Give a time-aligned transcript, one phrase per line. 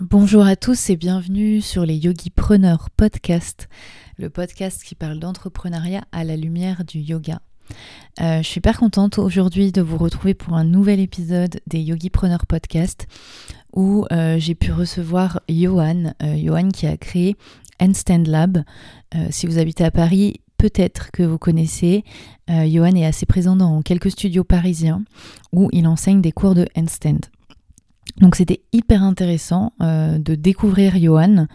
[0.00, 3.68] Bonjour à tous et bienvenue sur les Yogi Preneurs Podcast,
[4.18, 7.40] le podcast qui parle d'entrepreneuriat à la lumière du yoga.
[8.20, 12.10] Euh, je suis super contente aujourd'hui de vous retrouver pour un nouvel épisode des Yogi
[12.10, 13.08] Preneurs Podcast
[13.72, 17.36] où euh, j'ai pu recevoir Johan, euh, Johan qui a créé
[17.80, 18.62] Handstand Lab.
[19.14, 22.04] Euh, si vous habitez à Paris, peut-être que vous connaissez.
[22.50, 25.02] Euh, Johan est assez présent dans quelques studios parisiens
[25.52, 27.20] où il enseigne des cours de handstand.
[28.18, 31.46] Donc c'était hyper intéressant euh, de découvrir Johan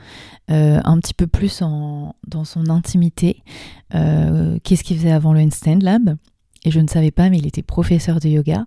[0.49, 3.44] euh, un petit peu plus dans son intimité.
[3.91, 6.18] Qu'est-ce qu'il faisait avant le Handstand Lab
[6.66, 8.66] Et je ne savais pas, mais il était professeur de yoga.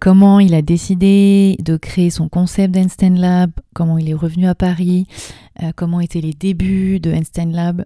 [0.00, 4.56] Comment il a décidé de créer son concept d'Handstand Lab, comment il est revenu à
[4.56, 5.06] Paris,
[5.76, 7.84] comment étaient les débuts de Handstand Lab.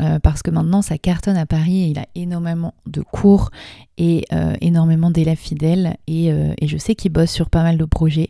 [0.00, 3.50] Euh, parce que maintenant ça cartonne à Paris et il a énormément de cours
[3.96, 7.78] et euh, énormément d'élèves fidèles et, euh, et je sais qu'il bosse sur pas mal
[7.78, 8.28] de projets.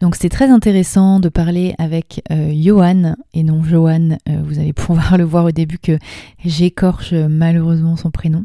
[0.00, 4.16] Donc c'est très intéressant de parler avec Johan et non Johan.
[4.26, 5.98] Vous allez pouvoir le voir au début que
[6.44, 8.44] j'écorche malheureusement son prénom.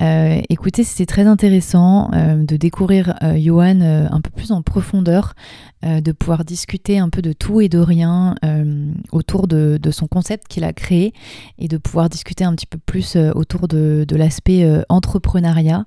[0.00, 5.34] Euh, écoutez, c'était très intéressant euh, de découvrir euh, Johan un peu plus en profondeur,
[5.82, 8.36] de pouvoir discuter un peu de tout et de rien
[9.10, 11.12] autour de, son concept qu'il a créé
[11.58, 15.84] et de pouvoir discuter un petit peu plus autour de, de l'aspect entrepreneuriat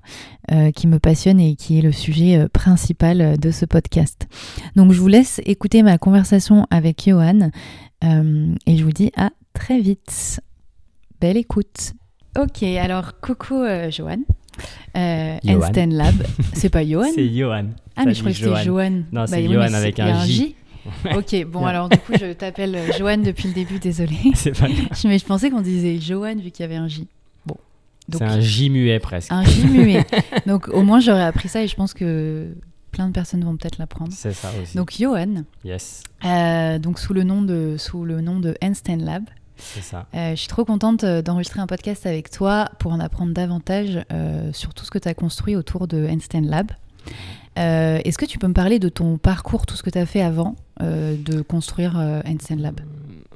[0.74, 4.28] qui me passionne et qui est le sujet principal de ce podcast.
[4.76, 7.48] Donc je vous laisse écouter ma conversation avec Johan
[8.02, 10.42] et je vous dis à très vite.
[11.22, 11.94] Belle écoute.
[12.38, 14.18] Ok, alors coucou euh, Johan.
[14.96, 15.56] Euh, Johan.
[15.58, 16.14] Handstand Lab.
[16.54, 17.06] C'est pas Johan?
[17.14, 17.66] C'est Johan.
[17.96, 18.90] Ah, mais je crois que c'était Johan.
[18.90, 20.54] Non, Bah c'est Johan avec un J.
[21.16, 21.66] Ok, bon Non.
[21.66, 24.16] alors du coup je t'appelle euh, Johan depuis le début, désolé.
[24.34, 24.86] C'est pas grave.
[25.04, 27.08] Mais je pensais qu'on disait Johan vu qu'il y avait un J.
[27.44, 27.56] Bon.
[28.08, 29.32] Donc, C'est un J muet presque.
[29.32, 30.04] un J muet.
[30.46, 32.54] Donc au moins j'aurais appris ça et je pense que
[32.92, 34.12] plein de personnes vont peut-être l'apprendre.
[34.14, 34.76] C'est ça aussi.
[34.76, 39.24] Donc Johan, yes, euh, donc sous le nom de sous le nom de Handstand Lab.
[39.56, 40.06] C'est ça.
[40.14, 44.00] Euh, je suis trop contente euh, d'enregistrer un podcast avec toi pour en apprendre davantage
[44.12, 46.70] euh, sur tout ce que tu as construit autour de Handstand Lab.
[47.58, 50.06] Euh, Est-ce que tu peux me parler de ton parcours, tout ce que tu as
[50.06, 51.96] fait avant de construire
[52.26, 52.80] Handstand Lab?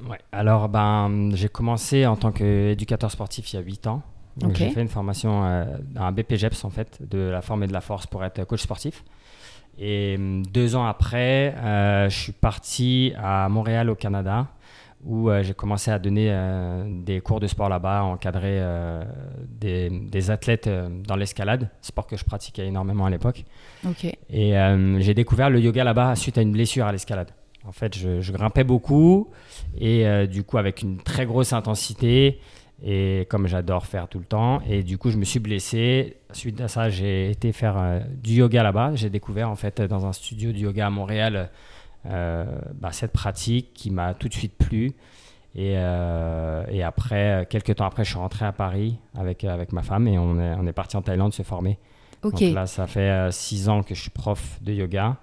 [0.09, 0.19] Ouais.
[0.31, 4.01] Alors, ben, j'ai commencé en tant qu'éducateur sportif il y a 8 ans.
[4.37, 4.55] Donc.
[4.55, 5.65] J'ai fait une formation, euh,
[5.95, 9.03] un BPGEPS en fait, de la forme et de la force pour être coach sportif.
[9.77, 11.55] Et hum, deux ans après,
[12.09, 14.47] je suis parti à Montréal au Canada
[15.03, 19.03] où euh, j'ai commencé à donner euh, des cours de sport là-bas, encadrer euh,
[19.47, 20.69] des, des athlètes
[21.07, 23.43] dans l'escalade, sport que je pratiquais énormément à l'époque.
[24.29, 24.53] Et
[24.99, 27.31] j'ai découvert le yoga là-bas suite à une blessure à l'escalade.
[27.67, 29.29] En fait, je, je grimpais beaucoup
[29.79, 32.39] et du coup avec une très grosse intensité
[32.83, 34.61] et comme j'adore faire tout le temps.
[34.67, 36.17] Et du coup, je me suis blessé.
[36.31, 38.91] Suite à ça, j'ai été faire du yoga là-bas.
[38.95, 41.49] J'ai découvert en fait dans un studio de yoga à Montréal
[42.05, 44.93] bah, cette pratique qui m'a tout de suite plu.
[45.53, 49.81] Et, euh, et après, quelques temps après, je suis rentré à Paris avec, avec ma
[49.81, 51.77] femme et on est, on est parti en Thaïlande se former.
[52.23, 52.39] Ok.
[52.39, 55.17] Donc là, ça fait euh, six ans que je suis prof de yoga.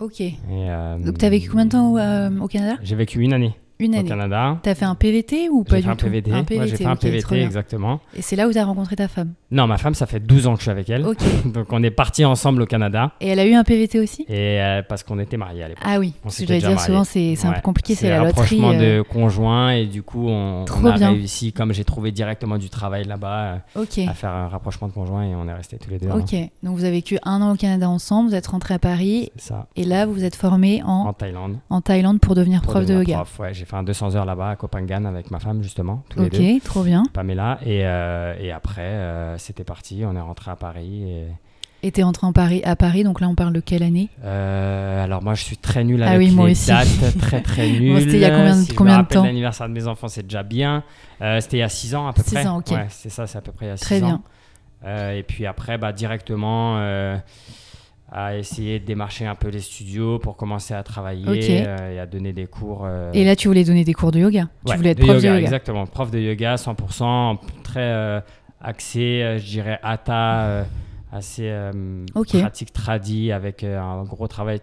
[0.00, 0.20] Ok.
[0.20, 2.78] Et, euh, Donc, tu as vécu combien de temps au, euh, au Canada?
[2.82, 4.08] J'ai vécu une année Une au année.
[4.08, 4.58] Canada.
[4.62, 6.32] Tu as fait un PVT ou pas J'ai du fait un tout PVT.
[6.32, 8.00] Un Ouais, PVT, j'ai fait un PVT, exactement.
[8.16, 9.32] Et c'est là où tu as rencontré ta femme?
[9.50, 11.04] Non, ma femme, ça fait 12 ans que je suis avec elle.
[11.06, 11.18] Ok.
[11.52, 13.12] Donc on est partis ensemble au Canada.
[13.20, 14.22] Et elle a eu un PVT aussi?
[14.28, 15.84] Et euh, parce qu'on était mariés à l'époque.
[15.86, 17.60] Ah oui, On que j'allais déjà dire souvent c'est un peu Ouais.
[17.62, 18.32] compliqué, c'est la loterie.
[18.60, 21.10] rapprochement euh, de conjoints et du coup on, on a bien.
[21.10, 25.24] réussi, comme j'ai trouvé directement du travail là-bas, euh, à faire un rapprochement de conjoints
[25.24, 26.08] et on est restés tous les deux.
[26.08, 26.18] hein.
[26.20, 26.34] Ok.
[26.62, 29.66] Donc vous avez vécu un an au Canada ensemble, vous êtes rentré à Paris ça,
[29.76, 31.58] et là vous vous êtes formé en, en Thaïlande.
[31.70, 33.24] en Thaïlande pour devenir prof de yoga.
[33.66, 36.54] Fait un 200 heures là-bas à Kopangan avec ma femme justement, tous les deux.
[36.56, 37.02] Ok, trop bien.
[37.12, 37.58] Pamela.
[37.64, 40.02] Et, euh, et après, euh, c'était parti.
[40.06, 41.04] On est rentré à Paris.
[41.10, 41.26] Et,
[41.82, 44.08] Et t'es rentré en Paris, à Paris, donc là on parle de quelle année?
[44.24, 46.68] Euh, alors moi, je suis très nul Ah avec oui, moi les aussi.
[46.68, 48.00] dates, très très nul.
[48.00, 49.24] c'était il y a combien de- si combien de temps?
[49.24, 50.82] L'anniversaire de mes enfants, c'est déjà bien.
[51.20, 52.46] Euh, c'était il y a 6 ans à peu Six près.
[52.46, 52.70] ans, ok.
[52.70, 54.06] Ouais, c'est ça, c'est à peu près il y a 6 Très ans.
[54.06, 54.22] bien.
[54.84, 56.76] Euh, et puis après, bah, directement
[58.10, 62.06] à essayer de démarcher un peu les studios pour commencer à travailler euh, et à
[62.06, 62.82] donner des cours.
[62.84, 65.16] euh, Et là tu voulais donner des cours de yoga Tu voulais être de prof
[65.16, 68.20] de yoga Exactement, prof de yoga 100%, très euh,
[68.60, 70.66] axé, je dirais, Hatha,
[71.12, 71.52] assez
[72.24, 74.60] pratique tradie avec un gros travail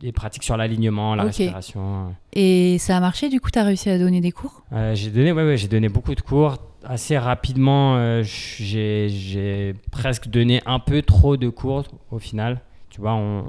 [0.00, 2.14] des pratiques sur l'alignement, la respiration.
[2.34, 4.62] Et ça a marché, du coup, tu as réussi à donner des cours?
[4.92, 6.56] J'ai donné, ouais, ouais, donné beaucoup de cours.
[6.84, 12.60] Assez rapidement, euh, j'ai presque donné un peu trop de cours au final.
[12.96, 13.44] Tu vois, on,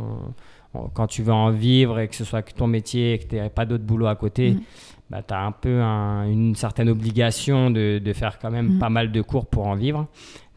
[0.73, 3.27] on- quand tu veux en vivre et que ce soit que ton métier et que
[3.27, 4.61] tu n'aies pas d'autre boulot à côté, Mhm.
[5.09, 8.79] bah, tu as un peu un- une certaine obligation de, de faire quand même Mm.
[8.79, 10.05] pas mal de cours pour en vivre.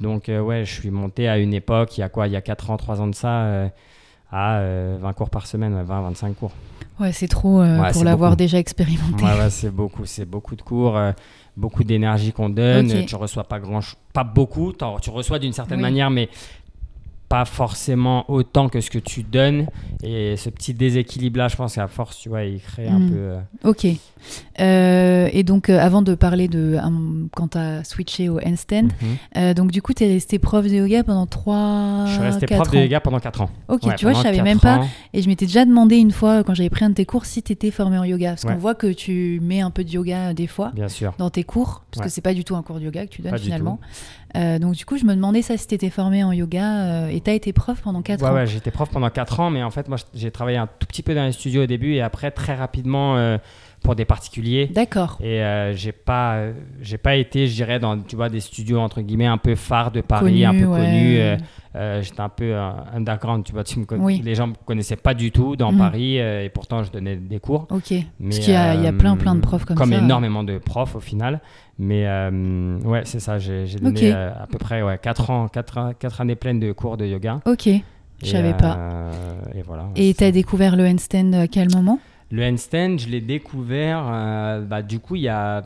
[0.00, 2.37] Donc, euh, ouais, je suis monté à une époque, il y a quoi Il y
[2.37, 3.69] a 4 ans, 3 ans de ça, euh,
[4.32, 6.52] à euh, 20 cours par semaine, ouais, 20, 25 cours.
[6.98, 9.25] Ouais, c'est trop euh, Ouais, pour l'avoir déjà expérimenté.
[9.25, 11.12] Ouais, ouais, c'est beaucoup, c'est beaucoup de cours, euh,
[11.56, 12.90] beaucoup d'énergie qu'on donne.
[12.90, 12.94] Ok.
[12.96, 13.81] euh, Tu reçois pas grand,
[14.12, 14.72] pas beaucoup.
[15.00, 15.82] Tu reçois d'une certaine Oui.
[15.82, 16.28] manière, mais
[17.31, 19.69] pas forcément autant que ce que tu donnes.
[20.03, 23.11] Et ce petit déséquilibre-là, je pense qu'à force, tu vois, il crée un Mm.
[23.11, 23.17] peu.
[23.17, 23.87] euh, Ok.
[24.61, 26.77] Euh, et donc, euh, avant de parler de
[27.35, 28.88] quand tu as switché au handstand,
[29.37, 29.55] mhm.
[29.55, 32.56] donc du coup, tu es resté prof de yoga pendant 3 Je suis resté 4
[32.62, 32.77] prof ans.
[32.77, 33.50] de yoga pendant 4 ans.
[33.69, 34.81] Ok, Ouais, tu vois, je pendant savais même pas.
[35.15, 37.43] Et je m'étais déjà demandé une fois, quand j'avais pris un de tes cours, si
[37.44, 38.31] tu étais formé en yoga.
[38.31, 38.53] Parce Ouais.
[38.53, 41.15] qu'on voit que tu mets un peu de yoga des fois Bien sûr.
[41.19, 42.05] dans tes cours, parce Ouais.
[42.09, 43.79] que c'est pas du tout un cours de yoga que tu donnes Pas finalement.
[44.37, 47.09] Euh, donc du coup, je me demandais ça si tu étais formé en yoga euh,
[47.09, 48.35] et tu as été prof pendant 4 Ouais, ans.
[48.35, 51.03] ouais, j'étais prof pendant 4 ans, mais en fait, moi, j'ai travaillé un tout petit
[51.03, 53.38] peu dans les studios au début et après, très rapidement, euh,
[53.82, 54.67] pour des particuliers.
[54.73, 55.17] D'accord.
[55.21, 58.79] Et euh, j'ai pas, euh, j'ai pas été, je dirais, dans tu vois, des studios
[58.79, 60.81] entre guillemets un peu phares de Paris, Connu, un peu ouais.
[60.81, 61.19] connus.
[61.19, 61.37] euh,
[61.77, 62.55] euh, J'étais un peu
[62.93, 63.65] underground, tu vois.
[63.65, 64.21] Tu me conna- Oui.
[64.25, 65.79] Les gens me connaissaient pas du tout dans Mhm.
[65.79, 67.67] Paris et pourtant je donnais des cours.
[67.71, 67.91] Ok.
[67.91, 69.99] Mais, Parce qu'il y, y a plein plein de profs comme, comme ça.
[69.99, 71.41] énormément de profs au final.
[71.79, 72.05] Mais
[72.85, 73.38] ouais, c'est ça.
[73.38, 77.41] J'ai donné à peu près ouais, 4 ans, 4, années pleines de cours de yoga.
[77.47, 77.69] Ok.
[78.23, 78.79] Je savais pas.
[79.55, 79.87] Et voilà.
[79.97, 80.32] Et c'est tu as ça.
[80.32, 81.99] découvert le handstand à quel moment?
[82.31, 85.62] Le handstand, je l'ai découvert euh, bah, du coup il y a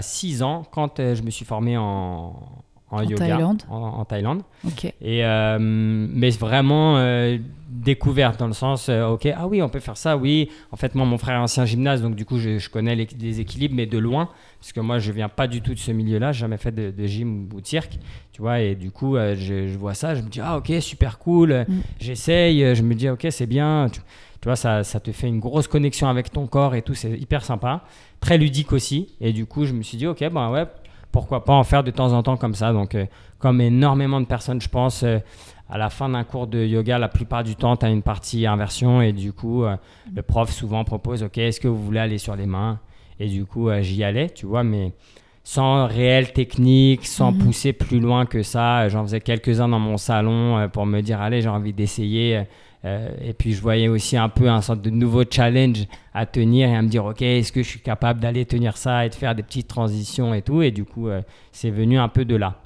[0.00, 2.34] 6 ans quand euh, je me suis formé en,
[2.90, 3.62] en, En yoga Thaïlande.
[3.70, 4.42] En, en Thaïlande.
[4.66, 4.84] Ok.
[5.00, 7.38] Et, euh, mais vraiment euh,
[7.70, 10.50] découverte dans le sens, euh, ok, ah oui, on peut faire ça, oui.
[10.72, 13.06] En fait, moi, mon frère est ancien gymnase, donc du coup, je, je connais les,
[13.18, 14.28] les équilibres, mais de loin,
[14.60, 16.90] parce que moi, je viens pas du tout de ce milieu-là, j'ai jamais fait de,
[16.90, 17.96] de gym ou de cirque,
[18.32, 21.18] tu vois, et du coup, je, je vois ça, je me dis, ah ok, super
[21.20, 21.80] cool, Mm.
[22.00, 24.00] j'essaye, je me dis, ok, c'est bien, tu,
[24.40, 27.10] tu vois, ça, ça te fait une grosse connexion avec ton corps et tout, c'est
[27.12, 27.82] hyper sympa,
[28.20, 30.64] très ludique aussi, et du coup, je me suis dit, ok, ben ouais,
[31.12, 33.04] pourquoi pas en faire de temps en temps comme ça, donc euh,
[33.38, 35.18] comme énormément de personnes, je pense, euh,
[35.68, 38.46] à la fin d'un cours de yoga, la plupart du temps, tu as une partie
[38.46, 39.76] inversion et du coup, euh,
[40.14, 42.80] le prof souvent propose, OK, est-ce que vous voulez aller sur les mains?
[43.20, 44.92] Et du coup, j'y allais, tu vois, mais
[45.44, 47.38] sans réelle technique, sans Mhm.
[47.38, 48.88] pousser plus loin que ça.
[48.88, 52.44] J'en faisais quelques-uns dans mon salon pour me dire, allez, j'ai envie d'essayer.
[52.84, 56.68] Euh, et puis, je voyais aussi un peu un sorte de nouveau challenge à tenir
[56.68, 59.14] et à me dire, OK, est-ce que je suis capable d'aller tenir ça et de
[59.14, 60.62] faire des petites transitions et tout?
[60.62, 61.20] Et du coup, euh,
[61.52, 62.56] c'est venu un peu de là.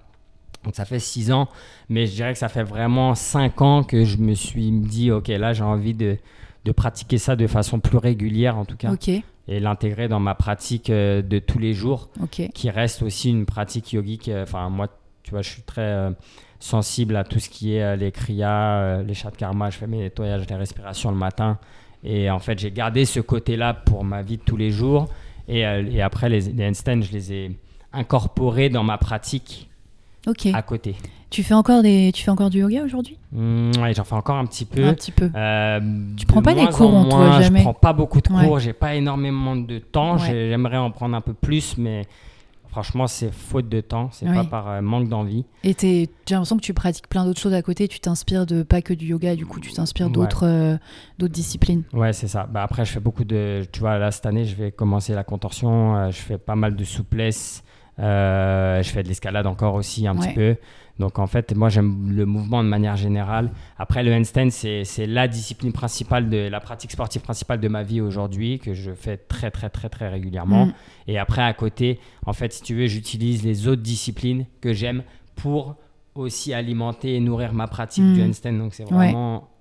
[0.63, 1.49] Donc ça fait 6 ans,
[1.91, 5.29] mais je dirais que ça fait vraiment 5 ans que je me suis dit, ok,
[5.29, 6.17] là j'ai envie de,
[6.65, 9.09] de pratiquer ça de façon plus régulière en tout cas, Ok.
[9.11, 9.23] et
[9.61, 12.09] l'intégrer dans ma pratique euh, de tous les jours,
[12.55, 14.31] qui reste aussi une pratique yogique.
[14.35, 14.89] Enfin, moi,
[15.23, 16.09] tu vois, je suis très
[16.65, 19.77] sensible à tout ce qui est euh, les kriyas, euh, les chats de karma, je
[19.77, 21.59] fais mes nettoyages des respirations le matin,
[22.03, 25.09] et en fait j'ai gardé ce côté-là pour ma vie de tous les jours,
[25.47, 27.59] et, euh, et après les, les handstands, je les ai
[27.93, 29.69] incorporés dans ma pratique
[30.27, 30.47] Ok.
[30.55, 30.97] à côté.
[31.29, 33.19] Tu fais encore des, tu fais encore du yoga aujourd'hui?
[33.33, 34.87] Mmh, ouais, j'en fais encore un petit peu.
[34.87, 35.31] Un petit peu.
[35.35, 35.81] Euh,
[36.17, 37.59] Tu prends de pas des cours, on moins, jamais?
[37.59, 38.47] Je prends pas beaucoup de Ouais.
[38.47, 40.15] cours, j'ai pas énormément de temps.
[40.15, 40.29] Ouais.
[40.31, 42.07] J'aimerais en prendre un peu plus, mais
[42.75, 44.35] franchement, c'est faute de temps, c'est Oui.
[44.35, 45.45] pas par euh, manque d'envie.
[45.63, 47.87] Et j'ai l'impression que tu pratiques plein d'autres choses à côté.
[47.87, 50.13] Tu t'inspires de pas que du yoga, du coup, tu t'inspires Ouais.
[50.13, 50.77] d'autres euh,
[51.19, 51.85] d'autres disciplines.
[51.93, 52.49] Ouais, c'est ça.
[52.51, 53.63] Bah, après, je fais beaucoup de.
[53.73, 56.75] Tu vois, là, cette année, je vais commencer la contorsion, euh, je fais pas mal
[56.75, 57.63] de souplesse,
[57.97, 60.27] je fais de l'escalade encore aussi un Ouais.
[60.27, 60.57] petit peu.
[61.01, 63.51] Donc, en fait, moi, j'aime le mouvement de manière générale.
[63.79, 68.01] Après, le handstand, c'est la discipline principale de la pratique sportive principale de ma vie
[68.01, 70.67] aujourd'hui, que je fais très, très, très, très régulièrement.
[70.67, 70.75] Mm.
[71.09, 75.03] Et après, à côté, en fait, si tu veux, j'utilise les autres disciplines que j'aime
[75.35, 75.75] pour
[76.15, 78.15] aussi alimenter et nourrir ma pratique Mm.
[78.15, 78.53] du handstand.
[78.59, 79.13] Donc, c'est Ouais.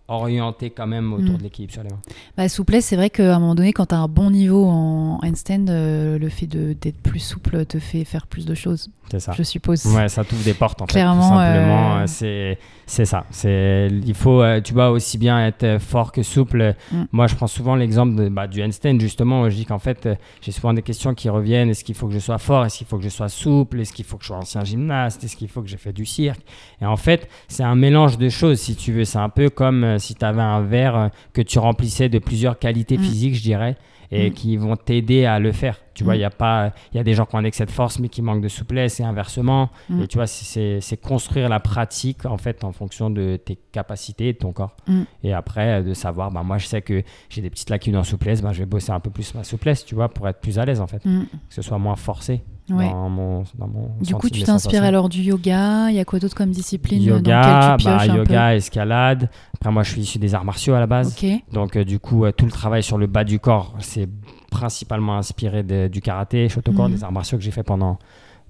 [0.08, 1.38] Orienté quand même autour Mm.
[1.38, 2.00] de l'équilibre sur les mains.
[2.38, 5.20] Bah, souplesse, c'est vrai qu'à un moment donné, quand tu as un bon niveau en
[5.24, 9.32] handstand, euh, le fait d'être plus souple te fait faire plus de choses, C'est ça.
[9.38, 9.86] je suppose.
[9.86, 11.46] Ouais, ça t'ouvre des portes en Clairement, fait.
[11.46, 13.26] Simplement, euh, c'est c'est ça.
[13.32, 16.76] C'est il faut, euh, tu vois, aussi bien être euh, fort que souple.
[16.92, 17.04] Mm.
[17.14, 19.50] Moi, je prends souvent l'exemple bah, du handstand justement.
[19.50, 20.10] Je dis qu'en fait,
[20.42, 21.70] j'ai souvent des questions qui reviennent.
[21.70, 22.66] Est-ce qu'il faut que je sois fort?
[22.66, 23.80] Est-ce qu'il faut que je sois souple?
[23.80, 25.24] Est-ce qu'il faut que je sois ancien gymnaste?
[25.24, 26.42] Est-ce qu'il faut que j'ai fait du cirque?
[26.82, 29.06] Et en fait, c'est un mélange de choses, si tu veux.
[29.06, 32.20] C'est un peu comme euh, si tu avais un verre euh, que tu remplissais de
[32.20, 33.02] plusieurs qualités Mm.
[33.04, 33.78] physiques, je dirais,
[34.12, 34.34] et Mm.
[34.34, 35.80] qui vont t'aider à le faire.
[35.96, 36.18] Tu vois, Mm.
[36.18, 38.00] il y a pas, il y a des gens qui ont un excès de force
[38.00, 39.70] mais qui manquent de souplesse et inversement.
[39.90, 40.02] Mm.
[40.04, 44.34] Et tu vois, c'est- construire la pratique en fait en fonction de tes capacités et
[44.34, 44.76] de ton corps.
[44.88, 45.02] Mm.
[45.24, 48.04] Et après, euh, de savoir, bah, moi je sais que j'ai des petites lacunes en
[48.04, 50.60] souplesse, bah, je vais bosser un peu plus ma souplesse, tu vois, pour être plus
[50.60, 51.04] à l'aise en fait.
[51.06, 51.24] Mm.
[51.50, 52.90] Que ce soit moins forcé Ouais.
[52.90, 55.90] dans mon, dans mon Du coup, tu t'inspires alors du yoga.
[55.90, 59.30] Il y a quoi d'autre comme discipline dans Yoga, tu bah, un yoga, escalade.
[59.56, 61.14] Après, moi je suis issu des arts martiaux à la base.
[61.52, 64.08] Donc, euh, du coup, euh, tout le travail sur le bas du corps, c'est
[64.50, 66.96] principalement inspiré de- du karaté, Shotokan, Mhm.
[66.96, 67.98] des arts martiaux que j'ai fait pendant,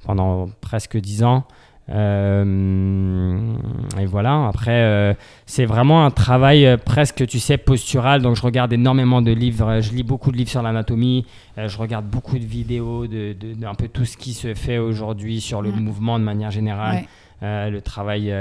[0.06, 1.46] pendant presque 10 ans.
[1.90, 3.54] Euh,
[4.00, 5.14] et voilà, après, euh,
[5.46, 8.22] c'est vraiment un travail euh, presque, tu sais, postural.
[8.22, 11.26] Donc, je regarde énormément de livres, je lis beaucoup de livres sur l'anatomie,
[11.58, 15.42] je regarde beaucoup de vidéos de, de- d'un peu tout ce qui se fait aujourd'hui
[15.42, 17.04] sur le mouvement de manière générale,
[17.42, 17.70] Ouais.
[17.72, 18.34] Le travail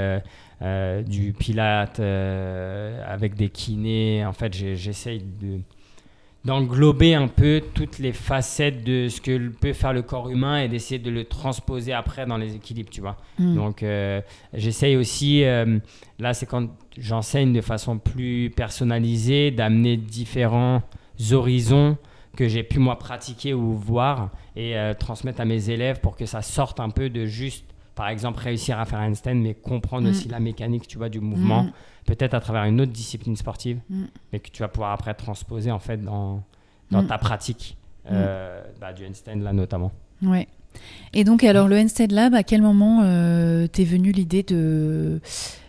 [1.05, 4.23] du pilate avec des kinés.
[4.25, 5.59] En fait, j'essaye de
[6.45, 10.67] d'englober un peu toutes les facettes de ce que peut faire le corps humain et
[10.67, 13.17] d'essayer de le transposer après dans les équilibres, tu vois.
[13.39, 13.55] Mm.
[13.55, 14.21] Donc, euh,
[14.53, 15.79] j'essaye aussi, euh,
[16.19, 20.81] là, c'est quand j'enseigne de façon plus personnalisée, d'amener différents
[21.31, 21.97] horizons
[22.35, 26.25] que j'ai pu moi pratiquer ou voir et euh, transmettre à mes élèves pour que
[26.25, 30.07] ça sorte un peu de juste, par exemple, réussir à faire un handstand, mais comprendre
[30.07, 30.11] Mm.
[30.11, 31.71] aussi la mécanique, tu vois, du mouvement, Mm.
[32.05, 34.03] peut-être à travers une autre discipline sportive, Mm.
[34.31, 36.43] mais que tu vas pouvoir après transposer en fait dans,
[36.91, 37.77] dans ta pratique
[38.11, 39.91] euh, bah, du handstand là notamment.
[40.21, 40.47] Ouais.
[41.13, 45.21] Et donc, alors, le Handstand Lab, à quel moment euh, t'es venue l'idée de,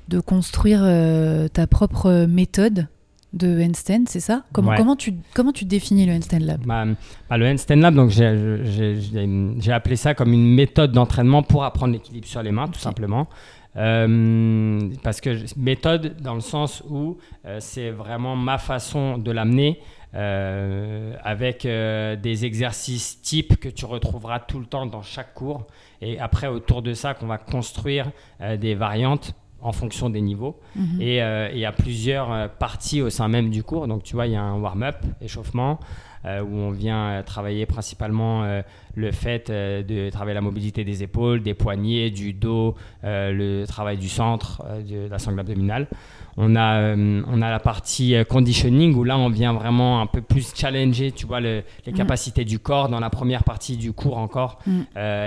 [0.09, 2.89] de construire euh, ta propre méthode?
[3.35, 4.77] De handstand, c'est ça comment, Ouais.
[4.77, 6.85] comment, tu, comment tu définis le Handstand Lab Bah,
[7.29, 12.27] bah, le handstand lab, donc j'ai- appelé ça comme une méthode d'entraînement pour apprendre l'équilibre
[12.27, 13.29] sur les mains, tout simplement.
[13.77, 19.81] Euh, parce que méthode dans le sens où euh, c'est vraiment ma façon de l'amener
[20.15, 25.67] euh, avec des exercices types que tu retrouveras tout le temps dans chaque cours
[26.01, 28.13] et après autour de ça qu'on va construire
[28.61, 30.61] des variantes en fonction des niveaux.
[30.77, 31.01] Mhm.
[31.01, 33.89] Et euh, il y a plusieurs euh, parties au sein même du cours.
[33.89, 35.81] Donc, tu vois, il y a un warm-up, échauffement,
[36.27, 38.63] euh, où on vient travailler principalement euh,
[38.95, 44.09] le fait de travailler la mobilité des épaules, des poignets, du dos, le travail du
[44.09, 45.89] centre, de la sangle abdominale.
[46.37, 50.53] On a, on a la partie conditioning où là, on vient vraiment un peu plus
[50.55, 54.59] challenger, tu vois, le- les capacités du corps dans la première partie du cours encore.
[54.67, 54.81] Mm.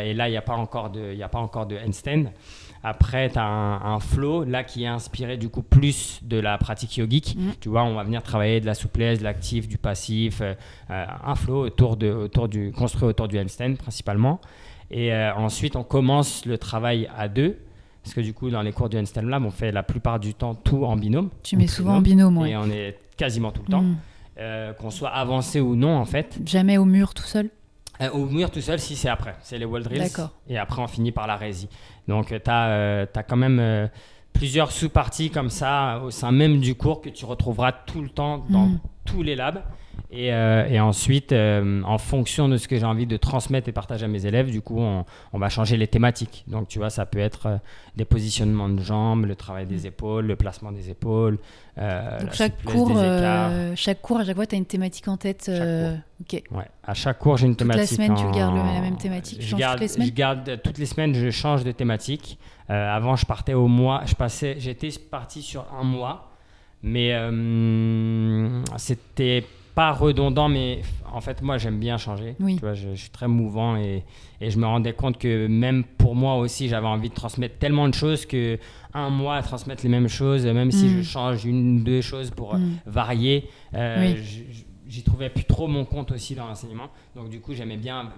[0.05, 2.31] Et là, il n'y a pas encore de, y a pas encore de handstand.
[2.87, 6.57] Après, tu as un, un flow là qui est inspiré du coup plus de la
[6.57, 7.35] pratique yogique.
[7.37, 7.49] Mm.
[7.59, 10.53] Tu vois, on va venir travailler de la souplesse, de l'actif, du passif, euh,
[10.89, 14.39] euh, un flow autour de, autour du, construit autour du handstand principalement.
[14.89, 17.57] Et euh, ensuite, on commence le travail à deux.
[18.03, 20.33] Parce que du coup, dans les cours du handstand lab, on fait la plupart du
[20.33, 21.29] temps tout en binôme.
[21.43, 22.51] Tu mets souvent en binôme, ouais.
[22.51, 23.81] Et on est quasiment tout le temps.
[23.81, 23.97] Mm.
[24.39, 26.39] Euh, Qu'on soit avancé ou non, en fait.
[26.45, 27.49] Jamais au mur tout seul
[28.01, 29.35] Euh, au mur tout seul, si c'est après.
[29.41, 29.99] C'est les wall drills.
[29.99, 30.31] D'accord.
[30.47, 31.69] Et après, on finit par la résie.
[32.07, 33.87] Donc, tu as, quand même euh,
[34.33, 38.45] plusieurs sous-parties comme ça au sein même du cours que tu retrouveras tout le temps
[38.49, 38.79] dans Mm.
[39.07, 39.61] Tous les labs.
[40.09, 43.71] Et, euh, et ensuite, euh, en fonction de ce que j'ai envie de transmettre et
[43.73, 46.45] partager à mes élèves, du coup, on, on va changer les thématiques.
[46.47, 47.57] Donc, tu vois, ça peut être euh,
[47.97, 51.39] des positionnements de jambes, le travail des épaules, le placement des épaules.
[51.77, 53.51] euh, Donc la chaque cours, des écarts.
[53.75, 55.51] chaque cours, à chaque fois, tu as une thématique en tête.
[56.21, 56.41] Ok.
[56.51, 56.63] Ouais.
[56.85, 57.95] À chaque cours, j'ai une Toute la thématique.
[57.97, 60.13] semaine, tu en- gardes le- la même thématique, tu Je garde, toutes les semaines je
[60.13, 62.37] garde toutes les semaines, je change de thématique.
[62.69, 64.03] Avant, je partais au mois.
[64.05, 66.31] Je passais, j'étais parti sur un mois,
[66.87, 69.43] mais euh, c'était
[69.75, 70.49] pas redondant.
[70.49, 70.81] Mais
[71.13, 72.35] en fait, moi, j'aime bien changer.
[72.39, 72.55] Oui.
[72.55, 74.03] Tu vois, je, je suis très mouvant et,
[74.41, 77.87] et je me rendais compte que même pour moi aussi, j'avais envie de transmettre tellement
[77.87, 78.57] de choses que
[78.93, 80.97] un mois à transmettre les mêmes choses, même si Mm.
[80.97, 82.77] je change une ou deux choses pour euh, Mm.
[82.87, 83.47] varier.
[83.73, 84.23] euh, Oui.
[84.89, 86.87] J'y trouvais plus trop mon compte aussi dans l'enseignement.
[87.13, 88.09] Donc du coup, j'aimais bien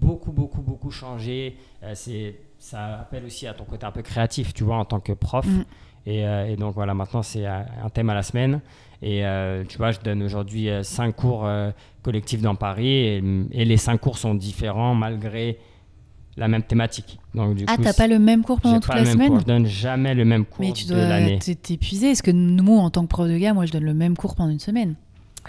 [0.00, 1.56] beaucoup, beaucoup, beaucoup changer.
[1.82, 5.00] Euh, c'est, ça appelle aussi à ton côté un peu créatif, tu vois, en tant
[5.00, 5.44] que prof.
[5.44, 5.64] Mm.
[6.06, 8.60] Et, euh, et donc voilà, maintenant c'est un un thème à la semaine.
[9.02, 11.70] Et euh, tu vois, je donne aujourd'hui euh, cinq cours euh,
[12.02, 15.58] collectifs dans Paris et, et les cinq cours sont différents malgré
[16.36, 17.18] la même thématique.
[17.34, 19.28] Donc du Ah, t'as pas le même cours pendant toute pas la le même semaine
[19.30, 19.40] cours.
[19.40, 21.38] Je donne jamais le même cours Mais tu de dois l'année.
[21.38, 22.12] t'épuiser.
[22.12, 24.34] Est-ce que nous, en tant que prof de gars, moi, je donne le même cours
[24.34, 24.94] pendant une semaine?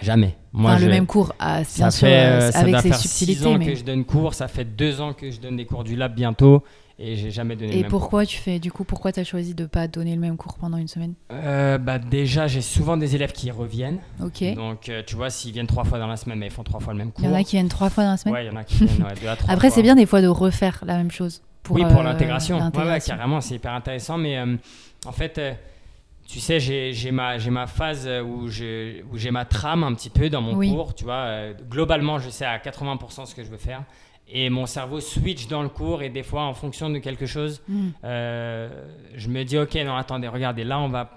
[0.02, 0.36] Jamais.
[0.52, 2.72] Moi, Enfin, je- le même cours, ah, bien Ça sûr, fait, euh, euh, ça avec
[2.72, 3.46] doit ses faire six subtilités.
[3.46, 3.66] ans mais...
[3.66, 6.14] que je donne cours, ça fait deux ans que je donne des cours du lab
[6.14, 6.62] bientôt
[6.98, 9.24] et j'ai jamais donné le Et même pourquoi tu fais, du coup, pourquoi tu as
[9.24, 11.14] choisi de pas donner le même cours pendant une semaine.
[11.32, 13.98] Euh, bah déjà, j'ai souvent des élèves qui reviennent.
[14.22, 14.42] Ok.
[14.42, 16.62] Il Donc, euh, tu vois, s'ils viennent trois fois dans la semaine, mais ils font
[16.62, 17.24] trois fois le même cours.
[17.24, 18.34] y en a qui viennent trois fois dans la semaine.
[18.34, 20.06] Ouais, il y en a qui viennent ouais, deux à trois Après, c'est bien des
[20.06, 21.42] fois de refaire la même chose.
[21.64, 22.58] Pour, oui, pour euh, l'intégration.
[22.58, 24.16] Ouais, ouais, carrément, c'est hyper intéressant.
[24.16, 24.38] Mais
[25.04, 25.40] en fait,
[26.28, 30.70] tu sais, j'ai ma, phase où j'ai ma trame un petit peu dans mon Oui.
[30.70, 30.94] cours.
[30.94, 33.82] Tu vois, globalement, je sais à 80% ce que je veux faire.
[34.28, 37.62] Et mon cerveau switch dans le cours et des fois, en fonction de quelque chose,
[37.68, 37.88] Mm.
[38.04, 38.68] euh,
[39.14, 41.10] je me dis, ok, non, attendez, regardez, là, on va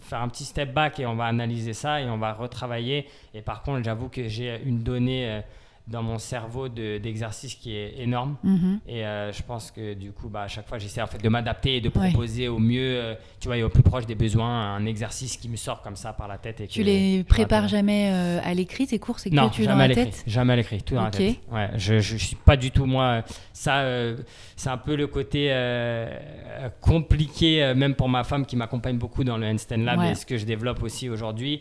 [0.00, 3.06] faire un petit step back et on va analyser ça et on va retravailler.
[3.34, 5.40] Et par contre, j'avoue que j'ai une donnée euh,
[5.88, 8.36] dans mon cerveau de- d'exercice qui est énorme.
[8.44, 8.78] Mhm.
[8.86, 11.28] Et euh, je pense que du coup, bah, à chaque fois, j'essaie en fait de
[11.28, 12.08] m'adapter et de Ouais.
[12.10, 15.48] proposer au mieux, euh, tu vois, et au plus proche des besoins, un exercice qui
[15.48, 16.60] me sort comme ça par la tête.
[16.60, 19.62] Et Tu que les prépares jamais euh, à l'écrit, tes cours, c'est que Non, tu
[19.62, 21.14] es dans jamais à la tête Jamais à l'écrit, tout dans Ok.
[21.14, 21.36] la tête.
[21.50, 23.22] Ouais, je, je, suis pas du tout moi.
[23.52, 24.16] Ça, euh,
[24.56, 29.24] c'est un peu le côté euh, compliqué, euh, même pour ma femme qui m'accompagne beaucoup
[29.24, 30.12] dans le Handstand Lab Ouais.
[30.12, 31.60] et ce que je développe aussi aujourd'hui,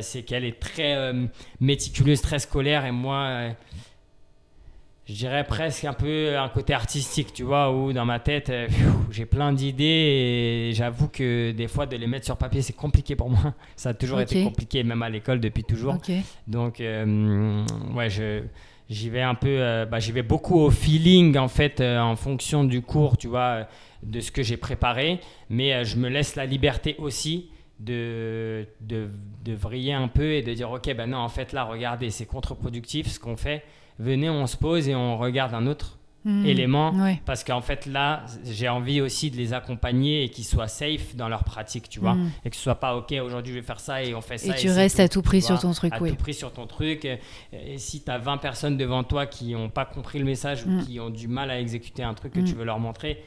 [0.00, 1.26] c'est qu'elle est très euh,
[1.60, 3.16] méticuleuse, très scolaire et moi.
[3.28, 3.50] euh,
[5.06, 8.68] je dirais presque un peu un côté artistique, tu vois, où dans ma tête, euh,
[9.10, 13.16] j'ai plein d'idées et j'avoue que des fois de les mettre sur papier, c'est compliqué
[13.16, 13.54] pour moi.
[13.76, 15.94] Ça a toujours été compliqué, même à l'école depuis toujours.
[16.46, 18.42] Donc, euh, ouais, je,
[18.88, 22.14] j'y vais un peu, euh, bah, j'y vais beaucoup au feeling en fait, euh, en
[22.14, 23.64] fonction du cours, tu vois, euh,
[24.04, 25.18] de ce que j'ai préparé.
[25.48, 27.48] Mais euh, je me laisse la liberté aussi
[27.80, 29.08] de, de,
[29.44, 32.26] de vriller un peu et de dire, ok, ben non, en fait là, regardez, c'est
[32.26, 33.64] contre-productif ce qu'on fait.
[33.98, 36.44] Venez, on se pose et on regarde un autre Mhm.
[36.44, 36.90] élément.
[36.92, 37.18] Ouais.
[37.24, 41.30] Parce qu'en fait, là, j'ai envie aussi de les accompagner et qu'ils soient safe dans
[41.30, 42.12] leur pratique, tu vois.
[42.14, 42.30] Mhm.
[42.44, 44.54] Et que ce soit pas, ok, aujourd'hui je vais faire ça et on fait ça.
[44.54, 46.10] Et tu restes à tout prix sur ton truc, à oui.
[46.10, 47.06] tout prix sur ton truc.
[47.06, 47.20] Et,
[47.54, 50.82] et si tu as 20 personnes devant toi qui n'ont pas compris le message ou
[50.84, 53.22] qui ont du mal à exécuter un truc que tu veux leur montrer,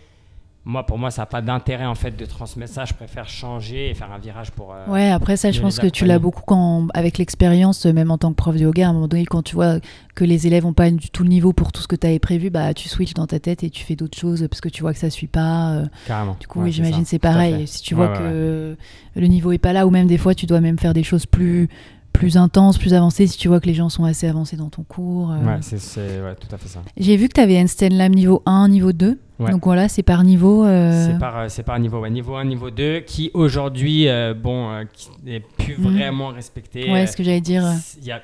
[0.66, 2.86] moi, pour moi, ça n'a pas d'intérêt en fait de transmettre ça.
[2.86, 4.74] Je préfère changer et faire un virage pour.
[4.74, 8.18] euh, Ouais, après ça, je pense que tu l'as beaucoup quand, avec l'expérience, même en
[8.18, 9.80] tant que prof de yoga, à un moment donné, quand tu vois
[10.16, 12.20] que les élèves n'ont pas du tout le niveau pour tout ce que tu avais
[12.20, 14.82] prévu, bah tu switches dans ta tête et tu fais d'autres choses parce que tu
[14.84, 15.72] vois que ça suit pas.
[15.74, 16.38] euh, Carrément.
[16.40, 17.68] Du coup, Ouais, oui, j'imagine c'est pareil.
[17.68, 18.78] Si tu Ouais, vois ouais, que
[19.16, 21.26] le niveau est pas là, ou même des fois, tu dois même faire des choses
[21.26, 21.68] plus
[22.14, 24.84] plus intenses, plus avancées, si tu vois que les gens sont assez avancés dans ton
[24.84, 25.32] cours.
[25.32, 25.40] euh.
[25.40, 26.82] Ouais, c'est ouais, tout à fait ça.
[26.96, 29.20] J'ai vu que tu avais Einstein Lab niveau 1, niveau 2.
[29.40, 29.52] Ouais.
[29.52, 30.64] Donc voilà, c'est par niveau.
[30.64, 34.34] euh, C'est par, euh, c'est par niveau, ouais, niveau 1, niveau 2, qui aujourd'hui, euh,
[34.34, 35.92] bon, qui n'est plus Mhm.
[35.98, 36.90] vraiment respecté.
[36.92, 37.64] Ouais, ce que j'allais dire.
[38.00, 38.22] Il y a,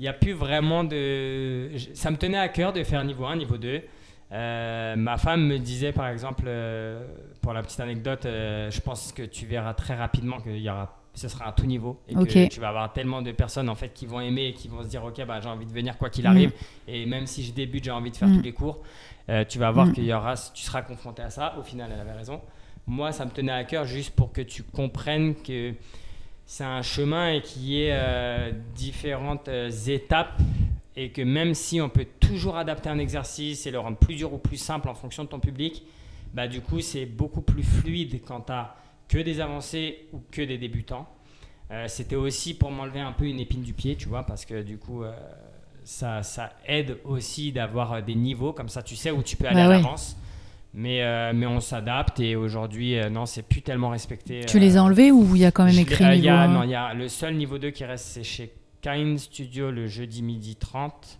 [0.00, 1.68] y a plus vraiment de.
[1.94, 3.82] Ça me tenait à cœur de faire niveau 1, niveau 2.
[4.30, 7.02] Euh, ma femme me disait par exemple, euh,
[7.40, 10.97] pour la petite anecdote, euh, je pense que tu verras très rapidement qu'il y aura,
[11.18, 12.48] ce sera à tout niveau et que Ok.
[12.48, 14.88] tu vas avoir tellement de personnes en fait qui vont aimer et qui vont se
[14.88, 16.28] dire ok bah j'ai envie de venir quoi qu'il Mm.
[16.28, 16.52] arrive
[16.86, 18.36] et même si je débute j'ai envie de faire Mm.
[18.36, 18.78] tous les cours.
[19.28, 19.92] Euh, tu vas voir Mm.
[19.92, 21.54] qu'il y aura, tu seras confronté à ça.
[21.58, 22.40] Au final, elle avait raison.
[22.86, 25.74] Moi, ça me tenait à cœur juste pour que tu comprennes que
[26.46, 30.40] c'est un chemin et qu'il y ait euh, différentes euh, étapes
[30.96, 34.32] et que même si on peut toujours adapter un exercice et le rendre plus dur
[34.32, 35.82] ou plus simple en fonction de ton public,
[36.32, 38.74] bah du coup c'est beaucoup plus fluide quand tu as
[39.08, 41.08] que des avancés ou que des débutants.
[41.70, 44.62] Euh, C'était aussi pour m'enlever un peu une épine du pied, tu vois, parce que
[44.62, 45.12] du coup euh,
[45.84, 49.46] ça, ça aide aussi d'avoir euh, des niveaux, comme ça tu sais où tu peux
[49.46, 49.74] aller Bah à ouais.
[49.76, 50.16] l'avance.
[50.74, 54.44] Mais, euh, mais on s'adapte et aujourd'hui, non, c'est plus tellement respecté.
[54.46, 56.48] Tu les as enlevés ou il y a quand même écrit niveau y a, 1
[56.48, 59.86] Non, il y a le seul niveau 2 qui reste, c'est chez Kind Studio le
[59.86, 61.18] jeudi midi 30.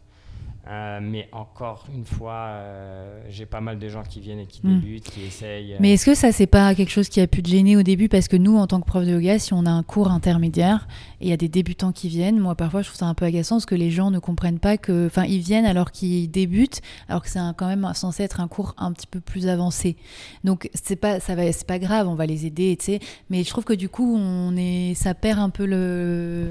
[0.70, 4.60] Euh, mais encore une fois, euh, j'ai pas mal de gens qui viennent et qui
[4.62, 4.80] Hmm.
[4.80, 5.72] débutent, qui essayent.
[5.72, 7.82] euh, Mais est-ce que ça, c'est pas quelque chose qui a pu te gêner au
[7.82, 8.10] début?
[8.10, 10.86] Parce que nous, en tant que prof de yoga, si on a un cours intermédiaire
[11.22, 13.24] et il y a des débutants qui viennent, moi, parfois, je trouve ça un peu
[13.24, 15.06] agaçant parce que les gens ne comprennent pas que.
[15.06, 18.74] Enfin, ils viennent alors qu'ils débutent, alors que c'est quand même censé être un cours
[18.76, 19.96] un petit peu plus avancé.
[20.44, 23.00] Donc, c'est pas, ça va, c'est pas grave, on va les aider, tu sais.
[23.30, 26.46] Mais je trouve que du coup, on est, ça perd un peu le.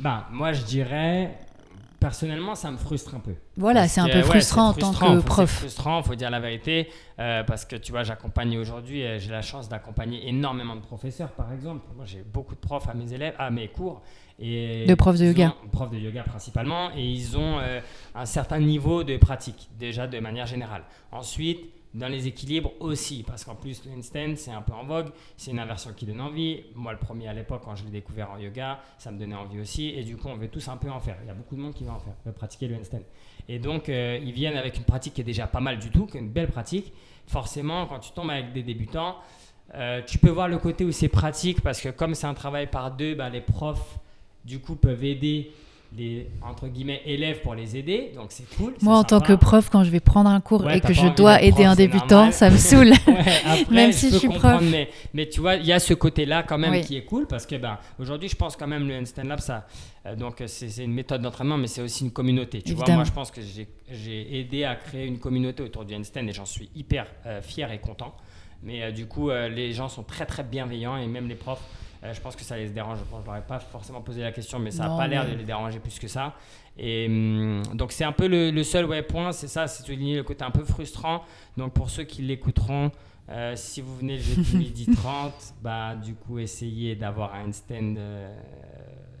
[0.00, 1.38] Ben, moi, je dirais,
[2.08, 3.32] personnellement, ça me frustre un peu.
[3.56, 5.48] Voilà, c'est un peu ouais, frustrant en tant que prof.
[5.50, 9.30] C'est frustrant, faut dire la vérité, euh, parce que tu vois, j'accompagne aujourd'hui, euh, j'ai
[9.30, 11.80] la chance d'accompagner énormément de professeurs, par exemple.
[11.96, 14.02] Moi, j'ai beaucoup de profs à mes élèves, à mes cours.
[14.38, 15.54] Et De profs de yoga.
[15.64, 17.80] ont- profs de yoga principalement, et ils ont euh,
[18.14, 20.82] un certain niveau de pratique, déjà de manière générale.
[21.10, 21.60] Ensuite,
[21.94, 25.52] dans les équilibres aussi, parce qu'en plus, le handstand, c'est un peu en vogue, c'est
[25.52, 26.64] une inversion qui donne envie.
[26.74, 29.60] Moi, le premier à l'époque, quand je l'ai découvert en yoga, ça me donnait envie
[29.60, 31.16] aussi, et du coup, on veut tous un peu en faire.
[31.22, 33.02] Il y a beaucoup de monde qui va en faire, veut pratiquer le handstand.
[33.48, 36.06] Et donc, euh, ils viennent avec une pratique qui est déjà pas mal du tout,
[36.06, 36.92] qui est une belle pratique.
[37.28, 39.16] Forcément, quand tu tombes avec des débutants,
[39.74, 42.66] euh, tu peux voir le côté où c'est pratique, parce que comme c'est un travail
[42.66, 43.98] par deux, bah, les profs,
[44.44, 45.52] du coup, peuvent aider
[45.96, 48.12] les, entre guillemets, élèves pour les aider.
[48.14, 48.74] Donc, c'est cool.
[48.82, 51.06] Moi, en tant que prof, quand je vais prendre un cours Ouais, et que je
[51.14, 52.32] dois aider prof, un débutant, normal.
[52.32, 52.88] ça me saoule.
[52.90, 52.94] Ouais,
[53.44, 54.60] après, Même si je suis prof.
[54.62, 56.80] Mais, mais tu vois, il y a ce côté-là quand même Oui.
[56.82, 59.66] qui est cool parce que ben, aujourd'hui, je pense quand même le handstand lab, ça,
[60.06, 62.60] euh, donc c'est une méthode d'entraînement, mais c'est aussi une communauté.
[62.62, 66.26] Tu vois, moi, je pense que j'ai- aidé à créer une communauté autour du handstand
[66.28, 68.14] et j'en suis hyper euh, fier et content.
[68.62, 71.62] Mais euh, du coup, les gens sont très très bienveillants et même les profs,
[72.12, 72.98] je pense que ça les dérange.
[72.98, 75.44] Je leur ai pas forcément posé la question, mais ça n'a pas l'air de les
[75.44, 76.34] déranger plus que ça.
[76.76, 80.16] Et hum, donc c'est un peu le, le seul ouais, point, c'est ça, c'est souligner
[80.16, 81.22] le côté un peu frustrant.
[81.56, 82.90] Donc pour ceux qui l'écouteront,
[83.30, 87.94] euh, si vous venez le jeudi midi 30, bah du coup essayez d'avoir un handstand
[87.96, 88.34] euh,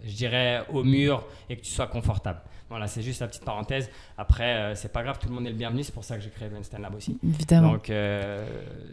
[0.04, 2.40] je dirais, au mur et que tu sois confortable.
[2.74, 3.88] Voilà, c'est juste la petite parenthèse.
[4.18, 5.84] Après, euh, c'est pas grave, tout le monde est le bienvenu.
[5.84, 7.16] C'est pour ça que j'ai créé le Einstein Lab aussi.
[7.22, 7.72] Évidemment.
[7.74, 8.44] Donc, euh,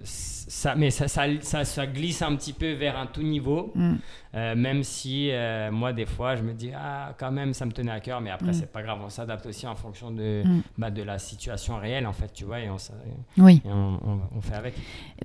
[0.04, 3.72] ça, mais ça, ça, ça, ça glisse un petit peu vers un tout niveau.
[3.74, 3.94] Mm.
[4.36, 7.72] Euh, même si euh, moi, des fois, je me dis, ah, quand même, ça me
[7.72, 8.22] tenait à cœur.
[8.22, 8.54] Mais après, Mm.
[8.54, 9.00] c'est pas grave.
[9.04, 10.62] On s'adapte aussi en fonction de, Mm.
[10.78, 12.60] bah, de la situation réelle, en fait, tu vois.
[12.60, 12.92] Et on, s-
[13.40, 13.62] Oui.
[13.66, 14.76] et on, on- on fait avec.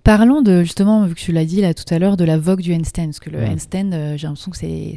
[0.03, 2.63] Parlons de justement, vu que tu l'as dit là tout à l'heure, de la vogue
[2.63, 3.05] du handstand.
[3.07, 3.49] Parce que le Ouais.
[3.51, 4.97] handstand, j'ai l'impression que c'est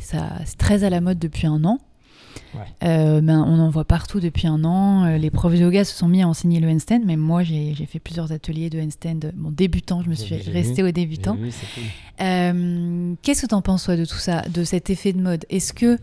[0.57, 1.77] très à la mode depuis un an.
[2.53, 2.61] Ouais.
[2.83, 5.05] Euh, ben, on en voit partout depuis un an.
[5.05, 7.73] Euh, les profs de yoga se sont mis à enseigner le handstand, mais moi j'ai
[7.89, 9.31] fait plusieurs ateliers de handstand.
[9.35, 10.89] Bon, débutant, je me suis restée vu.
[10.89, 11.37] au débutant.
[12.21, 15.45] Euh, Qu'est-ce que tu en penses toi de tout ça, de cet effet de mode?
[15.49, 15.97] Est-ce que,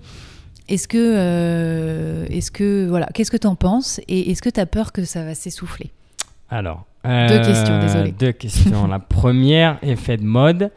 [0.69, 4.01] est-ce que, euh, est-ce que, voilà, qu'est-ce que tu en penses?
[4.09, 5.91] Et est-ce que tu as peur que ça va s'essouffler?
[6.49, 6.87] Alors.
[7.05, 8.13] Deux questions, désolé.
[8.13, 8.87] Deux questions.
[8.89, 10.71] La première, effet de mode.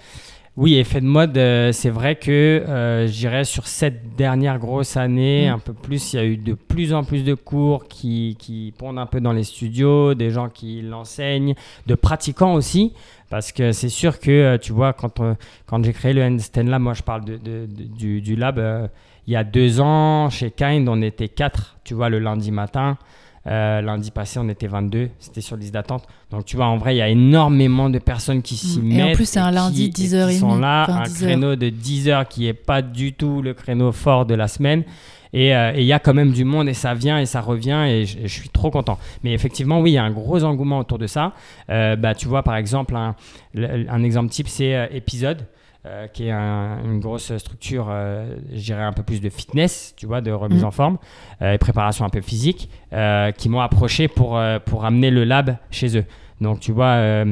[0.62, 4.98] Oui, effet de mode, euh, c'est vrai que euh, je dirais sur cette dernière grosse
[4.98, 5.54] année, Mm.
[5.54, 8.74] un peu plus, il y a eu de plus en plus de cours qui, qui
[8.78, 11.56] pondent un peu dans les studios, des gens qui l'enseignent,
[11.88, 12.92] de pratiquants aussi,
[13.30, 15.34] parce que c'est sûr que, euh, tu vois, quand, euh,
[15.66, 18.60] quand j'ai créé le Handstand Lab, moi je parle de, de- de- du, du lab,
[18.60, 18.86] euh,
[19.28, 22.98] il y a deux ans, chez Kind, on était quatre, tu vois, le lundi matin.
[23.48, 26.06] Euh, lundi passé, on était 22, c'était sur liste d'attente.
[26.32, 28.92] Donc, tu vois, en vrai, il y a énormément de personnes qui s'y Mm.
[28.92, 29.14] Et mettent.
[29.14, 31.30] en plus, c'est un lundi, et qui 10h30, sont là, enfin, un 10 heures.
[31.30, 34.84] créneau de 10 heures qui est pas du tout le créneau fort de la semaine.
[35.32, 37.40] Et euh, et il y a quand même du monde et ça vient et ça
[37.40, 38.98] revient et je, suis trop content.
[39.24, 41.34] Mais effectivement, oui, il y a un gros engouement autour de ça.
[41.70, 43.16] Euh, bah, tu vois, par exemple, un,
[43.56, 45.46] un exemple type, c'est Épisode.
[45.86, 49.94] Euh, qui est un- une grosse structure, euh, je dirais un peu plus de fitness,
[49.98, 50.68] tu vois, de remise Mhm.
[50.68, 50.98] en forme
[51.42, 55.56] euh, et préparation un peu physique, euh, qui m'ont approché pour, pour amener le lab
[55.72, 56.06] chez eux.
[56.42, 57.24] Donc, tu vois,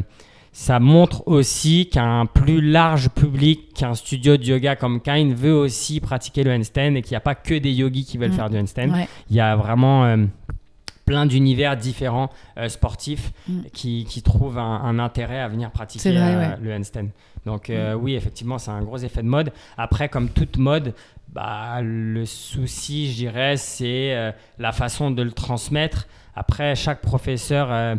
[0.53, 5.99] ça montre aussi qu'un plus large public, qu'un studio de yoga comme Kind veut aussi
[5.99, 8.33] pratiquer le handstand et qu'il n'y a pas que des yogis qui veulent Mm.
[8.33, 8.89] faire du handstand.
[8.91, 9.07] Ouais.
[9.29, 10.15] Il y a vraiment
[11.05, 13.59] plein d'univers différents euh, sportifs Mm.
[13.71, 16.55] qui, qui trouvent un, un intérêt à venir pratiquer C'est vrai, euh, ouais.
[16.61, 17.07] le handstand.
[17.47, 19.53] Donc euh, oui, effectivement, c'est un gros effet de mode.
[19.77, 20.93] Après, comme toute mode,
[21.29, 26.07] bah, le souci, je dirais, c'est euh, la façon de le transmettre.
[26.35, 27.95] Après, chaque professeur euh,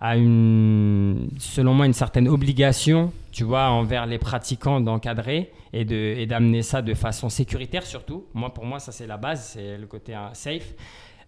[0.00, 6.14] a une, selon moi, une certaine obligation, tu vois, envers les pratiquants d'encadrer et de
[6.16, 8.26] et d'amener ça de façon sécuritaire surtout.
[8.32, 10.72] Moi, pour moi, ça c'est la base, c'est le côté hein, safe.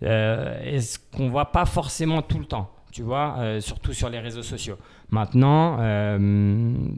[0.03, 4.19] Et ce qu'on voit pas forcément tout le temps, tu vois, euh, surtout sur les
[4.19, 4.77] réseaux sociaux.
[5.11, 6.19] Maintenant, euh,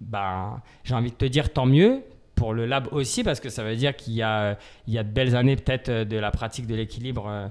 [0.03, 2.03] bah, j'ai envie de te dire tant mieux
[2.35, 5.09] pour le lab aussi, parce que ça veut dire qu'il y a, y a de
[5.11, 7.49] belles années peut-être euh, de la pratique de l'équilibre euh,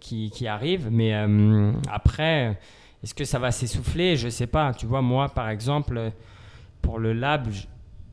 [0.00, 0.88] qui, qui arrive.
[0.90, 1.14] Mais
[1.90, 2.58] après,
[3.02, 4.16] est-ce que ça va s'essouffler?
[4.16, 4.72] Je sais pas.
[4.72, 6.12] Tu vois, moi, par exemple,
[6.82, 7.66] pour le lab, je,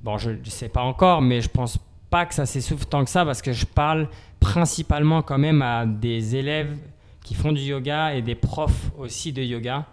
[0.04, 3.10] bon, je ne sais pas encore, mais je pense pas que ça s'essouffle tant que
[3.10, 4.08] ça, parce que je parle
[4.40, 6.78] principalement quand même à des élèves
[7.24, 9.86] qui font du yoga et des profs aussi de yoga.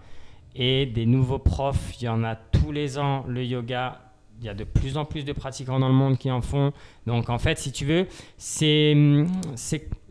[0.56, 4.00] Et des nouveaux profs, il y en a tous les ans, le yoga.
[4.40, 6.72] Il y a de plus en plus de pratiquants dans le monde qui en font.
[7.06, 8.06] Donc en fait, si tu veux,
[8.38, 8.96] c'est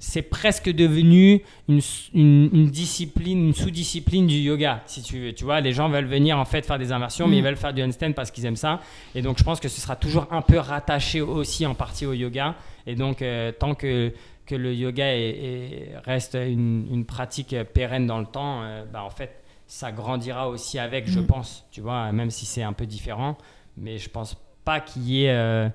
[0.02, 1.82] c'est presque devenu une-
[2.14, 5.34] une discipline, une sous-discipline du yoga, si tu veux.
[5.34, 7.40] Tu vois, les gens veulent venir en fait faire des inversions, mais Mm.
[7.40, 8.80] ils veulent faire du handstand parce qu'ils aiment ça.
[9.16, 12.14] Et donc je pense que ce sera toujours un peu rattaché aussi en partie au
[12.14, 12.56] yoga.
[12.88, 14.14] Et donc euh, tant que,
[14.50, 19.04] que le yoga est- est- reste une, une pratique pérenne dans le temps, euh, bah,
[19.04, 21.26] en fait, ça grandira aussi avec, je Mm.
[21.28, 21.66] pense.
[21.72, 23.38] Tu vois, même si c'est un peu différent.
[23.78, 24.36] Mais je pense
[24.66, 25.70] pas qu'il y ait euh,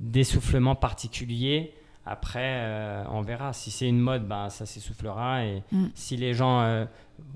[0.00, 1.72] d'essoufflement particulier.
[2.04, 3.52] Après, euh, on verra.
[3.52, 5.44] Si c'est une mode, ben, ça s'essoufflera.
[5.44, 5.86] Et Mm.
[5.94, 6.84] si les gens euh,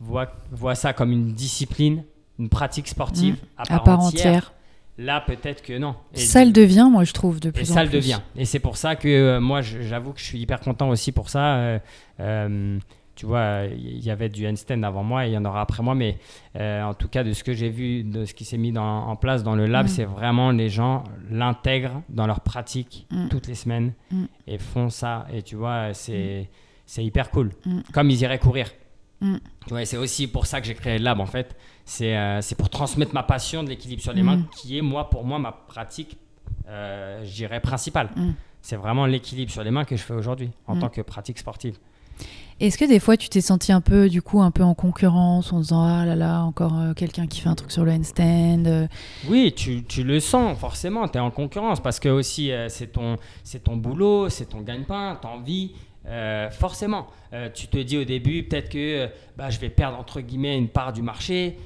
[0.00, 2.04] voient, voient ça comme une discipline,
[2.38, 3.80] une pratique sportive à, part Mm.
[3.80, 4.52] à part entière, entière.
[5.00, 5.94] Là, peut-être que non.
[6.14, 7.92] Et Ça le devient, moi, je trouve, de plus et en ça plus.
[7.92, 8.20] le devient.
[8.36, 11.28] Et c'est pour ça que euh, moi, j'avoue que je suis hyper content aussi pour
[11.28, 11.56] ça.
[11.56, 11.78] Euh,
[12.20, 12.78] euh,
[13.16, 15.82] tu vois, il y avait du handstand avant moi et il y en aura après
[15.82, 16.16] moi, mais
[16.58, 19.14] en tout cas, de ce que j'ai vu, de ce qui s'est mis dans- en
[19.16, 19.88] place dans le lab, Mm.
[19.88, 23.28] c'est vraiment les gens l'intègrent dans leur pratique Mm.
[23.28, 24.24] toutes les semaines Mm.
[24.46, 25.26] et font ça.
[25.34, 26.48] Et tu vois, c'est
[26.96, 27.50] hyper cool.
[27.66, 27.80] Mm.
[27.92, 28.70] Comme ils iraient courir.
[29.22, 29.28] Tu
[29.68, 31.54] vois, c'est aussi pour ça que j'ai créé le lab en fait.
[31.92, 34.26] C'est euh, c'est pour transmettre ma passion de l'équilibre sur les Mm.
[34.26, 36.16] mains, qui est moi, pour moi, ma pratique,
[36.68, 38.10] euh, je dirais, principale.
[38.14, 38.30] Mm.
[38.62, 40.80] C'est vraiment l'équilibre sur les mains que je fais aujourd'hui en Mm.
[40.82, 41.78] tant que pratique sportive.
[42.60, 45.50] Est-ce que des fois tu t'es senti un peu du coup un peu en concurrence
[45.50, 48.66] en disant ah là là encore euh, quelqu'un qui fait un truc sur le handstand
[48.66, 48.86] euh,
[49.28, 53.16] Oui, tu, le sens forcément, tu es en concurrence parce que aussi euh, c'est ton,
[53.64, 55.72] ton boulot, c'est ton gagne-pain, tu envie.
[56.50, 57.06] forcément,
[57.54, 60.92] tu te dis au début peut-être que bah, je vais perdre entre guillemets une part
[60.92, 61.56] du marché.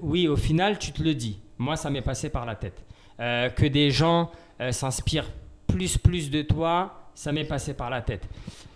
[0.00, 1.40] Oui, au final, tu te le dis.
[1.58, 2.82] Moi, ça m'est passé par la tête.
[3.18, 4.30] Que des gens
[4.70, 5.30] s'inspirent
[5.66, 8.28] plus plus de toi, ça m'est passé par la tête.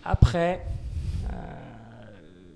[0.03, 0.61] Après,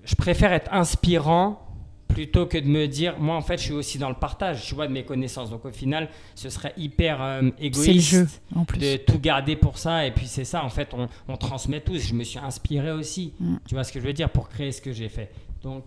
[0.08, 1.60] je préfère être inspirant
[2.08, 4.74] plutôt que de me dire, moi en fait je suis aussi dans le partage, tu
[4.74, 5.50] vois, de mes connaissances.
[5.50, 8.80] Donc au final, ce serait hyper euh, égoïste jeu, en plus.
[8.80, 10.04] de tout garder pour ça.
[10.06, 11.98] Et puis c'est ça, en fait, on, on transmet tous.
[11.98, 13.56] Je me suis inspiré aussi, Mm.
[13.68, 15.30] tu vois ce que je veux dire, pour créer ce que j'ai fait.
[15.62, 15.84] Donc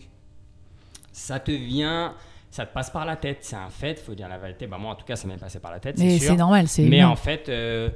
[1.11, 2.13] ça te vient,
[2.51, 4.67] ça te passe par la tête, c'est un fait, faut dire la vérité.
[4.67, 6.83] Bah, moi en tout cas, ça m'est passé par la tête, Mais c'est normal, c'est
[6.83, 7.09] Mais humain.
[7.09, 7.89] en fait, euh,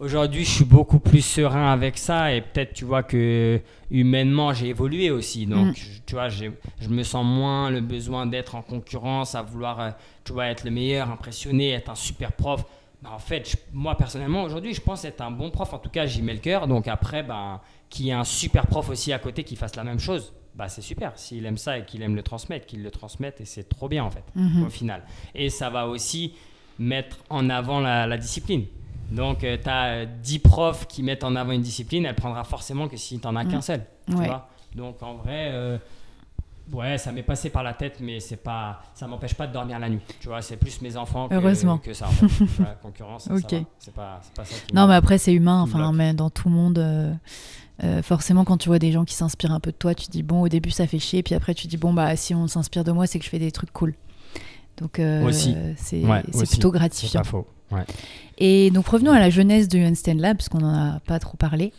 [0.00, 4.68] aujourd'hui, je suis beaucoup plus serein avec ça et peut-être, tu vois, que humainement, j'ai
[4.68, 5.46] évolué aussi.
[5.46, 5.74] Donc, Mm.
[5.76, 6.46] je- tu vois, je
[6.88, 9.90] me sens moins le besoin d'être en concurrence, à vouloir, euh,
[10.24, 12.64] tu vois, être le meilleur, impressionner, être un super prof.
[13.02, 15.72] Bah, en fait, je- moi, personnellement, aujourd'hui, je pense être un bon prof.
[15.72, 16.66] En tout cas, j'y mets le cœur.
[16.66, 19.84] Donc, après, ben, qu'il y ait un super prof aussi à côté qui fasse la
[19.84, 21.12] même chose, bah, c'est super.
[21.16, 24.02] S'il aime ça et qu'il aime le transmettre, qu'il le transmette et c'est trop bien,
[24.04, 24.64] en fait Mhm.
[24.64, 25.02] au final.
[25.34, 26.34] Et ça va aussi
[26.80, 28.64] mettre en avant la, la discipline.
[29.10, 32.96] Donc, tu as 10 profs qui mettent en avant une discipline, elle prendra forcément que
[32.96, 33.84] si tu n'en as qu'un seul.
[34.06, 34.26] tu Ouais.
[34.26, 34.48] vois.
[34.74, 35.78] Donc, en vrai, euh,
[36.72, 39.78] ouais, ça m'est passé par la tête, mais c'est pas, ça m'empêche pas de dormir
[39.78, 40.00] la nuit.
[40.20, 41.78] Tu vois, c'est plus mes enfants que, Heureusement.
[41.78, 42.06] que ça.
[42.06, 42.26] en fait.
[42.26, 43.52] Tu vois, la concurrence, ça, ça Ok.
[43.52, 43.58] va.
[43.78, 45.62] c'est pas, pas ça qui Non, mais après, c'est humain.
[45.62, 47.12] Enfin, mais dans tout le monde, euh,
[47.82, 50.10] euh, forcément, quand tu vois des gens qui s'inspirent un peu de toi, tu te
[50.12, 51.22] dis, bon, au début, ça fait chier.
[51.22, 53.30] Puis après, tu te dis, bon, bah, si on s'inspire de moi, c'est que je
[53.30, 53.94] fais des trucs cool.
[54.76, 55.56] Donc, euh, Aussi.
[55.76, 57.20] c'est Ouais, plutôt C'est gratifiant.
[57.22, 57.46] pas faux.
[57.70, 57.84] Ouais.
[58.38, 61.36] Et donc, revenons à la jeunesse de Einstein Lab, parce qu'on n'en a pas trop
[61.36, 61.72] parlé.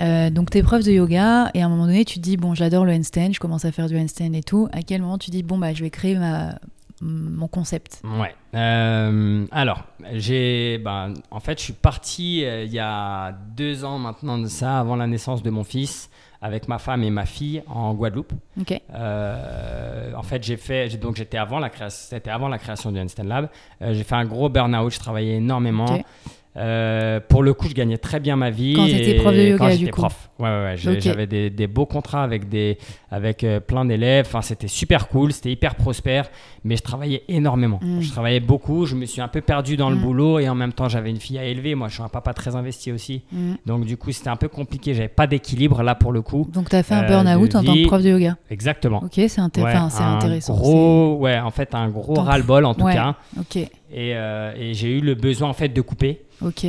[0.00, 2.54] Euh, donc, t'es prof de yoga, et à un moment donné, tu te dis, bon,
[2.54, 4.68] j'adore le handstand, je commence à faire du handstand et tout.
[4.72, 6.58] À quel moment tu dis, bon, bah, je vais créer ma,
[7.00, 8.02] mon concept?
[8.04, 8.34] Ouais.
[8.54, 13.98] Euh, alors, j'ai, ben, en fait, je suis parti euh, il y a deux ans
[13.98, 16.10] maintenant de ça, avant la naissance de mon fils,
[16.44, 18.34] avec ma femme et ma fille en Guadeloupe.
[18.94, 22.98] Euh, en fait, j'ai fait, donc j'étais avant la création, c'était avant la création du
[22.98, 23.48] Einstein Lab.
[23.80, 25.86] Euh, j'ai fait un gros burn-out, je travaillais énormément.
[26.56, 28.74] Euh, pour le coup, je gagnais très bien ma vie.
[28.74, 30.00] Quand t'étais et- prof de yoga, quand du coup.
[30.02, 30.30] prof.
[30.38, 31.00] Ouais, ouais, ouais.
[31.00, 32.78] J'avais des, des beaux contrats avec, des,
[33.10, 34.26] avec euh, plein d'élèves.
[34.28, 36.30] Enfin, c'était super cool, c'était hyper prospère,
[36.64, 37.80] mais je travaillais énormément.
[37.82, 38.00] Mm.
[38.00, 40.00] Je travaillais beaucoup, je me suis un peu perdu dans le Mm.
[40.02, 41.74] boulot et en même temps, j'avais une fille à élever.
[41.74, 43.22] Moi, je suis un papa très investi aussi.
[43.32, 43.54] Mm.
[43.66, 44.94] Donc, du coup, c'était un peu compliqué.
[44.94, 46.48] J'avais pas d'équilibre là pour le coup.
[46.52, 48.36] Donc, t'as fait un Euh, burn-out en tant que prof de yoga.
[48.50, 48.98] Exactement.
[49.04, 50.54] Ok, c'est Ouais, intéressant.
[50.54, 52.94] Gros, ouais, en fait, un gros ras-le-bol en tout ouais.
[52.94, 53.16] cas.
[53.40, 53.58] Ok,
[53.96, 56.22] Et, euh, et j'ai eu le besoin en fait de couper.
[56.42, 56.66] ok.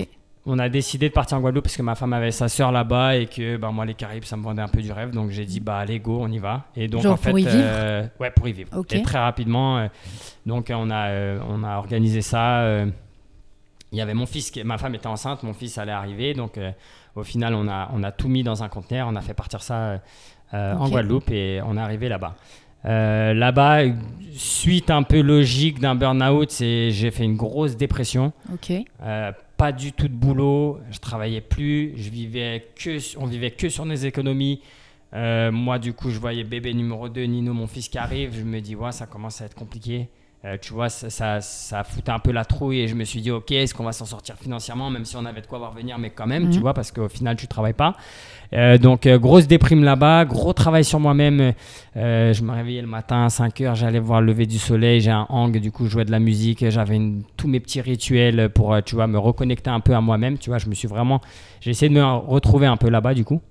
[0.47, 3.15] On a décidé de partir en Guadeloupe parce que ma femme avait sa sœur là-bas
[3.17, 5.43] et que bah, moi les Caraïbes ça me vendait un peu du rêve donc j'ai
[5.43, 7.53] dit bah allez go on y va et donc Genre en fait pour y vivre
[7.57, 8.93] euh, ouais pour y vivre Ok.
[8.93, 9.87] et très rapidement euh,
[10.45, 12.85] donc on a euh, on a organisé ça euh,
[13.91, 16.59] il y avait mon fils qui ma femme était enceinte mon fils allait arriver donc
[16.59, 16.69] euh,
[17.15, 19.63] au final on a on a tout mis dans un conteneur on a fait partir
[19.63, 19.97] ça euh,
[20.53, 20.89] euh, en.
[20.89, 23.83] Guadeloupe et on est arrivé là-bas Euh, là-bas
[24.37, 28.71] suite un peu logique d'un burn-out c'est j'ai fait une grosse dépression Ok.
[29.01, 33.69] euh, pas du tout de boulot, je travaillais plus, je vivais que, on vivait que
[33.69, 34.59] sur nos économies.
[35.13, 38.35] Euh, moi, du coup, je voyais bébé numéro 2, Nino, mon fils qui arrive.
[38.37, 40.09] Je me dis, ouais, ça commence à être compliqué.
[40.45, 43.19] Euh, tu vois, ça, ça, ça foutait un peu la trouille et je me suis
[43.19, 45.73] dit, ok, est-ce qu'on va s'en sortir financièrement, même si on avait de quoi voir
[45.73, 46.61] venir, mais quand même, tu Mhm.
[46.61, 47.95] vois, parce qu'au final, tu travailles pas.
[48.53, 51.53] Euh, donc, euh, grosse déprime là-bas, gros travail sur moi-même.
[51.95, 55.09] Je me réveillais le matin à 5 heures, j'allais voir le lever du soleil, j'ai
[55.09, 56.99] un hang, du coup, je jouais de la musique, j'avais
[57.37, 60.59] tous mes petits rituels pour, tu vois, me reconnecter un peu à moi-même, tu vois,
[60.59, 61.21] je me suis vraiment,
[61.59, 63.41] j'ai essayé de me retrouver un peu là-bas, du coup.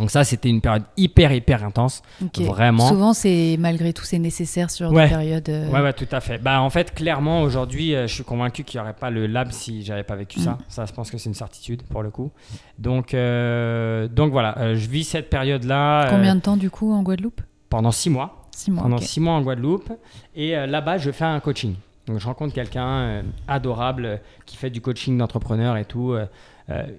[0.00, 2.02] Donc ça, c'était une période hyper, hyper intense.
[2.20, 2.40] ok.
[2.40, 2.88] Vraiment.
[2.88, 5.04] Souvent, c'est malgré tout, c'est nécessaire sur Ouais.
[5.04, 5.48] des périodes.
[5.48, 6.38] euh, Ouais, ouais, tout à fait.
[6.38, 9.52] Bah, en fait, clairement, aujourd'hui, euh, je suis convaincu qu'il n'y aurait pas le lab
[9.52, 10.52] si j'avais pas vécu ça.
[10.52, 10.58] Mm.
[10.68, 12.32] Ça, je pense que c'est une certitude pour le coup.
[12.76, 17.02] Donc, euh, donc voilà, euh, je vis cette période-là Combien de temps du coup en
[17.04, 17.40] Guadeloupe?
[17.70, 18.48] pendant six mois.
[18.50, 18.82] Six mois.
[18.82, 19.92] pendant six mois en Guadeloupe.
[20.34, 21.74] Et là-bas, je fais un coaching.
[22.06, 26.14] Donc, je rencontre quelqu'un adorable qui fait du coaching d'entrepreneur et tout.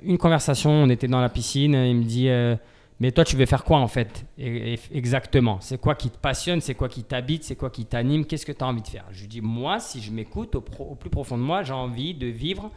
[0.03, 1.73] Une conversation, on était dans la piscine.
[1.73, 2.27] Il me dit
[3.01, 5.57] Mais toi, tu veux faire quoi en fait Et- et- Exactement?
[5.59, 8.25] C'est quoi qui te passionne C'est quoi qui t'habite C'est quoi qui t'anime?
[8.25, 9.03] Qu'est-ce que tu as envie de faire?
[9.11, 11.73] Je lui dis Moi, si je m'écoute au, pro- au plus profond de moi, j'ai
[11.73, 12.71] envie de vivre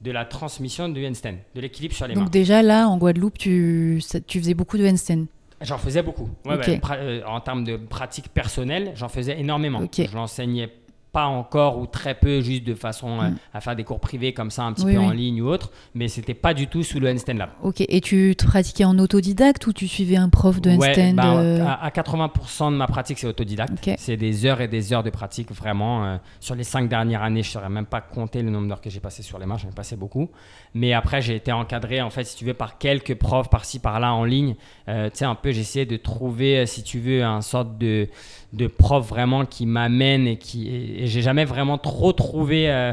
[0.00, 2.22] de la transmission du handstand, de l'équilibre sur les mains.
[2.22, 5.26] Donc déjà là, en Guadeloupe, tu, faisais beaucoup de handstand.
[5.60, 6.28] J'en faisais beaucoup.
[6.46, 6.56] Ouais,
[6.92, 9.78] euh, en termes de pratique personnelle, j'en faisais énormément.
[10.08, 10.70] Je l'enseignais
[11.12, 13.36] pas encore ou très peu, juste de façon euh, Mm.
[13.54, 15.70] à faire des cours privés comme ça, un petit Oui, peu en ligne ou autre,
[15.94, 17.50] mais c'était pas du tout sous le handstand lab.
[17.62, 17.80] Ok.
[17.80, 21.34] Et tu te pratiquais en autodidacte ou tu suivais un prof de Ouais, handstand bah,
[21.40, 23.90] euh, à, à 80% de ma pratique, c'est autodidacte.
[23.98, 26.04] C'est des heures et des heures de pratique, vraiment.
[26.04, 28.80] euh, sur les cinq dernières années, je ne saurais même pas compter le nombre d'heures
[28.80, 30.28] que j'ai passé sur les mains, j'en ai passé beaucoup.
[30.74, 34.14] Mais après, j'ai été encadré, en fait, si tu veux, par quelques profs par-ci, par-là,
[34.14, 34.54] en ligne.
[34.88, 38.08] Euh, tu sais, un peu, essayé de trouver, si tu veux, un sorte de,
[38.52, 40.68] de prof vraiment qui m'amène et qui.
[40.68, 42.70] Et, et j'ai jamais vraiment trop trouvé.
[42.70, 42.92] euh,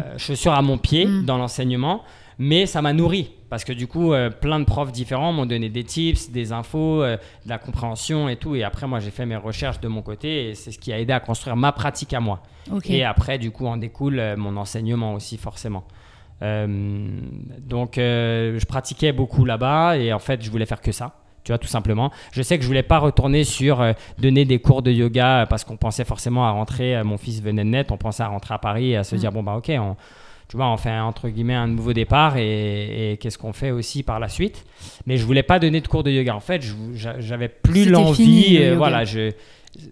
[0.00, 1.24] euh, chaussures à mon pied Mm.
[1.26, 2.02] dans l'enseignement,
[2.38, 3.32] mais ça m'a nourri.
[3.50, 7.02] Parce que du coup, euh, plein de profs différents m'ont donné des tips, des infos,
[7.02, 8.54] de la compréhension et tout.
[8.54, 10.98] Et après, moi, j'ai fait mes recherches de mon côté et c'est ce qui a
[11.00, 12.42] aidé à construire ma pratique à moi.
[12.94, 15.84] Et après, du coup, en découle mon enseignement aussi, forcément.
[16.40, 21.14] Donc, je pratiquais beaucoup là-bas et en fait, je voulais faire que ça.
[21.48, 22.12] Tu vois, tout simplement.
[22.30, 25.46] Je sais que je voulais pas retourner sur euh, donner des cours de yoga euh,
[25.46, 26.94] parce qu'on pensait forcément à rentrer.
[26.94, 29.16] euh, mon fils venait de naître, on pensait à rentrer à Paris et à se
[29.16, 29.18] Mm.
[29.18, 29.96] dire bon bah ok, on,
[30.46, 34.02] tu vois, on fait entre guillemets un nouveau départ et, et qu'est-ce qu'on fait aussi
[34.02, 34.66] par la suite.
[35.06, 36.34] Mais je voulais pas donner de cours de yoga.
[36.36, 36.62] En fait,
[37.18, 38.58] j'avais plus l'envie.
[38.58, 39.30] le voilà, je,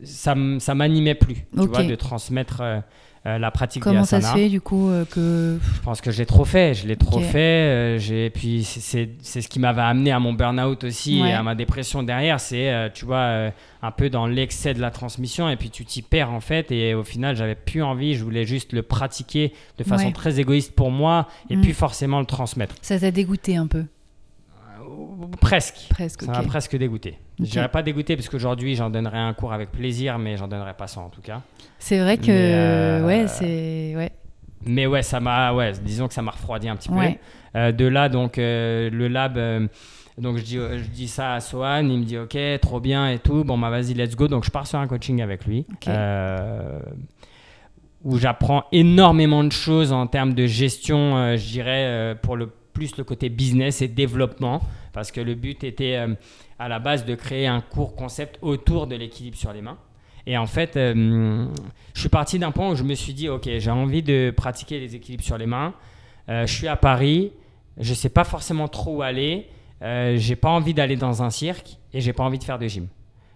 [0.05, 1.37] ça, ça m'animait plus.
[1.59, 2.81] Tu vois, de transmettre euh,
[3.27, 5.59] euh, la pratique Comment ça se fait du coup euh, que.
[5.75, 7.39] Je pense que je l'ai trop fait, je l'ai trop fait.
[7.39, 11.31] euh, j'ai puis c'est- ce qui m'avait amené à mon burn-out aussi Ouais.
[11.31, 12.39] et à ma dépression derrière.
[12.41, 13.51] C'est tu vois
[13.83, 16.71] un peu dans l'excès de la transmission et puis tu t'y perds en fait.
[16.73, 18.15] Et au final, j'avais plus envie.
[18.15, 20.13] Je voulais juste le pratiquer de façon Ouais.
[20.13, 21.61] très égoïste pour moi et Mm.
[21.63, 22.75] puis forcément le transmettre.
[22.83, 23.85] Ça t'a dégoûté un peu
[25.41, 25.87] Presque.
[25.91, 27.19] Presque, Ça m'a presque dégoûté.
[27.39, 30.75] Je dirais pas dégoûté parce qu'aujourd'hui j'en donnerais un cours avec plaisir, mais j'en donnerais
[30.75, 31.43] pas ça en tout cas.
[31.79, 32.31] C'est vrai que.
[32.31, 33.95] Euh, Ouais, c'est.
[33.97, 34.11] Ouais.
[34.65, 36.97] Mais ouais, ça m'a, ouais, disons que ça m'a refroidi un petit peu.
[36.97, 37.19] Ouais.
[37.55, 39.39] Euh, de là, donc, euh, le lab,
[40.19, 43.19] donc je dis, je dis ça à Sohan, il me dit, ok, trop bien et
[43.19, 43.45] tout.
[43.45, 44.27] Bon, bah vas-y, let's go.
[44.29, 45.67] Donc, je pars sur un coaching avec lui.
[48.05, 52.49] Où j'apprends énormément de choses en termes de gestion, euh, je dirais, euh, pour le
[52.73, 54.63] plus le côté business et développement,
[54.97, 56.15] parce que le but était euh,
[56.59, 59.77] à la base de créer un court concept autour de l'équilibre sur les mains.
[60.27, 61.47] Et en fait, euh,
[61.95, 64.81] je suis parti d'un point où je me suis dit, ok, j'ai envie de pratiquer
[64.81, 65.75] les équilibres sur les mains.
[66.31, 67.33] Euh, je suis à Paris,
[67.79, 69.47] je sais pas forcément trop où aller.
[69.83, 72.67] Euh, j'ai pas envie d'aller dans un cirque et j'ai pas envie de faire de
[72.67, 72.89] gym.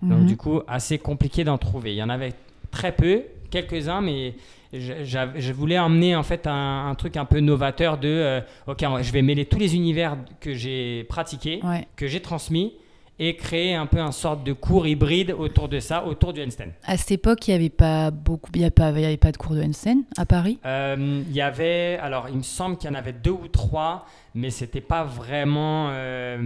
[0.02, 0.26] Donc Mhm.
[0.26, 1.92] du coup, assez compliqué d'en trouver.
[1.92, 2.32] Il y en avait
[2.70, 4.34] très peu, quelques-uns, mais
[4.72, 9.12] je, voulais emmener en fait un, un truc un peu novateur de, euh, ok, je
[9.12, 11.86] vais mêler tous les univers que j'ai pratiqués, Ouais.
[11.96, 12.74] que j'ai transmis,
[13.22, 16.70] et créer un peu un sorte de cours hybride autour de ça, autour du handstand.
[16.84, 19.18] À cette époque, il n'y avait pas beaucoup, il y a pas, il y avait
[19.18, 20.58] pas de cours de handstand à Paris?
[20.64, 24.06] Euh, Il y avait, alors il me semble qu'il y en avait deux ou trois,
[24.34, 26.44] mais c'était pas vraiment, euh,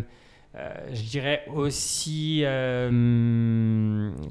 [0.57, 2.43] euh, je dirais aussi,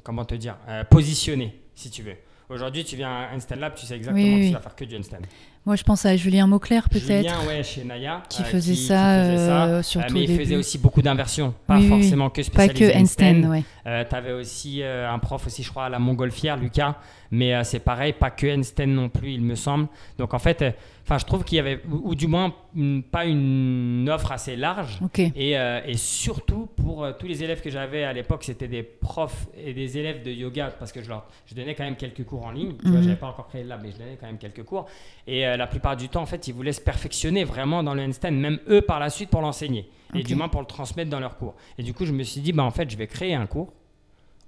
[0.04, 0.58] comment te dire,
[0.90, 2.16] positionné, si tu veux.
[2.54, 4.48] Aujourd'hui, tu viens à Handstand Lab, tu sais exactement Oui, que oui.
[4.50, 5.18] tu vas faire que du handstand.
[5.66, 7.06] Moi, je pense à Julien Mauclair, peut-être.
[7.30, 9.64] Julien, ouais, chez Naya, Qui euh, faisait qui ça, faisait ça.
[9.66, 12.02] euh, Euh, surtout mais il faisait aussi beaucoup d'inversions, pas Oui, oui, oui.
[12.02, 13.64] forcément que Pas spécialisé que handstand, ouais.
[13.88, 16.96] euh, tu avais aussi euh, un prof aussi, je crois, à la Montgolfière, Lucas.
[17.32, 19.88] Mais euh, c'est pareil, pas que handstand non plus, il me semble.
[20.20, 20.72] Donc en fait, euh,
[21.04, 24.56] enfin, je trouve qu'il y avait, ou, ou du moins, une- pas une offre assez
[24.56, 25.00] large.
[25.04, 25.18] Ok.
[25.20, 28.84] Et, euh, et surtout pour euh, tous les élèves que j'avais à l'époque, c'était des
[28.84, 32.24] profs et des élèves de yoga parce que je leur je donnais quand même quelques
[32.24, 32.74] cours en ligne.
[32.84, 33.04] Vois, Mhm.
[33.04, 34.86] j'avais pas encore créé le lab, mais je donnais quand même quelques cours.
[35.26, 38.02] Et euh, la plupart du temps, en fait, ils voulaient se perfectionner vraiment dans le
[38.04, 41.20] handstand, même eux par la suite pour l'enseigner et du moins pour le transmettre dans
[41.20, 41.56] leurs cours.
[41.78, 43.74] Et du coup, je me suis dit, bah en fait, je vais créer un cours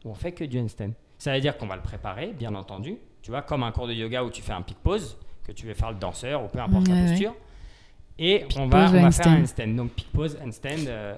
[0.03, 0.91] où on fait que du handstand.
[1.17, 2.97] Ça veut dire qu'on va le préparer, bien entendu.
[3.23, 5.65] Tu vois, comme un cours de yoga où tu fais un pic pose, que tu
[5.65, 7.07] veux faire le danseur ou peu importe Ouais, la ouais.
[7.09, 7.35] posture.
[8.19, 9.67] Et on va, on va faire un handstand.
[9.75, 11.15] Donc pic pose, handstand, euh,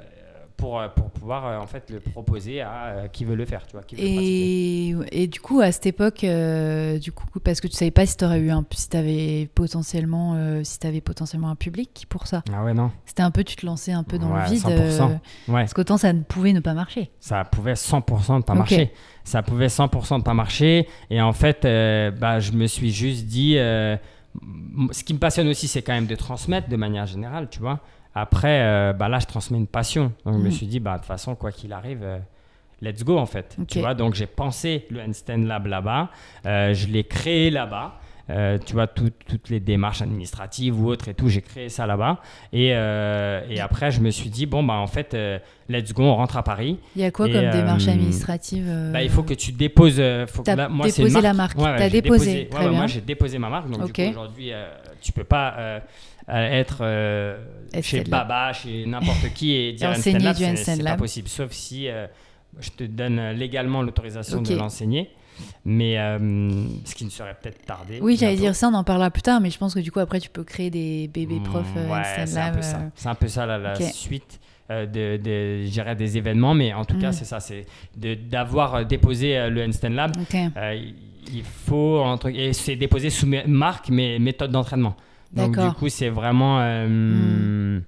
[0.58, 3.66] pour, euh, pour pouvoir euh, en fait le proposer à euh, qui veut le faire,
[3.68, 4.02] tu vois, qui veut.
[4.04, 8.06] Et, et du coup, à cette époque, euh, du coup, parce que tu savais pas
[8.08, 12.26] si tu aurais eu un, si t'avais potentiellement, euh, si t'avais potentiellement un public pour
[12.28, 12.44] ça.
[12.52, 12.92] Ah ouais, non.
[13.06, 14.64] C'était un peu, tu te lançais un peu dans Ouais, le vide.
[14.64, 14.70] 100%.
[14.72, 15.20] euh, Ouais.
[15.62, 17.12] parce qu'autant ça ne pouvait ne pas marcher.
[17.20, 18.92] ça pouvait 100% ne pas marcher.
[19.24, 20.88] Ça pouvait 100% ne pas marcher.
[21.12, 21.64] Et en fait,
[22.20, 26.16] bah, je me suis juste dit, ce qui me passionne aussi, c'est quand même de
[26.16, 27.80] transmettre de manière générale, tu vois.
[28.22, 30.12] Après, euh, bah, là, je transmets une passion.
[30.26, 30.52] Donc, je me Mhm.
[30.52, 32.18] suis dit, bah, de toute façon, quoi qu'il arrive, euh,
[32.82, 33.56] let's go, en fait.
[33.68, 36.10] Tu vois, donc j'ai pensé le Handstand Lab là-bas.
[36.46, 38.00] Euh, je l'ai créé là-bas.
[38.66, 42.20] Tu vois, tout- toutes les démarches administratives ou autres et tout, j'ai créé ça là-bas.
[42.52, 45.16] Et, et après, je me suis dit, bon, bah, en fait,
[45.70, 46.78] let's go, on rentre à Paris.
[46.96, 50.02] Il y a quoi Et, comme démarche administrative Bah, il faut que tu déposes.
[50.28, 51.58] faut que- là, moi, déposé la marque.
[51.58, 53.70] Ouais, ouais, T'as j'ai déposé, ouais, moi, j'ai déposé ma marque.
[53.70, 54.52] Donc, aujourd'hui,
[55.02, 55.82] tu peux pas
[56.28, 57.38] être euh,
[57.82, 58.04] chez.
[58.04, 61.28] Baba, chez n'importe qui et dire du c'est- pas possible.
[61.28, 62.08] Sauf si euh,
[62.60, 65.10] je te donne légalement l'autorisation de l'enseigner.
[65.66, 66.18] Mais euh,
[66.84, 68.00] ce qui ne serait peut-être tardé.
[68.02, 70.00] Oui, j'allais dire ça, on en parlera plus tard, mais je pense que du coup,
[70.00, 72.80] après, tu peux créer des bébés profs euh, Mm, ouais, c'est un Lab, peu ça.
[72.96, 76.56] C'est un peu ça la, suite de, de, des événements.
[76.56, 77.14] Mais en tout cas, Mm.
[77.14, 77.40] c'est ça.
[77.40, 77.66] C'est
[77.96, 80.12] d'avoir déposé le Handstand Lab.
[80.34, 84.96] Euh, il- faut entre et c'est déposé sous marque mais méthode d'entraînement
[85.34, 87.82] donc du coup c'est vraiment euh, Hmm.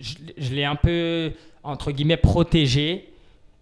[0.00, 3.08] je, je l'ai un peu entre guillemets protégé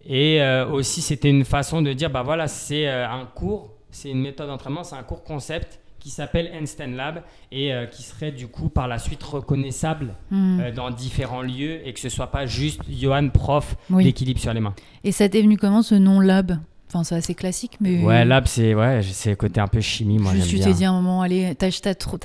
[0.06, 4.10] et euh, aussi c'était une façon de dire bah voilà c'est euh, un cours c'est
[4.10, 8.30] une méthode d'entraînement c'est un cours concept qui s'appelle Handstand Lab et euh, qui serait
[8.30, 10.60] du coup par la suite reconnaissable Hmm.
[10.60, 14.04] euh, dans différents lieux et que ce soit pas juste Johan, prof Oui.
[14.04, 14.74] d'équilibre sur les mains.
[15.02, 16.52] Et ça t'est venu comment ce nom lab?
[16.90, 18.02] Enfin, c'est assez classique, mais.
[18.02, 20.64] Ouais, Lab, c'est ouais, le côté un peu chimie, moi tu bien.
[20.68, 21.68] t'es dit à un moment, allez, t'as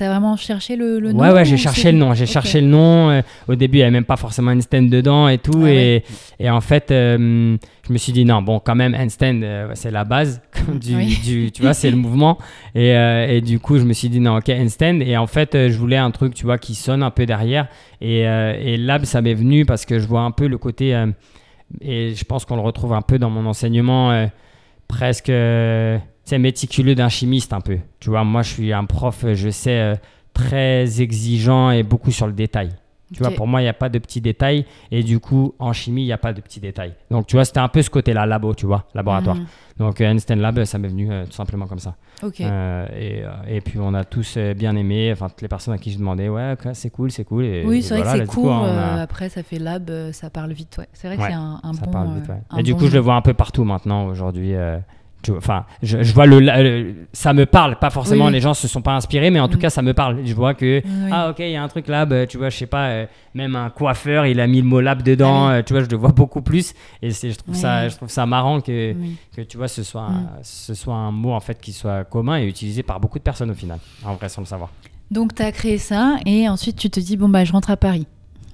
[0.08, 2.14] vraiment cherché le, le nom Ouais, ouais, j'ai cherché le nom.
[2.14, 3.10] J'ai cherché le nom.
[3.10, 5.64] euh, au début, il n'y avait même pas forcément handstand dedans et tout.
[5.64, 6.02] Ah et,
[6.40, 9.90] et en fait, euh, je me suis dit, non, bon, quand même, handstand, euh, c'est
[9.90, 10.40] la base.
[10.80, 11.18] du, Oui.
[11.22, 12.38] du- tu vois, c'est le mouvement.
[12.74, 15.00] Et, euh, et du coup, je me suis dit, non, ok, handstand.
[15.02, 17.66] Et en fait, euh, je voulais un truc, tu vois, qui sonne un peu derrière.
[18.00, 20.98] Et, et lab, ça m'est venu parce que je vois un peu le côté.
[21.82, 24.26] et je pense qu'on le retrouve un peu dans mon enseignement,
[24.96, 25.28] presque.
[25.30, 27.78] euh, c'est méticuleux d'un chimiste un peu.
[28.00, 29.94] Tu vois, moi, je suis un prof, je sais, euh,
[30.32, 32.70] très exigeant et beaucoup sur le détail.
[33.12, 34.64] Tu vois, pour moi, il n'y a pas de petits détails.
[34.90, 36.94] Et du coup, en chimie, il n'y a pas de petits détails.
[37.10, 39.36] Donc, tu vois, c'était un peu ce côté-là, labo, tu vois, laboratoire.
[39.36, 39.46] Mhm.
[39.78, 41.96] Donc, euh, Einstein Lab, ça m'est venu euh, tout simplement comme ça.
[42.22, 42.40] Ok.
[42.40, 45.10] Euh, et, et puis, on a tous bien aimé.
[45.12, 47.44] Enfin, toutes les personnes à qui je demandais, ouais, c'est cool, c'est cool.
[47.44, 48.52] Et, oui, c'est vrai que c'est court.
[48.52, 50.76] hein, a- après, ça fait lab, ça parle vite.
[50.78, 50.88] Ouais.
[50.92, 51.90] C'est vrai que Ouais, c'est un, un ça bon.
[51.92, 52.40] parle vite, ouais.
[52.50, 54.54] un Et du coup, je le vois un peu partout maintenant, aujourd'hui.
[55.30, 58.68] Enfin, je, je vois le, le- Ça me parle, pas forcément, Oui, les gens se
[58.68, 59.60] sont pas inspirés, mais en tout Mm.
[59.60, 60.18] cas, ça me parle.
[60.24, 61.10] Je vois que, Oui.
[61.12, 63.06] ah, ok, il y a un truc là, bah, tu vois, je sais pas, euh,
[63.34, 65.54] même un coiffeur, il a mis le mot lab dedans, Ah oui.
[65.58, 66.74] euh, tu vois, je le vois beaucoup plus.
[67.02, 68.94] Et c'est- je, trouve ça, je trouve ça marrant que,
[69.36, 70.14] que tu vois, ce soit, Mm.
[70.14, 73.24] un, ce soit un mot en fait qui soit commun et utilisé par beaucoup de
[73.24, 74.70] personnes au final, en vrai, sans le savoir.
[75.10, 77.76] Donc, tu as créé ça et ensuite, tu te dis, bon, bah, je rentre à
[77.76, 78.06] Paris.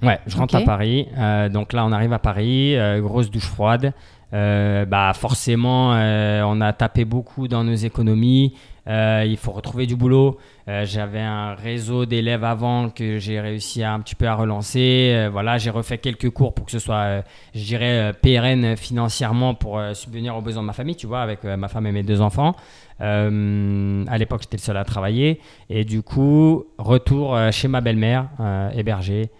[0.02, 1.06] Ouais, je rentre à Paris.
[1.18, 3.92] euh, donc là, on arrive à Paris, euh, grosse douche froide.
[4.32, 8.54] Euh, bah forcément, euh, on a tapé beaucoup dans nos économies.
[8.88, 10.38] Euh, il faut retrouver du boulot.
[10.84, 15.28] J'avais un réseau d'élèves avant que j'ai réussi à un petit peu à relancer.
[15.32, 17.24] Voilà, j'ai refait quelques cours pour que ce soit,
[17.54, 20.94] je dirais, pérenne financièrement pour subvenir aux besoins de ma famille.
[20.94, 22.54] Tu vois, avec ma femme et mes deux enfants.
[23.00, 25.40] À l'époque, j'étais le seul à travailler.
[25.68, 28.28] Et du coup, retour chez ma belle-mère,
[28.74, 29.30] hébergée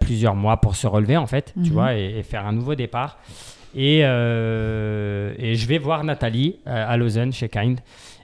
[0.00, 1.72] plusieurs mois pour se relever en fait, tu Mhm.
[1.72, 3.18] vois, et, et faire un nouveau départ.
[3.74, 7.80] Et, euh, et je vais voir Nathalie euh, à Lausanne chez Kind.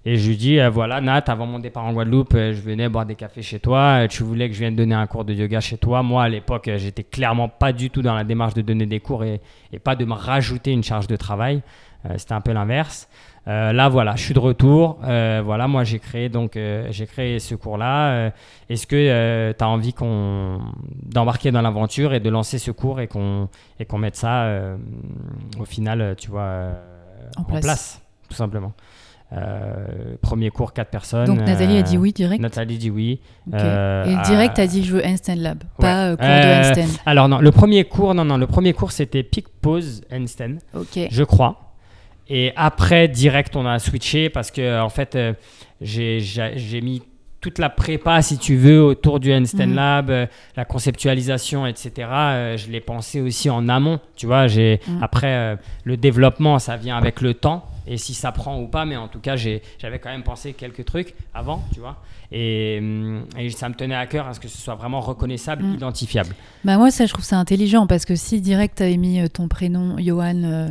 [0.07, 3.05] Et je lui dis, euh, voilà, Nat, avant mon départ en Guadeloupe, je venais boire
[3.05, 4.07] des cafés chez toi.
[4.09, 6.03] Tu voulais que je vienne donner un cours de yoga chez toi.
[6.03, 9.25] Moi, à l'époque, j'étais clairement pas du tout dans la démarche de donner des cours
[9.25, 9.41] et,
[9.83, 11.63] pas de me rajouter une charge de travail.
[12.17, 13.09] C'était un peu l'inverse.
[13.49, 14.99] Euh, là, voilà, je suis de retour.
[15.05, 18.33] Euh, voilà, moi, j'ai créé donc euh, j'ai créé ce cours-là.
[18.69, 20.61] Est-ce que tu as envie qu'on
[21.03, 24.47] d'embarquer dans l'aventure et de lancer ce cours et qu'on et qu'on mette ça
[25.59, 26.69] au final, tu vois,
[27.37, 28.01] En place.
[28.29, 28.73] tout simplement.
[30.21, 31.27] Premier cours, quatre personnes.
[31.27, 32.43] Donc, Nathalie a dit oui direct.
[32.43, 33.21] Nathalie dit oui.
[33.53, 37.01] Et direct, tu as dit, je veux Handstand Lab, pas cours de handstand.
[37.07, 40.03] Alors non, le premier cours, non non, le premier cours c'était pick pause
[40.75, 41.09] Ok.
[41.11, 41.70] je crois.
[42.33, 45.33] Et après, direct, on a switché parce que, en fait, euh,
[45.81, 47.03] j'ai mis
[47.41, 49.75] toute la prépa, si tu veux, autour du Handstand Mhm.
[49.75, 50.27] Lab, euh,
[50.57, 52.09] la conceptualisation, etc.
[52.13, 53.99] euh, je l'ai pensé aussi en amont.
[54.15, 55.03] Tu vois, j'ai Mhm.
[55.03, 58.85] après euh, le développement, ça vient avec le temps et si ça prend ou pas.
[58.85, 61.97] Mais en tout cas, j'avais quand même pensé quelques trucs avant, tu vois.
[62.31, 65.65] Et, hum, et ça me tenait à cœur à ce que ce soit vraiment reconnaissable,
[65.65, 65.75] Mhm.
[65.77, 66.35] identifiable.
[66.63, 69.49] Bah moi ça je trouve ça intelligent parce que si direct t'avais mis euh, ton
[69.49, 70.69] prénom Johan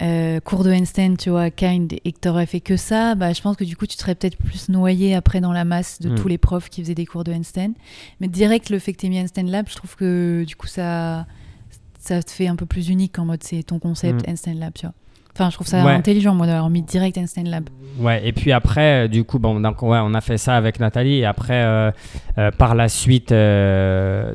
[0.00, 3.40] euh, cours de handstand tu vois kind et que t'aurais fait que ça bah je
[3.42, 6.14] pense que du coup tu serais peut-être plus noyé après dans la masse de Mm.
[6.14, 7.72] tous les profs qui faisaient des cours de handstand
[8.20, 11.26] mais direct le fait que t'aies mis handstand lab je trouve que du coup ça
[11.98, 14.30] ça te fait un peu plus unique en mode c'est ton concept Mm.
[14.30, 14.94] handstand lab tu vois
[15.34, 15.92] enfin je trouve ça Ouais.
[15.92, 17.68] intelligent moi d'avoir mis direct handstand lab
[18.00, 20.78] Ouais, et puis après, euh, du coup, bon, donc, ouais, on a fait ça avec
[20.78, 21.16] Nathalie.
[21.18, 21.90] Et après, euh,
[22.38, 23.30] euh, par la suite,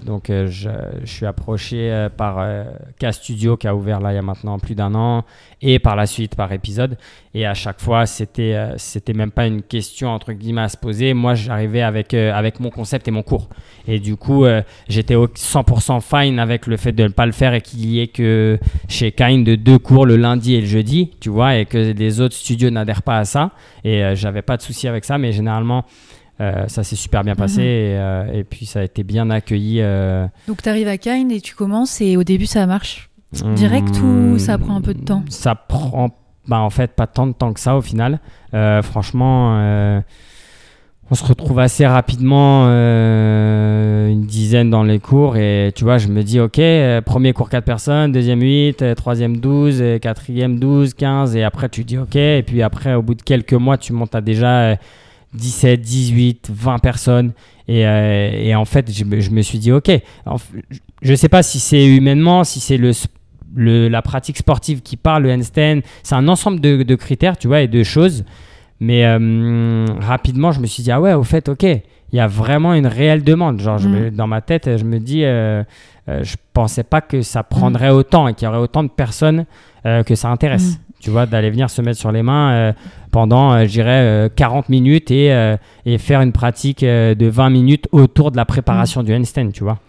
[0.05, 2.45] donc, je, je suis approché par
[2.99, 5.23] K-Studio qui a ouvert là il y a maintenant plus d'un an.
[5.65, 6.97] Et par la suite, par épisode.
[7.33, 10.75] Et à chaque fois, c'était euh, c'était même pas une question entre guillemets à se
[10.75, 11.13] poser.
[11.13, 13.47] Moi, j'arrivais avec, euh, avec mon concept et mon cours.
[13.87, 17.31] Et du coup, euh, j'étais au 100% fine avec le fait de ne pas le
[17.31, 18.59] faire et qu'il y ait que
[18.89, 22.19] chez Kind de deux cours le lundi et le jeudi, tu vois, et que les
[22.19, 23.51] autres studios n'adhèrent pas à ça.
[23.85, 25.85] Et euh, j'avais pas de souci avec ça, mais généralement,
[26.41, 27.65] euh, ça s'est super bien passé Mhm.
[27.67, 29.77] et, euh, et puis ça a été bien accueilli.
[29.81, 33.09] euh, donc t'arrives à kind et tu commences et au début ça marche?
[33.55, 36.09] Direct ou ça prend un peu de temps Ça prend,
[36.47, 38.19] bah, en fait, pas tant de temps que ça au final.
[38.53, 40.01] Euh, franchement, euh,
[41.11, 45.35] on se retrouve assez rapidement, euh, une dizaine dans les cours.
[45.37, 46.59] Et tu vois, je me dis, OK,
[47.05, 51.35] premier cours 4 personnes, deuxième 8, euh, troisième 12, euh, quatrième 12, 15.
[51.35, 52.15] Et après, tu dis, OK.
[52.15, 54.75] Et puis après, au bout de quelques mois, tu montes à déjà euh,
[55.33, 57.31] 17, 18, 20 personnes.
[57.67, 59.89] Et, et en fait, je, me- je me suis dit, OK.
[61.01, 63.07] Je ne sais pas si c'est humainement, si c'est le, sp-
[63.55, 65.79] le- la pratique sportive qui parle, le handstand.
[66.03, 68.23] C'est un ensemble de, de critères, tu vois, et de choses.
[68.79, 72.27] Mais euh, rapidement, je me suis dit, ah ouais, au fait, ok, il y a
[72.27, 73.59] vraiment une réelle demande.
[73.59, 73.91] Genre, je Mm.
[73.91, 75.63] me- dans ma tête, je me dis, euh,
[76.09, 79.45] euh, je pensais pas que ça prendrait autant et qu'il y aurait autant de personnes
[79.85, 80.73] euh, que ça intéresse.
[80.73, 80.77] Mm.
[80.99, 82.73] Tu vois, d'aller venir se mettre sur les mains euh,
[83.11, 88.31] pendant, je dirais, euh, 40 minutes et, et faire une pratique de 20 minutes autour
[88.31, 89.05] de la préparation Mm.
[89.05, 89.79] du handstand, tu vois.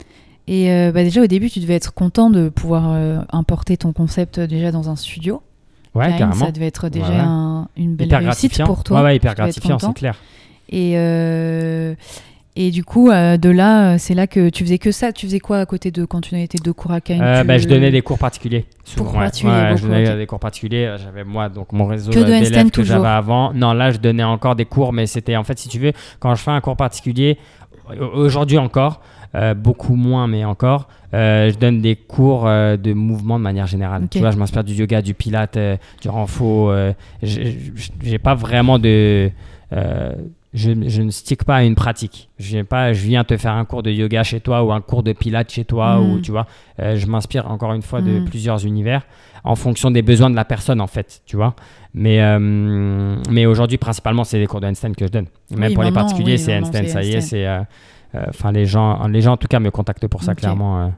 [0.46, 3.92] Et euh, bah, déjà au début, tu devais être content de pouvoir euh, importer ton
[3.92, 5.42] concept euh, déjà dans un studio.
[5.94, 6.44] Ouais, carrément.
[6.46, 7.20] Ça devait être déjà Ouais, ouais.
[7.20, 8.98] un- une belle Hyper réussite pour toi.
[8.98, 10.16] Ouais, ouais, hyper gratifiant, c'est clair.
[10.70, 11.94] Et, euh,
[12.56, 15.12] et du coup, de là, c'est là que tu faisais que ça.
[15.12, 17.58] Tu faisais quoi à côté de quand tu étais de cours à Caen tu- bah,
[17.58, 18.64] je donnais des cours particuliers.
[18.84, 20.96] souvent, Cours particuliers, je donnais des cours particuliers.
[21.02, 23.52] J'avais moi donc mon réseau d'élèves que j'avais avant.
[23.54, 26.34] Non, là je donnais encore des cours, mais c'était en fait si tu veux quand
[26.34, 27.38] je fais un cours particulier
[28.00, 29.00] au- aujourd'hui encore.
[29.34, 30.88] Euh, beaucoup moins, mais encore.
[31.14, 34.06] euh, je donne des cours euh, de mouvement de manière générale.
[34.10, 35.58] Tu vois, je m'inspire du yoga, du pilate,
[36.00, 36.72] du renfo.
[37.22, 39.30] j'ai pas vraiment de.
[39.72, 42.28] je, je ne stick pas à une pratique.
[42.38, 45.02] Je, pas, je viens te faire un cours de yoga chez toi ou un cours
[45.02, 46.46] de pilates chez toi ou tu vois.
[46.80, 48.24] Euh, je m'inspire encore une fois de Mm.
[48.24, 49.02] plusieurs univers
[49.42, 51.54] en fonction des besoins de la personne en fait, tu vois.
[51.92, 55.26] Mais, euh, mais aujourd'hui principalement c'est des cours de handstand que je donne.
[55.50, 57.60] Même Oui, pour les particuliers oui, c'est handstand, ça y est, c'est euh,
[58.28, 60.92] enfin les gens les gens en tout cas me contactent pour ça clairement.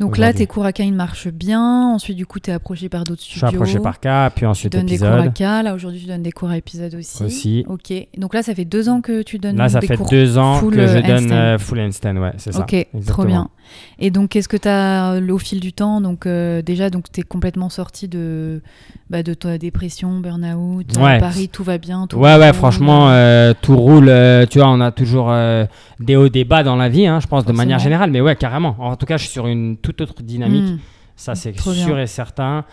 [0.00, 0.04] Euh.
[0.04, 1.92] Donc là, tes cours à Caen marchent bien.
[1.94, 3.48] Ensuite, du coup, tu es approché par d'autres je studios.
[3.48, 5.34] suis approché par cas, puis Tu ensuite donnes des cours à épisode.
[5.34, 5.40] K.
[5.64, 7.24] Là, aujourd'hui, tu donnes des cours à épisode aussi.
[7.24, 7.64] Aussi.
[7.68, 7.92] Ok.
[8.16, 10.38] Donc là, ça fait deux ans que tu donnes Là ça des fait cours deux
[10.38, 12.60] ans que je euh, donne euh, full handstand, ouais, c'est ça.
[12.60, 13.50] Ok, trop bien.
[13.98, 17.20] Et donc, qu'est-ce que tu as au fil du temps Donc, euh, déjà, donc tu
[17.20, 18.62] es complètement sorti de,
[19.10, 20.86] bah, de ta dépression, burn-out.
[20.98, 21.18] Ouais.
[21.18, 22.06] Paris, tout va bien.
[22.06, 24.08] Tout Ouais, ouais, franchement, euh, tout roule.
[24.08, 25.66] euh, tu vois, on a toujours euh,
[26.00, 28.10] des hauts, des bas dans la vie, hein, je pense, de manière générale.
[28.10, 28.74] Mais ouais, carrément.
[28.78, 30.70] En tout cas, je suis sur une toute autre dynamique.
[30.70, 30.78] Mm.
[31.16, 31.60] Ça, c'est bien.
[31.62, 32.64] sûr et certain.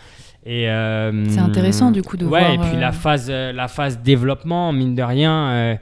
[0.44, 3.52] Et euh, C'est intéressant, du coup, de ouais, voir, et puis euh, la phase, euh,
[3.52, 5.48] la phase développement, mine de rien.
[5.48, 5.76] euh,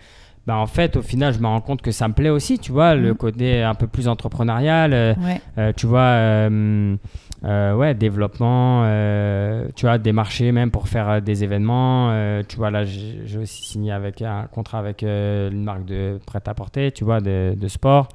[0.47, 2.71] bah, en fait, au final, je me rends compte que ça me plaît aussi, tu
[2.73, 3.15] vois, le Mhm.
[3.17, 4.93] côté un peu plus entrepreneurial.
[4.93, 5.41] euh, Ouais.
[5.59, 6.97] euh, tu vois, euh,
[7.45, 12.11] euh, ouais, développement, euh, tu vois, des marchés même pour faire euh, des événements.
[12.13, 16.19] euh, tu vois, là, j'ai aussi signé avec un contrat avec euh, une marque de
[16.27, 18.09] prêt-à-porter, tu vois, de, de sport.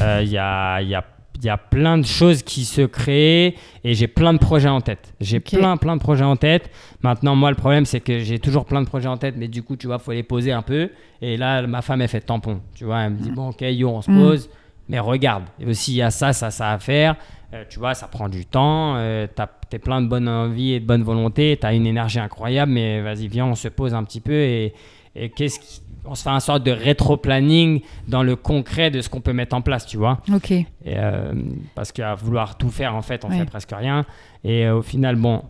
[0.00, 1.04] Euh, Il y, a, y, a,
[1.36, 4.80] il y a plein de choses qui se créent et j'ai plein de projets en
[4.80, 5.12] tête.
[5.20, 6.70] J'ai plein, plein de projets en tête.
[7.02, 9.62] Maintenant, moi, le problème, c'est que j'ai toujours plein de projets en tête, mais du
[9.62, 10.90] coup, tu vois, faut les poser un peu.
[11.20, 12.60] Et là, ma femme, elle fait tampon.
[12.74, 14.18] Tu vois, elle me dit, bon, ok, yo, on se Mm.
[14.20, 14.50] pose.
[14.88, 17.16] Mais regarde, et aussi il y a ça, ça, ça à faire.
[17.54, 18.94] Euh, tu vois, ça prend du temps.
[18.96, 21.56] Euh, t'as t'es plein de bonne envie et de bonne volonté.
[21.58, 24.74] Tu as une énergie incroyable, mais vas-y, viens, on se pose un petit peu et,
[25.16, 29.08] et qu'est-ce qui- on se fait un sorte de rétro-planning dans le concret de ce
[29.08, 30.20] qu'on peut mettre en place, tu vois.
[30.32, 30.50] Ok.
[30.50, 31.32] Et, euh,
[31.74, 33.38] parce qu'à vouloir tout faire, en fait, on Ouais.
[33.38, 34.04] fait presque rien.
[34.44, 35.42] Et euh, au final, bon,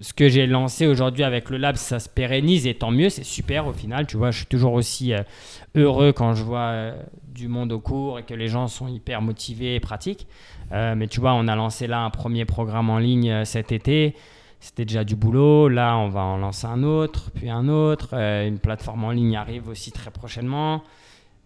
[0.00, 3.24] ce que j'ai lancé aujourd'hui avec le lab, ça se pérennise et tant mieux, c'est
[3.24, 4.06] super au final.
[4.06, 5.20] Tu vois, je suis toujours aussi euh,
[5.74, 6.92] heureux quand je vois
[7.32, 10.26] du monde au cours et que les gens sont hyper motivés et pratiques.
[10.70, 14.14] Mais tu vois, on a lancé là un premier programme en ligne cet été.
[14.64, 15.68] C'était déjà du boulot.
[15.68, 18.10] Là, on va en lancer un autre, puis un autre.
[18.12, 20.82] Euh, une plateforme en ligne arrive aussi très prochainement.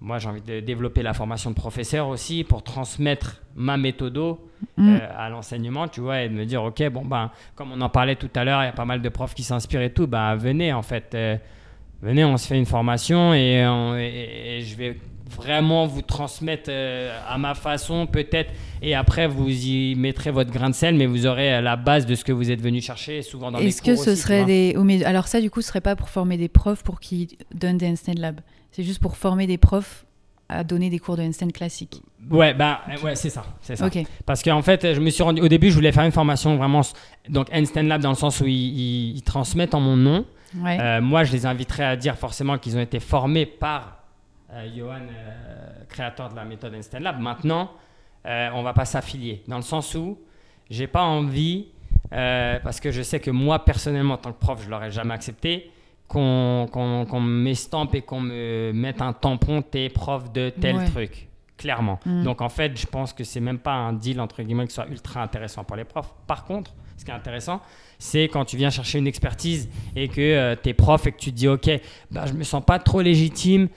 [0.03, 4.39] Moi, j'ai envie de développer la formation de professeur aussi pour transmettre ma méthodo
[4.79, 4.89] Mm.
[4.95, 7.89] euh, à l'enseignement, tu vois, et de me dire, ok, bon, ben, comme on en
[7.91, 10.07] parlait tout à l'heure, il y a pas mal de profs qui s'inspirent et tout,
[10.07, 11.37] ben, venez, en fait, euh,
[12.03, 14.97] venez, on se fait une formation et, on- et- et je vais
[15.29, 18.51] vraiment vous transmettre euh, à ma façon, peut-être,
[18.83, 22.07] et après, vous y mettrez votre grain de sel, mais vous aurez euh, la base
[22.07, 24.45] de ce que vous êtes venu chercher, souvent dans les Est-ce que ce aussi, serait
[24.45, 24.75] des.
[24.77, 27.29] oh, mais alors, ça, du coup, ce serait pas pour former des profs pour qu'ils
[27.55, 28.41] donnent des handstand lab.
[28.71, 30.05] C'est juste pour former des profs
[30.49, 32.01] à donner des cours de handstand classiques.
[32.31, 33.87] Ouais, ben, ouais, c'est ça, c'est ça.
[33.87, 33.99] Ok.
[34.27, 35.41] Parce qu'en fait, je me suis rendu.
[35.41, 36.83] Au début, je voulais faire une formation vraiment.
[37.29, 40.25] Donc, Handstand Lab, dans le sens où ils, ils- ils transmettent en mon nom.
[40.59, 40.79] Ouais.
[40.81, 43.96] Euh, moi, je les inviterais à dire forcément qu'ils ont été formés par
[44.75, 47.19] Johan, euh, créateur de la méthode Handstand Lab.
[47.21, 47.71] Maintenant,
[48.27, 49.43] euh, on va pas s'affilier.
[49.49, 50.19] Dans le sens où
[50.71, 51.67] j'ai pas envie,
[52.13, 55.15] euh, parce que je sais que moi, personnellement, en tant que prof, je l'aurais jamais
[55.15, 55.71] accepté,
[56.09, 60.87] qu'on qu'on qu'on m'estampe et qu'on me mette un tampon, t'es prof de tel Ouais.
[60.87, 61.29] truc.
[61.57, 61.99] Clairement.
[62.05, 62.23] Mm.
[62.23, 64.87] Donc en fait, je pense que c'est même pas un deal entre guillemets qui soit
[64.87, 66.15] ultra intéressant pour les profs.
[66.27, 67.61] Par contre, ce qui est intéressant,
[67.99, 71.33] c'est quand tu viens chercher une expertise et que tu es prof et que tu
[71.33, 71.71] te dis ok,
[72.11, 73.69] bah, je me sens pas trop légitime,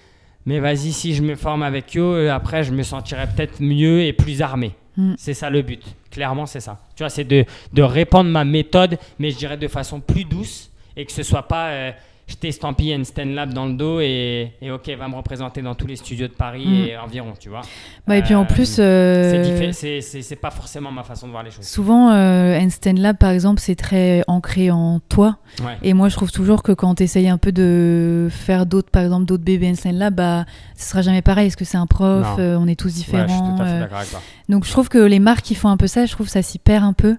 [0.50, 4.14] mais vas-y si je me forme avec eux, après je me sentirai peut-être mieux et
[4.14, 4.72] plus armé.
[4.97, 5.14] Mm.
[5.16, 5.84] C'est ça le but.
[6.10, 6.80] Clairement, c'est ça.
[6.95, 10.72] Tu vois, c'est de, de répandre ma méthode, mais je dirais de façon plus douce
[10.97, 11.91] et que ce soit pas euh,
[12.30, 15.88] je t'estampille Einstein Lab dans le dos et, et ok, va me représenter dans tous
[15.88, 16.86] les studios de Paris Mm.
[16.86, 17.61] et environ, tu vois.
[18.07, 21.43] Bah, et puis en Euh, plus, c'est euh, c'est- pas forcément ma façon de voir
[21.43, 21.65] les choses.
[21.65, 25.38] souvent, euh, Einstein Lab, par exemple, c'est très ancré en toi.
[25.61, 25.77] Ouais.
[25.82, 29.01] Et moi, je trouve toujours que quand tu essayes un peu de faire d'autres, par
[29.03, 30.45] exemple, d'autres bébés Einstein Lab, bah,
[30.77, 31.47] ce sera jamais pareil.
[31.47, 33.55] Est-ce que c'est un prof euh, On est tous Ouais, je suis différents.
[33.57, 34.21] tout à fait euh, d'accord avec toi.
[34.49, 36.41] Donc je trouve que les marques qui font un peu ça, je trouve que ça
[36.41, 37.17] s'y perd un peu.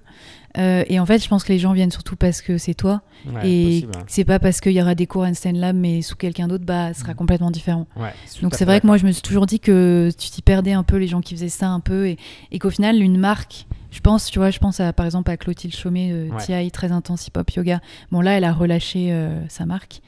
[0.58, 3.02] Euh, et en fait, je pense que les gens viennent surtout parce que c'est toi.
[3.26, 4.02] Ouais, et hein.
[4.08, 6.92] c'est pas parce qu'il y aura des cours Einstein Lab, mais sous quelqu'un d'autre, bah,
[6.92, 7.16] ce sera Mm.
[7.16, 7.86] complètement différent.
[7.96, 10.72] Ouais, Donc c'est vrai que moi, je me suis toujours dit que tu t'y perdais
[10.72, 12.08] un peu, les gens qui faisaient ça un peu.
[12.08, 12.16] Et,
[12.50, 15.36] et qu'au final, une marque, je pense, tu vois, je pense à, par exemple à
[15.36, 16.64] Clotilde Chaumet Ouais.
[16.64, 17.80] TI, très intense hip-hop yoga.
[18.10, 20.00] Bon, là, elle a relâché euh, sa marque.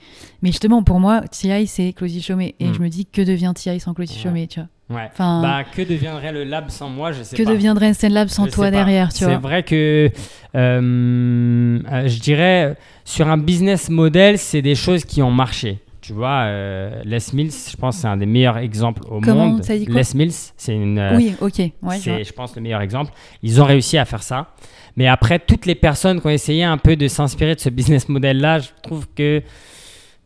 [0.43, 2.55] Mais justement, pour moi, TI, c'est Clotilde Chaumet.
[2.61, 2.75] Et Mm.
[2.75, 4.21] je me dis, que devient TI sans Clotilde.
[4.21, 4.69] Chaumet, tu vois?
[4.93, 5.09] Ouais.
[5.13, 7.51] Enfin, Bah, que deviendrait le lab sans moi Je sais que pas.
[7.51, 10.11] deviendrait Einstein Lab sans Je toi derrière, tu C'est vrai que
[10.55, 15.79] euh, euh, je dirais sur un business model, c'est des choses qui ont marché.
[16.01, 19.63] Tu vois, euh, Les Mills, je pense, c'est un des meilleurs exemples au Comment monde.
[19.65, 20.99] ça dit quoi Les Mills, c'est une.
[20.99, 21.59] euh, Oui, ok.
[21.81, 23.13] Ouais, c'est, je pense, le meilleur exemple.
[23.43, 24.49] Ils ont réussi à faire ça.
[24.97, 28.09] Mais après, toutes les personnes qui ont essayé un peu de s'inspirer de ce business
[28.09, 29.43] model-là, je trouve que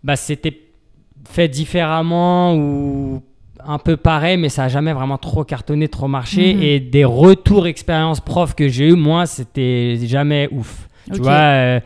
[0.02, 0.58] bah, c'était
[1.28, 3.22] fait différemment ou
[3.66, 6.54] un peu pareil, mais ça n'a jamais vraiment trop cartonné, trop marché.
[6.54, 6.62] Mhm.
[6.62, 10.88] Et des retours expérience prof que j'ai eu, moi, c'était jamais ouf.
[11.12, 11.80] Tu vois, euh,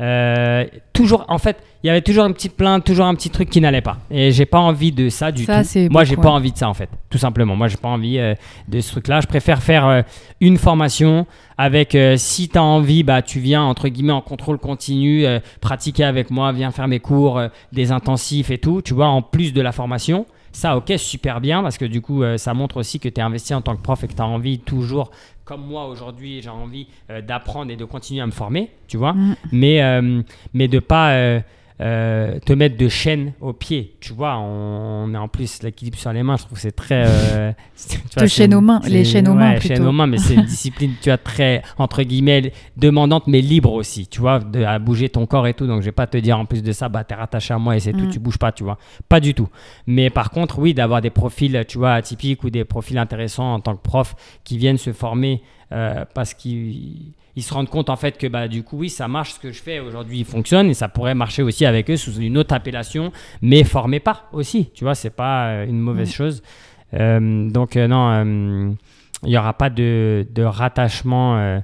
[0.00, 3.50] euh, toujours, en fait, il y avait toujours une petite plainte, toujours un petit truc
[3.50, 3.98] qui n'allait pas.
[4.10, 5.88] Et j'ai pas envie de ça du Ça, tout.
[5.90, 7.54] Moi, j'ai pas envie de ça, en fait, tout simplement.
[7.54, 8.34] Moi, j'ai pas envie euh,
[8.68, 9.20] de ce truc-là.
[9.20, 10.02] Je préfère faire euh,
[10.40, 11.26] une formation
[11.58, 15.24] avec, euh, si tu as envie, bah, tu viens, entre guillemets, en contrôle continu,
[15.60, 17.40] pratiquer avec moi, viens faire mes cours,
[17.72, 20.26] des intensifs et tout, tu vois, en plus de la formation.
[20.52, 23.22] Ça, ok, super bien, parce que du coup, euh, ça montre aussi que tu es
[23.22, 25.10] investi en tant que prof et que tu as envie toujours,
[25.44, 29.14] comme moi aujourd'hui, j'ai envie euh, d'apprendre et de continuer à me former, tu vois,
[29.52, 30.22] mais, euh,
[30.54, 31.40] mais de pas
[31.80, 35.96] euh, te mettre de chaîne au pied, tu vois, on, on est en plus l'équilibre
[35.96, 37.04] sur les mains, je trouve que c'est très...
[37.06, 37.52] euh,
[37.88, 40.18] tu vois, De chaîne aux mains, les chaînes aux mains ouais, chaîne aux mains, mais
[40.18, 44.62] c'est une discipline, tu vois, très, entre guillemets, demandante, mais libre aussi, tu vois, de,
[44.62, 45.66] à bouger ton corps et tout.
[45.66, 47.76] Donc, je vais pas te dire en plus de ça, bah, t'es rattaché à moi
[47.76, 48.78] et c'est tout, tu bouges pas, tu vois.
[49.08, 49.48] Pas du tout.
[49.86, 53.60] Mais par contre, oui, d'avoir des profils, tu vois, atypiques ou des profils intéressants en
[53.60, 54.14] tant que prof
[54.44, 58.48] qui viennent se former euh, parce qu'ils ils se rendent compte en fait que bah
[58.48, 61.14] du coup oui ça marche ce que je fais aujourd'hui il fonctionne et ça pourrait
[61.14, 65.16] marcher aussi avec eux sous une autre appellation mais formé pas aussi tu vois c'est
[65.24, 66.12] pas euh, une mauvaise Mm.
[66.12, 66.42] chose
[66.92, 68.76] Euh, donc euh, non
[69.22, 71.60] il y aura pas de, de rattachement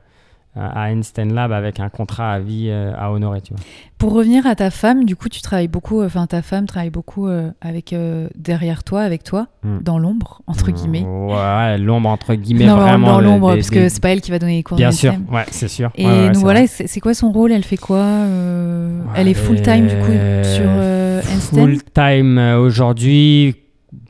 [0.57, 3.63] à Einstein Lab avec un contrat à vie euh, à honorer tu vois.
[3.99, 7.29] Pour revenir à ta femme, du coup, tu travailles beaucoup, enfin, ta femme travaille beaucoup
[7.29, 9.79] euh, avec, euh, derrière toi, avec toi, Mm.
[9.83, 11.03] dans l'ombre, entre guillemets.
[11.03, 14.31] ouais l'ombre entre guillemets non, vraiment dans l'ombre, parce des- que c'est pas elle qui
[14.31, 15.91] va donner les cours bien sûr ouais c'est sûr.
[15.97, 17.53] Et Ouais, c'est voilà, c'est quoi son rôle?
[17.53, 21.83] Elle fait quoi euh, Elle est full time du coup Euh, sur euh, Einstein Full
[21.95, 23.57] time euh, aujourd'hui,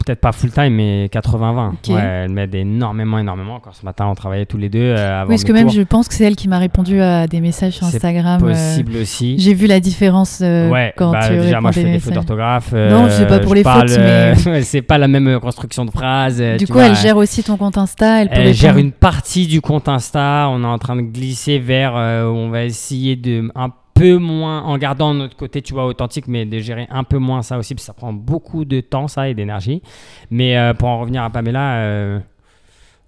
[0.04, 1.68] peut-être pas full time, mais 80-20.
[1.68, 1.74] Ok.
[1.88, 3.54] Ouais, elle m'aide énormément, énormément.
[3.56, 5.82] Encore ce matin, on travaillait tous les deux euh, avant Oui, parce que même je
[5.82, 8.42] pense que c'est elle qui m'a répondu à des messages sur C'est Instagram.
[8.44, 9.36] euh, Possible aussi.
[9.38, 12.14] J'ai vu la différence euh, ouais, quand bah, tu déjà, moi, je fais des fautes
[12.14, 12.72] d'orthographe.
[12.72, 15.90] Non, je sais pas pour les parle, fautes, euh, c'est pas la même construction de
[15.90, 16.42] phrase.
[16.58, 16.86] Du coup, vois.
[16.86, 18.22] elle gère aussi ton compte Insta.
[18.22, 20.48] Elle, gère une partie du compte Insta.
[20.50, 21.94] On est en train de glisser vers.
[21.96, 23.76] euh, on va essayer de un peu
[24.18, 27.58] moins, en gardant notre côté, tu vois, authentique, mais de gérer un peu moins ça
[27.58, 29.82] aussi, parce que ça prend beaucoup de temps, ça, et d'énergie.
[30.30, 32.18] Mais euh, pour en revenir à Pamela, euh,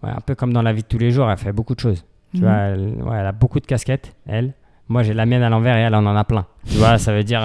[0.02, 1.80] ouais, un peu comme dans la vie de tous les jours, elle fait beaucoup de
[1.80, 2.04] choses.
[2.34, 2.44] Tu Mhm.
[2.46, 4.52] vois, elle, ouais, elle a beaucoup de casquettes, elle.
[4.88, 6.46] Moi, j'ai la mienne à l'envers et elle, elle en a plein.
[6.70, 7.40] Tu vois, ça veut dire.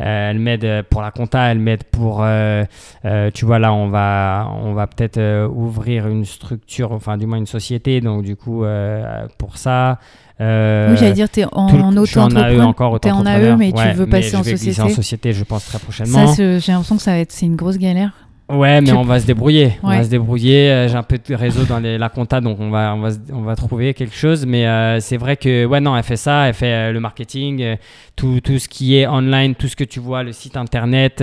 [0.00, 2.64] Euh, euh, elle m'aide pour la compta, elle m'aide pour, euh,
[3.04, 7.26] euh, tu vois là, on va, on va peut-être euh, ouvrir une structure, enfin du
[7.26, 9.98] moins une société, donc du coup euh, pour ça.
[10.40, 12.68] euh, Oui, j'allais dire, t'es en, tout le- en en auto-entrepreneur.
[12.68, 14.92] encore, T'es en AE, mais tu Ouais, veux passer en je vais glisser société.
[14.92, 16.26] en société, je pense très prochainement.
[16.28, 18.12] Ça, j'ai l'impression que ça va être, c'est une grosse galère.
[18.50, 19.78] Ouais, mais Tu- on va se débrouiller.
[19.82, 20.70] On va se débrouiller.
[20.70, 23.10] Euh, J'ai un peu de réseau dans les- la compta, donc on va, on va,
[23.32, 24.46] on va trouver quelque chose.
[24.46, 26.48] Mais euh, c'est vrai que, ouais, non, elle fait ça.
[26.48, 27.76] Elle fait euh, le marketing, euh,
[28.16, 31.22] tout, tout ce qui est online, tout ce que tu vois, le site internet.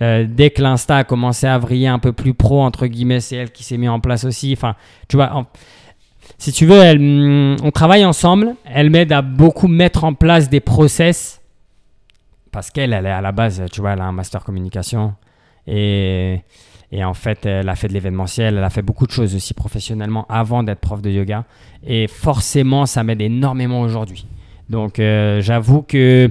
[0.00, 3.52] dès que l'Insta a commencé à vriller un peu plus pro, entre guillemets, c'est elle
[3.52, 4.52] qui s'est mis en place aussi.
[4.52, 4.74] Enfin,
[5.08, 5.46] tu vois, en-
[6.38, 8.54] si tu veux, elle, hum, on travaille ensemble.
[8.64, 11.40] Elle m'aide à beaucoup mettre en place des process.
[12.50, 15.14] Parce qu'elle, elle est à la base, tu vois, elle a un master communication.
[15.66, 16.40] Et,
[16.92, 19.54] et en fait, elle a fait de l'événementiel, elle a fait beaucoup de choses aussi
[19.54, 21.44] professionnellement avant d'être prof de yoga.
[21.86, 24.26] Et forcément, ça m'aide énormément aujourd'hui.
[24.68, 26.30] Donc, euh, j'avoue que,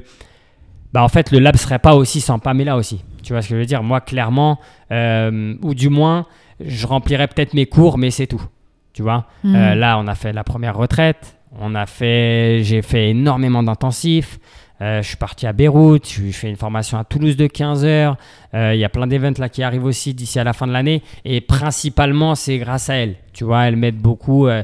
[0.93, 3.03] bah, en fait, le lab serait pas aussi sans Pamela aussi.
[3.23, 3.83] Tu vois ce que je veux dire?
[3.83, 4.59] Moi, clairement,
[4.91, 6.25] euh, ou du moins,
[6.65, 8.41] je remplirais peut-être mes cours, mais c'est tout.
[8.93, 9.25] Tu vois?
[9.43, 9.55] Mhm.
[9.55, 11.37] euh, là, on a fait la première retraite.
[11.59, 14.39] On a fait, j'ai fait énormément d'intensifs.
[14.81, 18.17] Euh, je suis parti à Beyrouth, je, fais une formation à Toulouse de 15 heures.
[18.53, 20.73] Euh, Il y a plein d'événements là qui arrivent aussi d'ici à la fin de
[20.73, 21.01] l'année.
[21.23, 23.15] Et principalement, c'est grâce à elle.
[23.31, 24.63] Tu vois, elle m'aide beaucoup euh,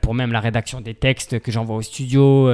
[0.00, 2.50] pour même la rédaction des textes que j'envoie au studio.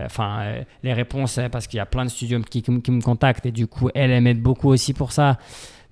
[0.00, 0.42] Enfin,
[0.82, 3.46] les réponses, euh, parce qu'il y a plein de studios qui, qui me- contactent.
[3.46, 5.38] Et du coup, elle, elle m'aide beaucoup aussi pour ça.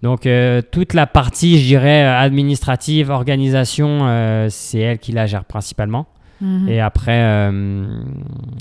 [0.03, 0.29] Donc,
[0.73, 6.07] toute la partie, je dirais, administrative, organisation, c'est elle qui la gère principalement.
[6.41, 6.69] Mhm.
[6.69, 7.87] Et après, euh,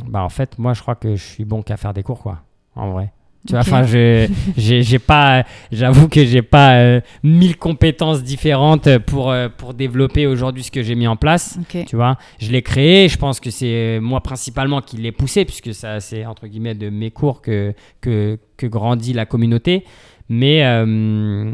[0.07, 2.41] bah en fait, moi, je crois que je suis bon qu'à faire des cours, quoi.
[2.76, 3.11] En vrai.
[3.47, 9.30] Tu vois, enfin, je- j'ai pas, j'avoue que j'ai pas euh, mille compétences différentes pour,
[9.30, 11.59] euh, pour développer aujourd'hui ce que j'ai mis en place.
[11.86, 13.07] Tu vois, je l'ai créé.
[13.07, 16.89] Je pense que c'est moi principalement qui l'ai poussé, puisque ça, c'est entre guillemets de
[16.89, 19.84] mes cours que, que, que grandit la communauté.
[20.28, 21.51] Mais, euh,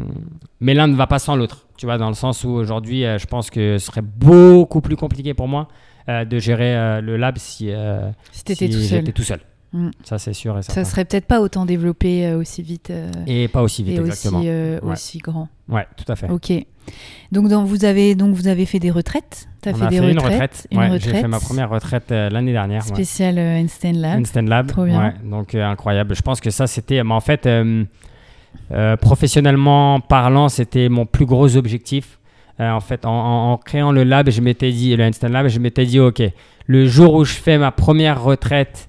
[0.60, 1.66] mais l'un ne va pas sans l'autre.
[1.76, 5.34] Tu vois, dans le sens où aujourd'hui, je pense que ce serait beaucoup plus compliqué
[5.34, 5.68] pour moi
[6.08, 8.88] euh, de gérer euh, le lab si, euh, Si t'étais si tout seul.
[9.00, 9.40] j'étais tout seul.
[9.72, 9.90] Mm.
[10.04, 10.84] Ça, c'est sûr et certain.
[10.84, 12.92] Ça serait peut-être pas autant développé aussi vite
[13.26, 14.40] Et pas aussi vite, et aussi, exactement.
[14.42, 14.78] Ouais.
[14.82, 15.48] aussi grand.
[15.68, 16.28] Ouais, tout à fait.
[16.30, 16.52] Ok.
[17.30, 19.48] Donc, dans- vous avez donc vous avez fait des retraites.
[19.62, 20.32] T'as On fait a des fait une retraites.
[20.32, 20.66] retraite.
[20.72, 22.82] une Ouais, J'ai retraite fait ma première retraite euh, l'année dernière.
[22.82, 22.88] ouais.
[22.94, 24.20] spéciale euh, Einstein Lab.
[24.20, 24.66] Instant Lab.
[24.66, 25.00] Trop bien.
[25.00, 26.14] Ouais, donc euh, incroyable.
[26.16, 27.02] Je pense que ça, c'était.
[27.02, 27.48] Mais en fait,
[29.00, 32.18] professionnellement parlant, c'était mon plus gros objectif.
[32.62, 35.48] Euh, en fait, en, en- en créant le lab, je m'étais dit, le Instant Lab,
[35.48, 36.22] je m'étais dit, OK,
[36.66, 38.88] le jour où je fais ma première retraite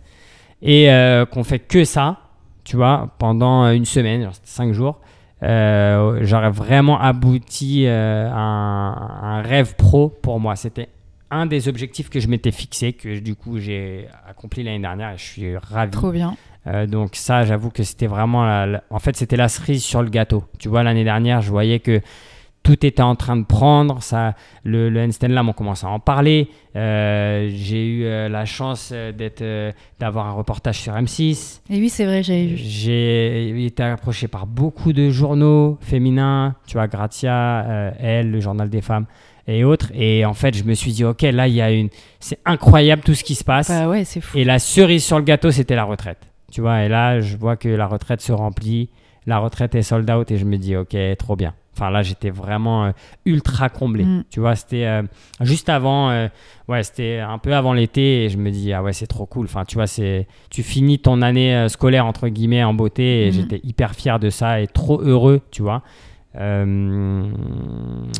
[0.61, 2.17] et euh, qu'on fait que ça,
[2.63, 4.99] tu vois, pendant une semaine, genre cinq jours,
[5.41, 10.55] euh, j'aurais vraiment abouti euh, à un, un rêve pro pour moi.
[10.55, 10.89] C'était
[11.31, 15.17] un des objectifs que je m'étais fixé, que du coup j'ai accompli l'année dernière et
[15.17, 15.91] je suis ravi.
[15.91, 16.35] Trop bien.
[16.67, 20.01] Euh, donc ça, j'avoue que c'était vraiment, la, la- en fait, c'était la cerise sur
[20.01, 20.43] le gâteau.
[20.59, 21.99] Tu vois, l'année dernière, je voyais que
[22.63, 24.01] tout était en train de prendre.
[24.01, 26.49] Ça, le, le Einstein Lab, on commençait à en parler.
[26.75, 31.59] Euh, j'ai eu euh, la chance euh, d'être, euh, d'avoir un reportage sur M6.
[31.69, 32.55] Et oui, c'est vrai, vu.
[32.57, 38.81] J'ai été approché par beaucoup de journaux féminins, tu vois, Gratia, Elle, le Journal des
[38.81, 39.05] femmes
[39.47, 39.91] et autres.
[39.93, 41.89] Et en fait, je me suis dit, ok, là, il y a une,
[42.19, 43.69] c'est incroyable tout ce qui se passe.
[43.69, 44.37] Bah ouais, c'est fou.
[44.37, 46.19] Et la cerise sur le gâteau, c'était la retraite.
[46.51, 48.89] Tu vois, et là, je vois que la retraite se remplit,
[49.25, 51.53] la retraite est sold out, et je me dis, ok, trop bien.
[51.75, 52.91] Enfin, là, j'étais vraiment euh,
[53.25, 54.05] ultra comblé.
[54.05, 54.23] Mm.
[54.29, 55.01] Tu vois, c'était euh,
[55.41, 56.27] juste avant, euh,
[56.67, 59.45] ouais, c'était un peu avant l'été, et je me dis, ah ouais, c'est trop cool.
[59.45, 63.33] Enfin, tu vois, c'est, tu finis ton année scolaire, entre guillemets, en beauté, et Mm.
[63.33, 65.81] j'étais hyper fier de ça, et trop heureux, tu vois.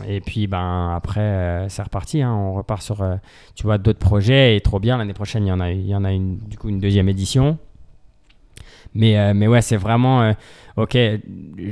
[0.07, 2.31] Et puis ben après c'est reparti hein.
[2.31, 3.03] on repart sur
[3.55, 5.95] tu vois d'autres projets et trop bien l'année prochaine il y en a il y
[5.95, 7.57] en a une du coup une deuxième édition
[8.95, 10.33] mais euh, mais ouais c'est vraiment euh,
[10.77, 10.97] ok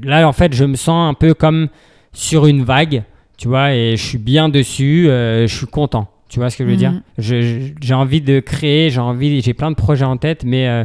[0.04, 1.68] là en fait je me sens un peu comme
[2.14, 3.04] sur une vague
[3.38, 6.64] tu vois et je suis bien dessus euh, je suis content tu vois ce que
[6.64, 6.94] je veux dire?
[7.18, 10.84] Je- j'ai envie de créer j'ai envie j'ai plein de projets en tête mais euh,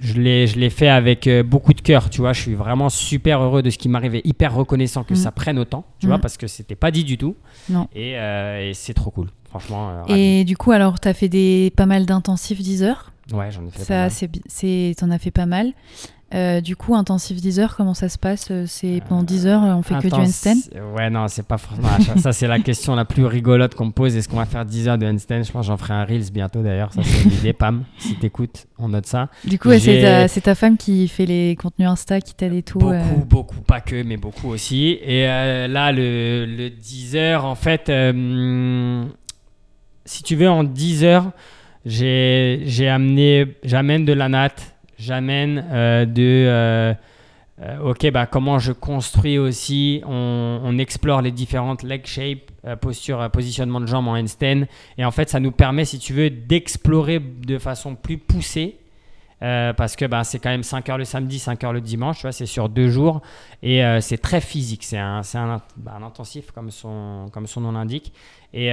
[0.00, 3.62] je l'ai fait avec euh, beaucoup de cœur tu vois je suis vraiment super heureux
[3.62, 5.16] de ce qui m'arrive et hyper reconnaissant que Mhm.
[5.20, 7.36] ça prenne autant tu vois parce que c'était pas dit du tout
[7.70, 7.88] Non.
[7.94, 10.04] et, euh, et c'est trop cool franchement.
[10.08, 13.12] Et du coup, alors, t'as fait des pas mal d'intensifs 10 heures?
[13.32, 14.30] Ouais j'en ai fait pas Ça, mal.
[14.30, 15.72] bi- c'est, t'en as fait pas mal.
[16.34, 19.62] Euh, du coup, intensif 10 heures, comment ça se passe Euh, C'est pendant 10 heures,
[19.62, 20.56] on fait que du handstand?
[20.96, 21.88] Ouais, non, c'est pas forcément.
[22.16, 24.16] ça, c'est la question la plus rigolote qu'on me pose.
[24.16, 25.44] Est-ce qu'on va faire 10 heures de handstand?
[25.44, 26.92] Je pense que j'en ferai un Reels bientôt d'ailleurs.
[26.92, 27.52] Ça, c'est une idée.
[27.56, 29.28] Pam, si t'écoutes, on note ça.
[29.44, 32.80] Du coup, c'est, ta, femme qui fait les contenus Insta, qui t'aide et tout.
[32.80, 33.24] Beaucoup, euh.
[33.24, 34.98] beaucoup, pas que, mais beaucoup aussi.
[35.02, 39.04] Et euh, là, le, le 10 heures, en fait, euh,
[40.04, 41.30] si tu veux, en 10 heures,
[41.86, 46.22] j'ai amené, j'amène de la natte, j'amène euh, de.
[46.22, 46.94] euh,
[47.62, 52.50] euh, ok, bah, comment je construis aussi, on, explore les différentes leg shapes,
[52.82, 54.66] posture, positionnement de jambes en handstand.
[54.98, 58.76] Et en fait, ça nous permet, si tu veux, d'explorer de façon plus poussée.
[59.40, 62.22] parce que bah, c'est quand même 5 heures le samedi, 5 heures le dimanche, tu
[62.22, 63.22] vois, c'est sur deux jours.
[63.62, 67.72] Et c'est très physique, c'est un, un, bah, un intensif comme son, comme son nom
[67.72, 68.12] l'indique.
[68.52, 68.70] Et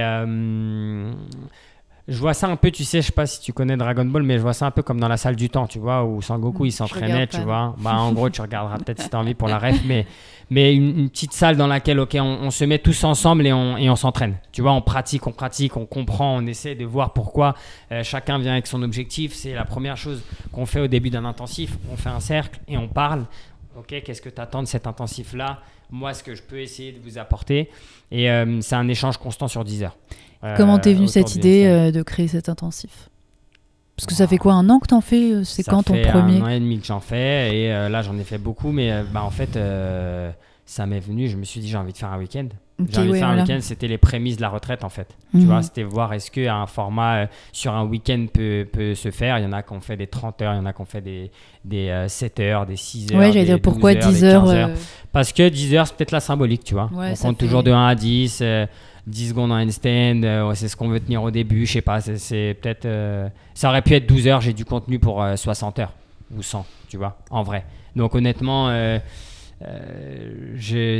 [2.06, 4.22] je vois ça un peu, tu sais, je sais pas si tu connais Dragon Ball,
[4.22, 6.20] mais je vois ça un peu comme dans la salle du temps, tu vois, où
[6.20, 7.74] Sangoku il Je s'entraînait, tu vois.
[7.78, 10.06] Bah, en gros, tu regarderas peut-être si tu as envie pour la ref, mais,
[10.50, 13.54] mais une, une petite salle dans laquelle, ok, on, on se met tous ensemble et
[13.54, 14.36] on, et on s'entraîne.
[14.52, 17.54] Tu vois, on pratique, on pratique, on comprend, on essaie de voir pourquoi
[17.90, 19.32] euh, chacun vient avec son objectif.
[19.32, 21.78] C'est la première chose qu'on fait au début d'un intensif.
[21.90, 23.24] On fait un cercle et on parle.
[23.78, 25.60] Ok, qu'est-ce que tu attends de cet intensif-là?
[25.90, 27.70] Moi, ce que je peux essayer de vous apporter.
[28.10, 29.96] Et euh, c'est un échange constant sur 10 heures.
[30.44, 33.08] Euh, Comment t'es venue cette idée euh, de créer cet intensif?
[33.96, 35.94] Parce que ça fait quoi, un an que t'en fais euh, C'est Ça quand ton
[35.94, 36.38] fait premier?
[36.38, 38.90] un an et demi que j'en fais et euh, là j'en ai fait beaucoup mais
[38.90, 40.30] euh, bah, en fait euh,
[40.66, 42.46] ça m'est venu, je me suis dit, j'ai envie de faire un week-end.
[42.90, 43.42] J'ai envie de faire voilà.
[43.42, 45.06] un week-end, c'était les prémices de la retraite en fait.
[45.30, 45.44] Tu Mhm.
[45.44, 49.38] vois, c'était voir est-ce qu'un format euh, sur un week-end peut, peut se faire?
[49.38, 50.80] Il y en a qui ont fait des 30 heures, il y en a qui
[50.80, 51.30] ont fait des,
[51.64, 53.20] des euh, 7 heures, des 6 heures.
[53.20, 54.70] Ouais, j'allais dire pourquoi 12 10 des heures 15
[55.12, 56.90] Parce que 10 heures, c'est peut-être la symbolique, tu vois.
[56.94, 58.66] Ouais, On ça compte fait- toujours de 1 à 10, euh,
[59.06, 62.00] 10 secondes en handstand, euh, c'est ce qu'on veut tenir au début, je sais pas,
[62.00, 62.86] c'est- peut-être...
[62.86, 65.92] euh, ça aurait pu être 12 heures, j'ai du contenu pour euh, 60 heures
[66.36, 67.64] ou 100, tu vois, en vrai.
[67.96, 68.98] Donc honnêtement, euh,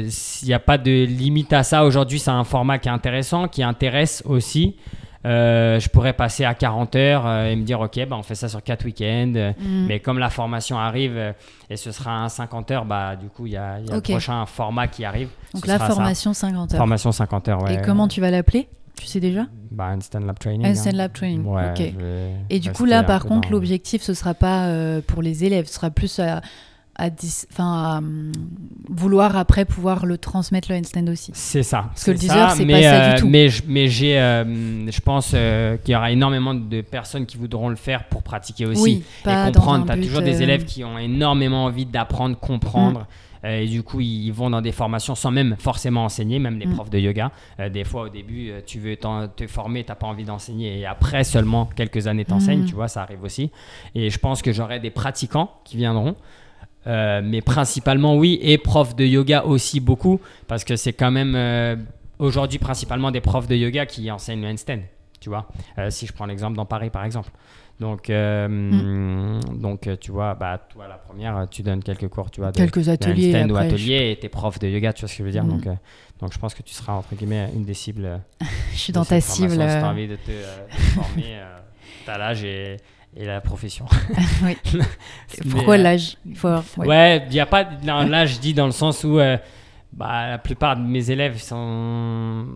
[0.08, 3.48] s'il n'y a pas de limite à ça, aujourd'hui c'est un format qui est intéressant,
[3.48, 4.76] qui intéresse aussi.
[5.26, 8.34] Euh, je pourrais passer à 40 heures euh, et me dire ok bah on fait
[8.34, 9.86] ça sur 4 week-ends euh, mm.
[9.86, 11.34] mais comme la formation arrive
[11.70, 14.00] et ce sera un 50 heures bah du coup il y a, y a le
[14.02, 15.94] prochain format qui arrive Donc la sera ça.
[15.94, 16.78] formation 50 heures.
[16.78, 18.68] formation 50 heures ouais Et comment tu vas l'appeler?
[19.00, 19.46] Tu sais déjà?
[19.70, 20.96] Bah Instant Lab Training Instant hein.
[20.96, 21.44] Lab Training.
[21.44, 21.92] Ouais, ok.
[22.48, 24.70] Et du coup, là, par contre, l'objectif, ce sera pas
[25.08, 26.42] pour les élèves, ce sera plus à,
[26.96, 28.32] à, dis- enfin, à, hum,
[28.88, 31.32] vouloir après pouvoir le transmettre le handstand aussi.
[31.34, 31.86] C'est ça.
[31.88, 33.28] Parce que le c'est 10 heures, ça, c'est pas ça du euh, tout.
[33.66, 37.76] Mais, j'ai, euh, je pense euh, qu'il y aura énormément de personnes qui voudront le
[37.76, 38.82] faire pour pratiquer aussi.
[38.82, 39.86] oui, et comprendre.
[39.86, 43.06] Tu as toujours des élèves qui ont énormément envie d'apprendre, comprendre.
[43.44, 46.66] euh, et du coup, ils vont dans des formations sans même forcément enseigner, même les
[46.66, 46.74] Mm.
[46.74, 47.30] profs de yoga.
[47.60, 50.78] Euh, des fois, au début, tu veux te former, tu n'as pas envie d'enseigner.
[50.80, 52.62] Et après, seulement quelques années, t'enseignes.
[52.62, 52.66] Mm.
[52.66, 53.50] Tu vois, ça arrive aussi.
[53.94, 56.14] Et je pense que j'aurai des pratiquants qui viendront.
[56.86, 58.38] Euh, mais principalement, oui.
[58.42, 60.20] Et profs de yoga aussi beaucoup.
[60.46, 61.76] Parce que c'est quand même euh,
[62.18, 64.80] aujourd'hui principalement des profs de yoga qui enseignent le handstand.
[65.20, 67.30] Tu vois, Euh, si je prends l'exemple dans Paris, par exemple.
[67.80, 69.40] Donc, Mm.
[69.54, 72.84] donc tu vois, bah, toi, la première, tu donnes quelques cours, tu vois, de, quelques
[72.84, 73.34] de ateliers.
[73.44, 75.44] ou je- ateliers et t'es prof de yoga, tu vois ce que je veux dire.
[75.44, 75.48] Mm.
[75.48, 75.64] Donc,
[76.20, 78.20] donc, je pense que tu seras, entre guillemets, une des cibles.
[78.72, 79.52] Je suis dans ta cible.
[79.52, 81.40] Si t'as envie de te, te former,
[82.06, 82.76] t'as l'âge et,
[83.16, 83.86] et la profession.
[84.42, 84.56] Oui.
[85.50, 86.36] Pourquoi l'âge Il
[86.78, 87.24] ouais.
[87.28, 87.64] Il y a pas.
[87.64, 89.36] je dis dans le sens où euh,
[89.92, 92.46] bah, la plupart de mes élèves sont.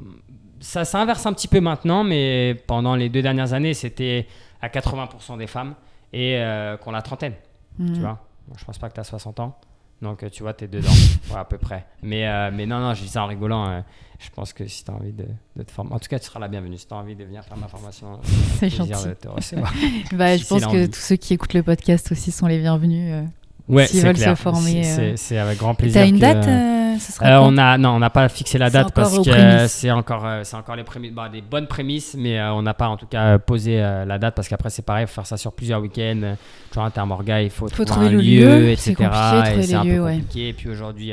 [0.61, 4.27] Ça s'inverse un petit peu maintenant, mais pendant les deux dernières années, c'était
[4.61, 5.75] à 80% des femmes
[6.13, 7.35] et euh, qu'on la trentaine.
[7.79, 7.93] Mm.
[7.93, 9.59] Tu vois Moi, Je pense pas que tu as 60 ans.
[10.01, 10.89] Donc, euh, tu vois, tu es dedans,
[11.31, 11.85] ouais, à peu près.
[12.03, 13.69] Mais, euh, mais non, non, je dis ça en rigolant.
[13.69, 13.81] euh,
[14.21, 15.27] je pense que si tu as envie de,
[15.57, 15.93] de te former.
[15.93, 16.77] En tout cas, tu seras la bienvenue.
[16.77, 18.17] Si tu as envie de venir faire ma formation, euh,
[18.59, 19.09] C'est plaisir gentil.
[19.09, 19.73] de te recevoir.
[20.13, 23.13] Bah, si je pense que tous ceux qui écoutent le podcast aussi sont les bienvenus.
[23.13, 23.25] euh.
[23.69, 24.37] Ouais, S'ils veulent clair.
[24.37, 24.83] se former,
[25.17, 26.01] C'est- euh, avec grand plaisir.
[26.01, 28.71] T'as une date euh, Ce sera Euh, on a non, on n'a pas fixé la
[28.71, 32.39] date parce que c'est encore euh, c'est encore les prémices, bah, des bonnes prémices, mais
[32.39, 35.15] euh, on n'a pas en tout cas posé la date parce qu'après c'est pareil, faut
[35.15, 36.21] faire ça sur plusieurs week-ends.
[36.23, 36.35] euh,
[36.71, 38.95] Toujours un terme orga, il faut, Faut trouver trouver un le lieu, lieu, etc.
[38.97, 40.13] c'est et un peu lieux, ouais.
[40.19, 40.49] compliqué.
[40.49, 41.13] Et puis aujourd'hui,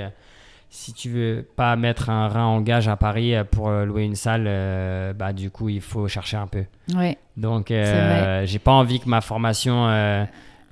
[0.70, 4.46] si tu veux pas mettre un rein en gage à Paris pour louer une salle,
[4.48, 6.64] euh, bah du coup il faut chercher un peu.
[6.94, 7.18] Ouais.
[7.38, 10.26] Donc, euh, j'ai pas envie que ma formation euh,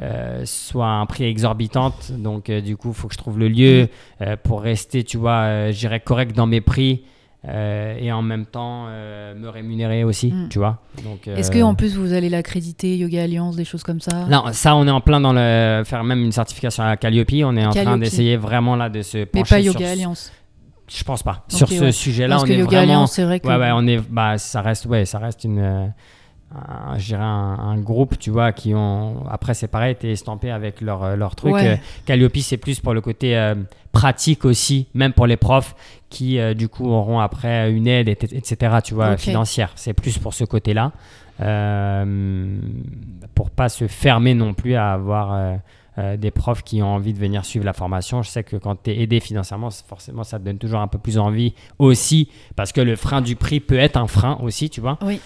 [0.03, 2.11] euh, soit un prix exorbitante.
[2.11, 3.87] Donc, euh, du coup, il faut que je trouve le lieu
[4.21, 7.03] euh, pour rester, tu vois, dirais correct dans mes prix
[7.45, 10.47] et en même temps me rémunérer aussi, Mm.
[10.49, 10.79] tu vois.
[11.03, 14.25] Donc, Est-ce que en plus vous allez l'accréditer, Yoga Alliance, des choses comme ça?
[14.29, 17.33] Non, ça, on est en plein dans le faire même une certification à Calliope.
[17.43, 19.91] On est en train d'essayer vraiment là de se Mais pencher pas sur Yoga ce-
[19.91, 20.31] Alliance.
[20.87, 21.43] Je pense pas.
[21.49, 21.91] Sur ce ouais.
[21.91, 22.93] sujet-là, Parce on que est Yoga vraiment.
[22.93, 23.47] Alliance, c'est vrai que.
[23.47, 25.91] Ouais, ouais, on est, bah, ça reste, ouais, ça reste une,
[26.55, 31.03] un, un, un groupe, tu vois, qui ont, après c'est pareil, t'es estampé avec leur,
[31.03, 31.53] euh, leur truc.
[31.53, 31.67] Ouais.
[31.67, 31.75] Euh,
[32.05, 33.55] Calliope, c'est plus pour le côté euh,
[33.91, 35.75] pratique aussi, même pour les profs
[36.09, 39.71] qui, euh, du coup, auront après une aide, et- etc., tu vois, financière.
[39.75, 40.91] C'est plus pour ce côté-là,
[41.41, 42.57] euh,
[43.35, 45.33] pour pas se fermer non plus à avoir.
[45.33, 45.55] euh,
[46.17, 48.23] des profs qui ont envie de venir suivre la formation.
[48.23, 50.97] Je sais que quand tu es aidé financièrement, forcément, ça te donne toujours un peu
[50.97, 54.81] plus envie aussi, parce que le frein du prix peut être un frein aussi, tu
[54.81, 54.97] vois.
[55.03, 55.21] Oui.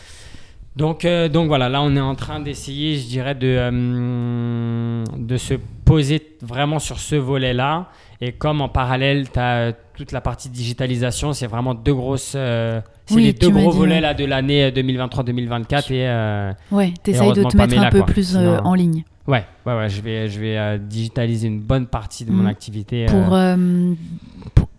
[0.77, 5.37] Donc, euh, donc voilà, là, on est en train d'essayer, je dirais, de, euh, de
[5.37, 5.55] se
[5.85, 7.87] poser vraiment sur ce volet-là.
[8.21, 12.33] Et comme en parallèle, tu as toute la partie digitalisation, c'est vraiment deux grosses...
[12.35, 14.01] euh, c'est Oui, les tu deux gros dit, volets ouais.
[14.01, 15.91] là, de l'année 2023-2024.
[15.93, 18.05] Et, euh, Ouais, t'essayes de heureusement te mettre un peu quoi.
[18.07, 19.03] plus euh, Sinon- en ligne.
[19.27, 22.47] ouais, ouais, ouais, je vais, je vais euh, digitaliser une bonne partie de mon Mhm.
[22.49, 23.05] activité.
[23.07, 23.93] Pour, euh, euh,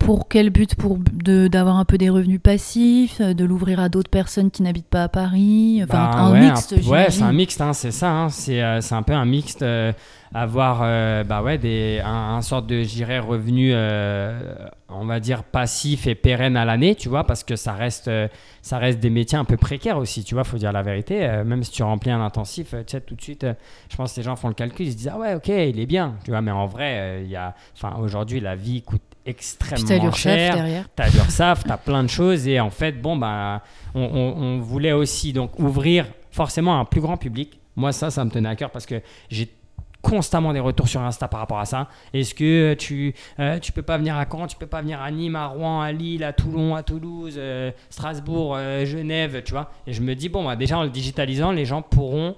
[0.08, 4.08] pour, quel but Pour d'avoir un peu des revenus passifs, euh, de l'ouvrir à d'autres
[4.08, 7.32] personnes qui n'habitent pas à Paris Enfin, Bah, un ouais, mixte, un- Ouais, c'est un
[7.34, 8.10] mixte, hein, c'est ça.
[8.10, 9.60] hein, c'est euh, c'est un peu un mixte.
[9.62, 9.92] euh,
[10.34, 13.72] avoir euh, bah ouais, des, un, un sorte de, je dirais, revenu,
[14.90, 18.10] on va dire, passif et pérenne à l'année, tu vois, parce que ça reste,
[18.60, 21.26] ça reste des métiers un peu précaires aussi, tu vois, faut dire la vérité.
[21.46, 23.46] même si tu remplis un intensif, tu sais, tout de suite,
[23.90, 25.80] je pense que les gens font le calcul, ils se disent, ah ouais, ok, il
[25.80, 29.00] est bien, tu vois, mais en vrai, il y a, enfin, aujourd'hui, la vie coûte
[29.28, 29.76] extrêmement
[30.16, 30.54] cher
[30.96, 33.62] t'as l'URSSAF, t'as plein de choses et en fait, bon, bah,
[33.94, 37.60] on, on- on voulait aussi donc ouvrir forcément un plus grand public.
[37.76, 39.00] Moi, ça, ça me tenait à cœur parce que
[39.30, 39.48] j'ai
[40.00, 41.88] constamment des retours sur Insta par rapport à ça.
[42.14, 45.10] Est-ce que tu, euh, tu peux pas venir à Caen, tu peux pas venir à
[45.10, 49.70] Nîmes, à Rouen, à Lille, à Toulon, à Toulouse, euh, Strasbourg, euh, Genève, tu vois?
[49.88, 52.36] Et je me dis, bon, bah, déjà en le digitalisant, les gens pourront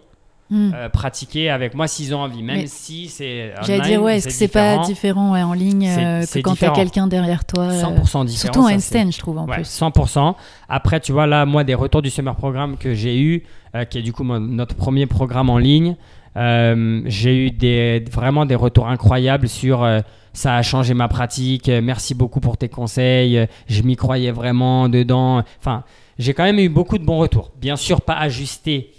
[0.51, 0.72] Hmm.
[0.74, 3.53] euh, pratiquer avec moi s'ils ont envie, même Mais si c'est.
[3.62, 6.70] J'allais dire, ouais, est-ce que c'est pas différent ouais, en ligne euh, que quand t'as
[6.70, 8.26] quelqu'un derrière toi euh, 100% différent.
[8.26, 9.62] Surtout en handstand, je trouve, en Ouais, plus.
[9.80, 10.34] 100%.
[10.68, 13.44] Après, tu vois, là, moi, des retours du Summer Programme que j'ai eu,
[13.76, 15.94] euh, qui est du coup mon- notre premier programme en ligne,
[16.36, 20.01] euh, j'ai eu des, vraiment des retours incroyables sur euh,
[20.32, 24.30] ça a changé ma pratique, euh, merci beaucoup pour tes conseils, euh, je m'y croyais
[24.32, 25.42] vraiment dedans.
[25.61, 25.84] Enfin,
[26.18, 27.51] j'ai quand même eu beaucoup de bons retours.
[27.61, 28.90] Bien sûr, pas ajustés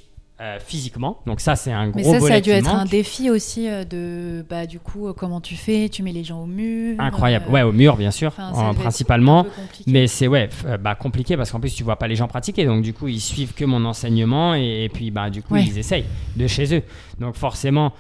[0.42, 3.30] euh, physiquement, donc ça, c'est un gros Mais ça, ça a dû être un défi
[3.30, 5.88] aussi euh, de, bah, du coup, euh, comment tu fais?
[5.88, 7.46] Tu mets les gens au mur Incroyable.
[7.50, 9.46] Ouais, au mur, bien sûr, en- principalement.
[9.86, 12.82] Mais c'est ouais, bah, compliqué parce qu'en plus tu vois pas les gens pratiquer, donc
[12.82, 15.64] du coup ils suivent que mon enseignement et, et puis bah du coup Ouais.
[15.64, 16.82] ils essayent de chez eux.
[17.20, 17.94] Donc forcément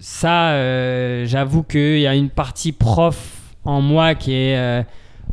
[0.00, 4.84] ça, j'avoue qu'il y a une partie prof en moi qui est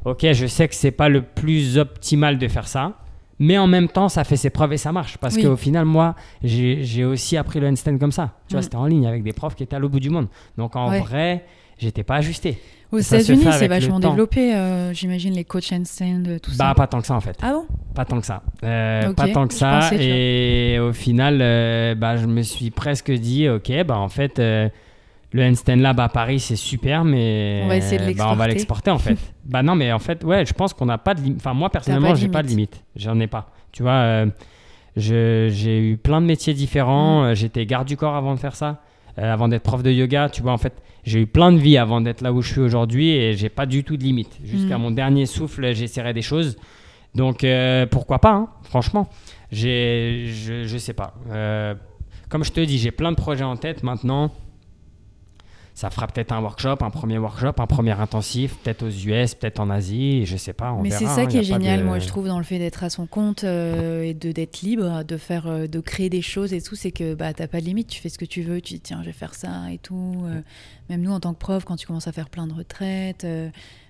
[0.06, 2.94] ok, je sais que c'est pas le plus optimal de faire ça.
[3.40, 5.18] Mais en même temps, ça fait ses preuves et ça marche.
[5.18, 5.44] Parce Oui.
[5.44, 8.32] qu'au final, moi, j'ai aussi appris le handstand comme ça.
[8.48, 10.28] Tu vois, c'était en ligne avec des profs qui étaient à l'autre bout du monde.
[10.58, 11.00] Donc en Ouais.
[11.02, 11.46] vrai,
[11.78, 12.58] j'étais pas ajusté.
[12.92, 16.74] Aux États-Unis, c'est vachement développé, euh, j'imagine, les coach handstand, euh, tout Bah, ça.
[16.74, 17.38] pas tant que ça en fait.
[17.42, 17.66] Ah bon?
[17.94, 18.42] Pas tant que ça.
[18.64, 19.90] Euh, Pas tant que ça.
[19.94, 24.42] et au final, euh, bah, je me suis presque dit, ok, bah, en fait,
[25.38, 28.36] le handstand lab à Paris, c'est super, mais On va essayer de euh, bah, on
[28.36, 28.90] va l'exporter.
[28.90, 29.34] l'exporter en fait.
[29.46, 31.38] bah non, mais en fait, ouais, je pense qu'on n'a pas de limite.
[31.40, 32.84] Enfin, moi personnellement, j'ai pas de limite.
[32.96, 33.52] J'en ai pas.
[33.72, 34.26] Tu vois, euh,
[34.96, 37.22] je- j'ai eu plein de métiers différents.
[37.22, 37.26] Mm.
[37.26, 38.82] Euh, J'étais garde du corps avant de faire ça.
[39.20, 40.74] euh, avant d'être prof de yoga, tu vois, en fait,
[41.04, 43.66] j'ai eu plein de vies avant d'être là où je suis aujourd'hui et j'ai pas
[43.66, 44.38] du tout de limite.
[44.44, 44.82] Jusqu'à Mm.
[44.82, 46.56] mon dernier souffle, j'essaierai des choses.
[47.16, 49.10] Donc euh, pourquoi pas, hein, franchement.
[49.52, 51.14] J'ai, je, je sais pas.
[52.30, 54.32] Comme je te dis, j'ai plein de projets en tête maintenant.
[55.78, 59.60] Ça fera peut-être un workshop, un premier workshop, un premier intensif, peut-être aux US, peut-être
[59.60, 60.72] en Asie, je sais pas.
[60.74, 62.58] on Mais c'est ça hein, qui est génial, de- moi, je trouve, dans le fait
[62.58, 66.24] d'être à son compte euh, et de d'être libre, de faire, euh, de créer des
[66.24, 66.74] choses et tout.
[66.76, 68.80] C'est que bah t'as pas de limite, tu fais ce que tu veux, tu dis
[68.80, 70.24] tiens, je vais faire ça et tout.
[70.26, 70.42] euh,
[70.90, 73.50] même nous, en tant que prof, quand tu commences à faire plein de retraites, euh,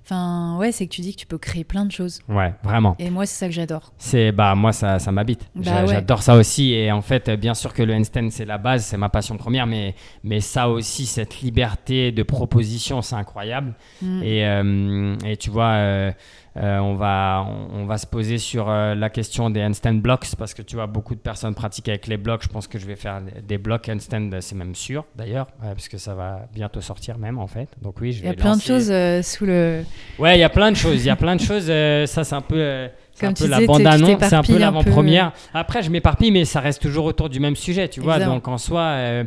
[0.10, 2.20] enfin ouais, c'est que tu dis que tu peux créer plein de choses.
[2.30, 2.96] Ouais, vraiment.
[3.00, 3.92] Et moi, c'est ça que j'adore.
[3.98, 5.42] C'est bah moi ça, ça m'habite.
[5.56, 5.88] Bah ouais.
[5.88, 8.98] J'adore ça aussi et en fait bien sûr que le handstand c'est la base, c'est
[8.98, 13.76] ma passion première, mais mais ça aussi cette liberté de proposition c'est incroyable.
[14.02, 14.24] Mm.
[14.24, 16.12] Et, euh, et tu vois, euh,
[16.58, 20.26] euh, on, va, on, on va se poser sur euh, la question des handstand blocks
[20.38, 22.42] parce que tu vois, beaucoup de personnes pratiquent avec les blocs.
[22.44, 25.88] Je pense que je vais faire des blocs handstand, c'est même sûr d'ailleurs, euh, parce
[25.88, 27.70] que ça va bientôt sortir même en fait.
[27.82, 29.84] Donc oui, je Il y a plein de choses euh, sous le.
[30.20, 31.04] Ouais, il y a plein de choses.
[31.04, 31.68] Il y a plein de choses.
[31.70, 32.56] euh, ça, c'est un peu.
[32.58, 35.32] euh, c'est Comme un tu peu la disais, tu bande-annonce, c'est un peu l'avant-première.
[35.54, 38.20] Après, je m'éparpille, mais ça reste toujours autour du même sujet, tu vois.
[38.20, 39.24] Donc, en soi, euh,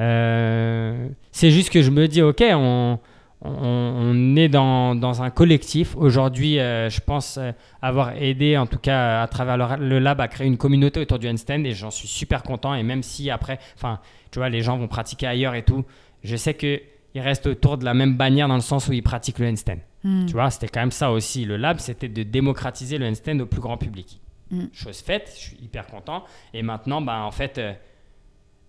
[0.00, 2.98] euh, c'est juste que je me dis, ok, on,
[3.42, 5.96] on, on est dans, dans un collectif.
[5.96, 10.20] Aujourd'hui, euh, je pense euh, avoir aidé, en tout cas à travers le, le lab,
[10.20, 12.74] à créer une communauté autour du handstand et j'en suis super content.
[12.74, 15.84] Et même si après, enfin, tu vois, les gens vont pratiquer ailleurs et tout,
[16.22, 16.80] je sais que
[17.14, 19.78] ils restent autour de la même bannière dans le sens où ils pratiquent le handstand.
[20.04, 20.26] Mm.
[20.26, 21.44] Tu vois, c'était quand même ça aussi.
[21.44, 24.20] Le lab, c'était de démocratiser le handstand au plus grand public.
[24.50, 24.66] Mm.
[24.72, 26.24] Chose faite, je suis hyper content.
[26.54, 27.72] Et maintenant, bah, en fait, euh,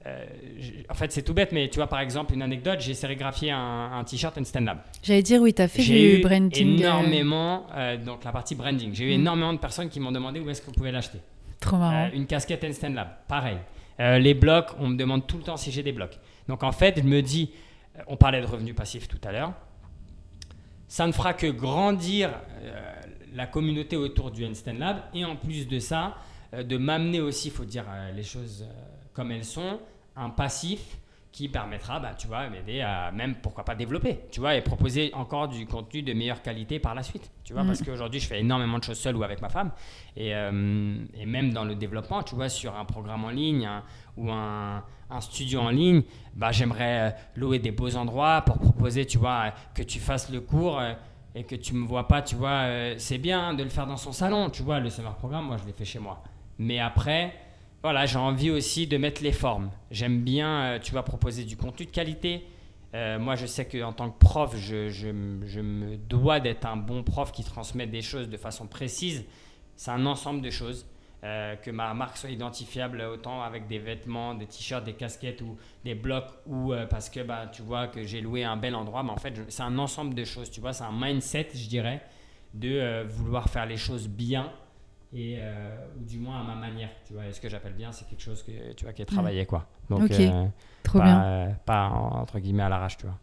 [0.07, 0.25] euh,
[0.89, 3.91] en fait, c'est tout bête, mais tu vois, par exemple, une anecdote, j'ai sérigraphié un,
[3.93, 4.79] un t-shirt handstand lab.
[5.03, 6.67] J'allais dire oui, t'as fait J'ai du eu branding.
[6.67, 9.21] euh, énormément, euh, donc la partie branding, j'ai eu Mm.
[9.21, 11.19] énormément de personnes qui m'ont demandé où est-ce que vous pouvez l'acheter.
[11.59, 12.05] Trop marrant.
[12.05, 13.57] Euh, une casquette handstand lab, pareil.
[13.99, 16.17] Les blocs, on me demande tout le temps si j'ai des blocs.
[16.47, 17.51] Donc en fait, je me dis,
[18.07, 19.53] on parlait de revenus passifs tout à l'heure,
[20.87, 22.31] ça ne fera que grandir
[23.35, 26.15] la communauté autour du handstand lab et en plus de ça,
[26.51, 27.85] de m'amener aussi, il faut dire
[28.15, 28.65] les choses
[29.13, 29.79] comme elles sont,
[30.15, 30.97] un passif
[31.31, 35.11] qui permettra, bah, tu vois, m'aider à même, pourquoi pas, développer, tu vois, et proposer
[35.13, 37.67] encore du contenu de meilleure qualité par la suite, tu vois, Mm.
[37.67, 39.71] parce qu'aujourd'hui, je fais énormément de choses seul ou avec ma femme,
[40.17, 43.83] et, euh, et même dans le développement, tu vois, sur un programme en ligne un-
[44.17, 46.03] ou un, un studio en ligne,
[46.35, 50.41] bah, j'aimerais euh, louer des beaux endroits pour proposer, tu vois, que tu fasses le
[50.41, 50.91] cours euh,
[51.33, 52.65] et que tu me vois pas, tu vois,
[52.97, 55.65] c'est bien de le faire dans son salon, tu vois, le summer programme, moi, je
[55.65, 56.21] l'ai fait chez moi.
[56.59, 57.33] Mais après,
[57.83, 59.71] voilà, j'ai envie aussi de mettre les formes.
[59.89, 62.45] J'aime bien, euh, tu vois, proposer du contenu de qualité.
[62.93, 67.31] Euh, moi, je sais qu'en tant que prof, je, me dois d'être un bon prof
[67.31, 69.25] qui transmet des choses de façon précise.
[69.75, 70.85] C'est un ensemble de choses.
[71.23, 75.55] Euh, que ma marque soit identifiable autant avec des vêtements, des t-shirts, des casquettes ou
[75.85, 79.03] des blocs ou parce que bah, tu vois que j'ai loué un bel endroit.
[79.03, 80.49] Mais en fait, c'est un ensemble de choses.
[80.49, 82.01] Tu vois, c'est un mindset, je dirais,
[82.55, 84.51] de vouloir faire les choses bien
[85.13, 87.91] et euh, ou du moins à ma manière tu vois et ce que j'appelle bien
[87.91, 90.45] c'est quelque chose que tu vois qui est travaillé quoi donc euh,
[90.83, 91.23] Trop pas, bien.
[91.23, 93.17] euh, pas entre guillemets à l'arrache tu vois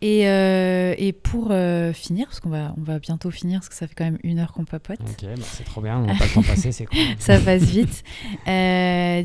[0.00, 1.52] Et, et pour
[1.92, 4.38] finir, parce qu'on va, on va bientôt finir, parce que ça fait quand même une
[4.38, 5.00] heure qu'on papote.
[5.00, 7.64] ok bah, c'est trop bien on n'a pas le temps passé c'est cool ça passe
[7.64, 8.04] vite.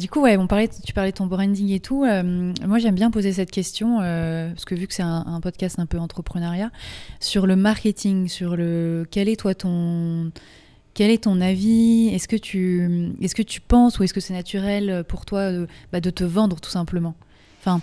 [0.01, 2.03] Du coup, ouais, on parlait, tu parlais de ton branding et tout.
[2.03, 5.85] Moi, j'aime bien poser cette question, parce que vu que c'est un, un podcast un
[5.85, 6.71] peu entrepreneuriat,
[7.19, 10.31] sur le marketing, sur le quel est toi ton
[10.93, 12.09] quel est ton avis?
[12.09, 12.35] Est-ce que
[13.41, 16.69] tu penses ou est-ce que c'est naturel pour toi de, bah, de te vendre tout
[16.69, 17.15] simplement?
[17.59, 17.81] Enfin,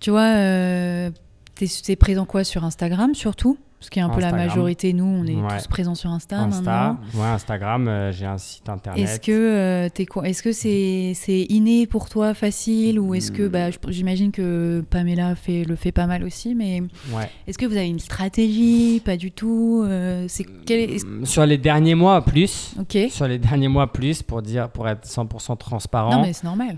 [0.00, 1.10] tu vois, euh,
[1.54, 3.58] t'es, t'es présent quoi sur Instagram surtout?
[3.90, 5.58] Qu'il y a un peu la majorité, nous, on est Ouais.
[5.58, 6.98] tous présents sur Insta, Insta maintenant.
[7.20, 12.08] ouais Instagram euh, j'ai un site internet Est-ce que euh, Est-ce que c'est inné pour
[12.08, 16.54] toi, facile, ou est-ce que bah, j'imagine que Pamela fait le fait pas mal aussi,
[16.54, 16.80] mais
[17.12, 19.82] ouais est-ce que vous avez une stratégie Pas du tout.
[19.86, 22.96] euh, c'est est- Mm, sur les derniers mois plus Ok.
[23.10, 26.74] sur les derniers mois plus pour dire pour être 100% transparent Non mais c'est normal.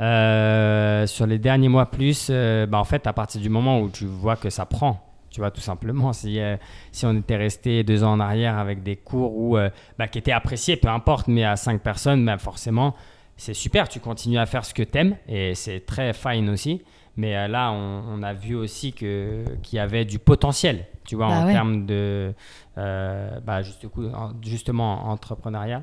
[1.09, 4.37] Sur les derniers mois plus, bah, en fait, à partir du moment où tu vois
[4.37, 5.01] que ça prend,
[5.35, 6.57] tu vois, tout simplement, si, euh,
[6.93, 9.69] si on était resté deux ans en arrière avec des cours où, euh,
[9.99, 12.95] bah, qui étaient appréciés, peu importe, mais à cinq personnes, bah, forcément,
[13.37, 16.83] c'est super, tu continues à faire ce que t'aimes et c'est très fine aussi.
[17.17, 21.27] Mais euh, là, on, on a vu aussi qu'il y avait du potentiel, tu vois,
[21.29, 21.53] Bah en ouais.
[21.53, 22.33] termes de,
[22.77, 25.83] bah, juste- en- justement, entrepreneuriat.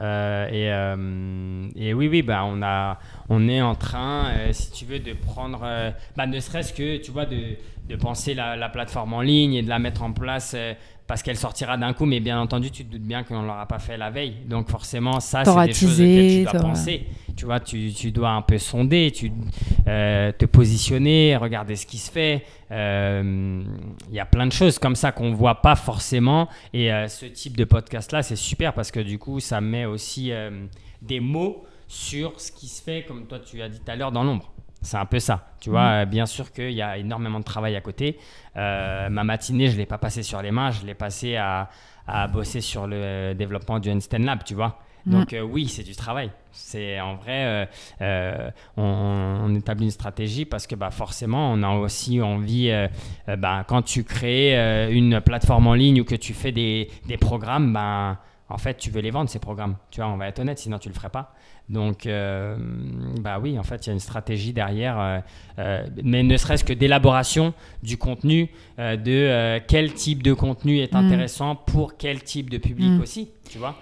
[0.00, 4.72] Euh, et, euh, et oui, oui, bah, on, a, on est en train, euh, si
[4.72, 5.60] tu veux, de prendre,
[6.16, 7.56] bah, ne serait-ce que, tu vois, de,
[7.88, 10.72] de penser la, la plateforme en ligne et de la mettre en place euh,
[11.06, 13.68] parce qu'elle sortira d'un coup, mais bien entendu, tu te doutes bien qu'on ne l'aura
[13.68, 14.36] pas fait la veille.
[14.46, 17.06] Donc forcément, ça, c'est des choses auxquelles tu dois penser.
[17.36, 19.30] Tu vois, tu, tu dois un peu sonder, tu,
[19.86, 22.44] euh, te positionner, regarder ce qui se fait.
[22.70, 23.62] Euh,
[24.08, 26.48] Il y a plein de choses comme ça qu'on voit pas forcément.
[26.72, 30.32] Et euh, ce type de podcast-là, c'est super parce que du coup, ça met aussi
[31.02, 34.10] des mots sur ce qui se fait, comme toi tu as dit tout à l'heure,
[34.10, 34.54] dans l'ombre.
[34.84, 35.48] C'est un peu ça.
[35.60, 36.02] Tu vois.
[36.02, 38.18] Euh, bien sûr qu'il y a énormément de travail à côté.
[38.56, 41.68] Euh, ma matinée, je ne l'ai pas passée sur les mains, je l'ai passée à,
[42.06, 44.78] à bosser sur le développement du Einstein Lab, tu vois.
[45.06, 46.30] Donc euh, oui, c'est du travail.
[46.50, 47.68] C'est en vrai,
[48.00, 52.88] euh, on, on établit une stratégie parce que bah, forcément, on a aussi envie, euh,
[53.36, 54.54] bah, quand tu crées
[54.90, 58.18] une plateforme en ligne ou que tu fais des, des programmes, bah,
[58.48, 59.76] en fait, tu veux les vendre, ces programmes.
[59.90, 61.34] Tu vois, on va être honnête, sinon tu le ferais pas.
[61.70, 62.56] Donc, euh,
[63.20, 65.18] bah oui, en fait, il y a une stratégie derrière, euh,
[65.58, 70.96] euh, mais ne serait-ce que d'élaboration du contenu, de quel type de contenu est Mm.
[70.96, 73.00] intéressant pour quel type de public Mm.
[73.00, 73.76] aussi, tu vois.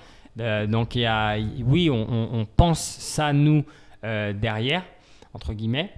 [0.69, 3.65] Donc, il y a, oui, on, on- on pense ça, nous,
[4.03, 4.85] derrière,
[5.35, 5.91] entre guillemets.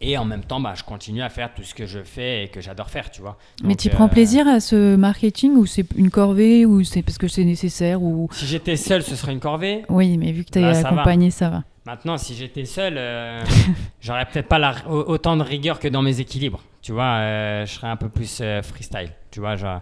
[0.00, 2.48] Et en même temps, bah, je continue à faire tout ce que je fais et
[2.48, 3.36] que j'adore faire, tu vois.
[3.64, 7.18] mais tu euh, prends plaisir à ce marketing ou c'est une corvée ou c'est parce
[7.18, 9.82] que c'est nécessaire ou Si j'étais seul, ce serait une corvée.
[9.88, 10.88] oui, mais vu que Là, ça va.
[10.88, 11.64] accompagné, ça va.
[11.86, 13.42] Maintenant, si j'étais seul, euh,
[14.00, 16.62] j'aurais peut-être pas la- autant de rigueur que dans mes équilibres.
[16.82, 19.10] Tu vois, euh, je serais un peu plus euh, freestyle.
[19.30, 19.80] Tu vois, genre,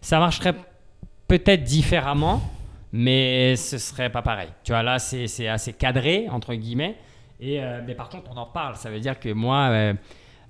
[0.00, 0.54] ça marcherait
[1.28, 2.42] peut-être différemment,
[2.92, 4.48] mais ce serait pas pareil.
[4.62, 6.96] Tu vois, là, c'est c'est assez cadré, entre guillemets.
[7.40, 8.76] Et, euh, mais par contre, on en parle.
[8.76, 9.94] Ça veut dire que moi, euh,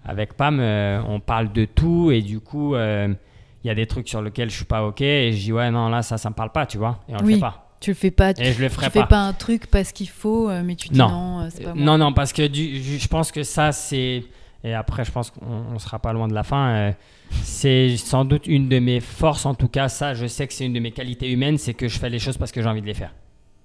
[0.04, 2.10] avec Pam, euh, on parle de tout.
[2.10, 3.16] Et du coup, il
[3.64, 5.00] y a des trucs sur lesquels je suis pas OK.
[5.00, 7.00] Et je dis, ouais, non, là, ça, ça me parle pas, tu vois.
[7.08, 7.34] Et on le Oui.
[7.34, 7.60] fait pas.
[7.80, 8.32] Tu le fais pas.
[8.32, 9.06] Tu, Et je le ferai tu fais pas.
[9.06, 11.08] pas un truc parce qu'il faut, mais tu dis Non.
[11.10, 11.84] non, c'est pas moi.
[11.84, 14.24] Non, non, parce que du- je pense que ça, c'est.
[14.62, 16.94] Et après, je pense qu'on on sera pas loin de la fin.
[17.42, 20.64] c'est sans doute une de mes forces, en tout cas, ça, je sais que c'est
[20.66, 22.80] une de mes qualités humaines, c'est que je fais les choses parce que j'ai envie
[22.80, 23.12] de les faire.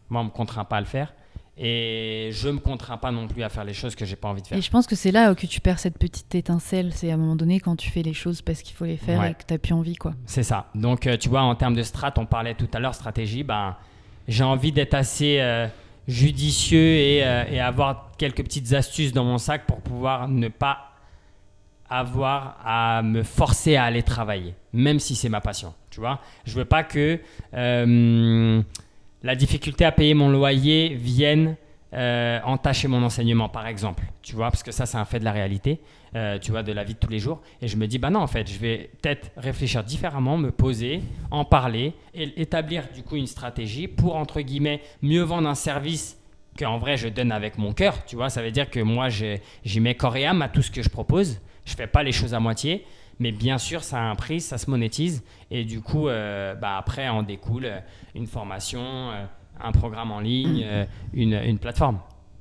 [0.09, 1.13] Moi, on me contraint pas à le faire.
[1.61, 4.41] Et je me contrains pas non plus à faire les choses que j'ai pas envie
[4.41, 4.57] de faire.
[4.57, 6.93] Et je pense que c'est là que tu perds cette petite étincelle.
[6.93, 9.19] C'est à un moment donné quand tu fais les choses parce qu'il faut les faire
[9.19, 9.31] Ouais.
[9.31, 10.13] et que t'as plus envie, quoi.
[10.25, 10.67] C'est ça.
[10.73, 13.75] Donc, euh, tu vois, en termes de strat, on parlait tout à l'heure, stratégie, ben,
[14.29, 15.67] j'ai envie d'être assez euh,
[16.07, 20.85] judicieux et, euh, et avoir quelques petites astuces dans mon sac pour pouvoir ne pas
[21.89, 25.73] avoir à me forcer à aller travailler, même si c'est ma passion.
[25.89, 27.19] Tu vois, je veux pas que
[27.55, 28.61] euh,
[29.23, 31.55] la difficulté à payer mon loyer vienne
[31.91, 34.03] euh, entacher mon enseignement, par exemple.
[34.21, 35.81] Tu vois, parce que ça, c'est un fait de la réalité,
[36.15, 37.41] euh, tu vois, de la vie de tous les jours.
[37.63, 41.01] Et je me dis, bah non, en fait, je vais peut-être réfléchir différemment, me poser,
[41.31, 46.17] en parler et établir du coup une stratégie pour, entre guillemets, mieux vendre un service
[46.59, 48.05] qu'en vrai je donne avec mon cœur.
[48.05, 50.69] Tu vois, ça veut dire que moi, j'y mets corps et âme à tout ce
[50.69, 51.39] que je propose.
[51.65, 52.85] Je fais pas les choses à moitié.
[53.19, 55.23] Mais bien sûr, ça a un prix, ça se monétise.
[55.51, 57.79] Et du coup, euh, bah après, en découle euh,
[58.15, 59.25] une formation, euh,
[59.59, 60.65] un programme en ligne,
[61.13, 61.99] une, une plateforme.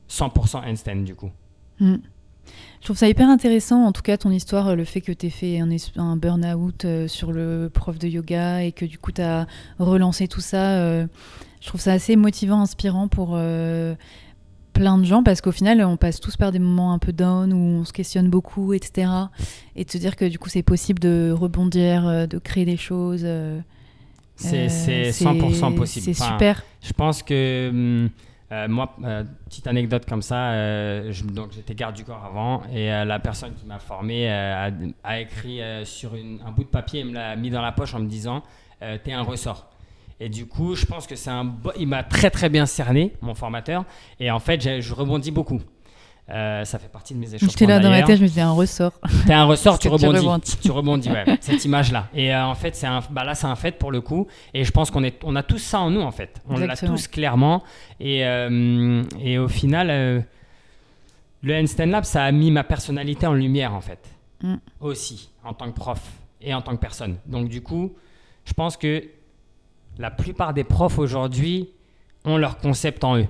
[0.09, 1.31] 100% instant, du coup.
[1.81, 1.97] Mm.
[2.81, 5.31] Je trouve ça hyper intéressant, en tout cas ton histoire, le fait que tu aies
[5.31, 9.47] fait un, un burn-out sur le prof de yoga et que du coup tu as
[9.79, 11.03] relancé tout ça.
[11.03, 13.39] je trouve ça assez motivant, inspirant pour
[14.79, 17.53] plein de gens parce qu'au final on passe tous par des moments un peu down
[17.53, 19.11] où on se questionne beaucoup, etc.
[19.77, 22.77] Et de se dire que du coup c'est possible de rebondir, euh, de créer des
[22.77, 23.23] choses.
[23.25, 23.59] euh,
[24.37, 26.05] C'est euh, c'est 100% possible.
[26.05, 26.63] C'est Enfin, super.
[26.81, 28.09] Je pense que hum,
[28.53, 32.63] euh, moi, euh, petite anecdote comme ça, euh, je- donc j'étais garde du corps avant
[32.73, 36.53] et euh, la personne qui m'a formé euh, a, a écrit euh, sur une- un
[36.53, 38.43] bout de papier et me l'a mis dans la poche en me disant
[38.83, 39.69] euh, T'es un ressort.
[40.21, 41.45] Et du coup, je pense que c'est un.
[41.45, 43.85] bo- Il m'a très très bien cerné, mon formateur,
[44.19, 45.61] et en fait, je rebondis beaucoup.
[46.31, 47.49] Euh, ça fait partie de mes échanges.
[47.49, 48.93] J'étais là dans ma tête, je me disais un ressort.
[49.27, 50.19] T'es un ressort, tu que tu rebondis.
[50.27, 50.57] rebondis.
[50.61, 52.09] Tu rebondis, ouais, cette image-là.
[52.15, 54.27] Et euh, en fait, c'est un, bah là, c'est un fait pour le coup.
[54.53, 56.43] Et je pense qu'on est, on a tous ça en nous, en fait.
[56.49, 57.63] On l'a tous clairement.
[57.99, 60.27] Et, euh, et au final,
[61.43, 64.01] le Handstand Lab, ça a mis ma personnalité en lumière, en fait.
[64.43, 64.57] Mm.
[64.81, 66.01] Aussi, en tant que prof
[66.43, 67.17] et en tant que personne.
[67.27, 67.95] Donc, du coup,
[68.45, 69.03] je pense que
[69.99, 71.69] la plupart des profs aujourd'hui
[72.25, 73.27] ont leur concept en eux.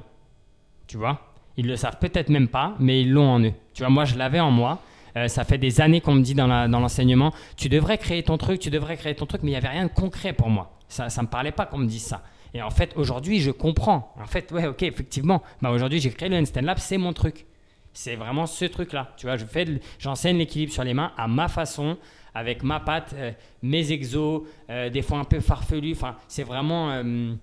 [0.86, 1.20] Tu vois?
[1.56, 3.52] Ils le savent peut-être même pas, mais ils l'ont en eux.
[3.74, 4.80] Tu vois, moi, je l'avais en moi.
[5.16, 8.60] Euh, ça fait des années qu'on me dit dans l'enseignement, tu devrais créer ton truc,
[8.60, 10.76] tu devrais créer ton truc, mais il n'y avait rien de concret pour moi.
[10.88, 12.22] Ça ne me parlait pas qu'on me dise ça.
[12.54, 14.14] Et en fait, aujourd'hui, je comprends.
[14.20, 15.42] En fait, ouais, ok, effectivement.
[15.60, 17.46] Bah, aujourd'hui, j'ai créé le Handstand Lab, c'est mon truc.
[17.92, 19.12] C'est vraiment ce truc-là.
[19.16, 19.66] Tu vois, je fais,
[19.98, 21.98] j'enseigne l'équilibre sur les mains à ma façon,
[22.39, 23.32] avec ma patte, euh,
[23.62, 25.93] mes exos, euh, des fois un peu farfelu.
[25.93, 27.35] Enfin, c'est vraiment euh,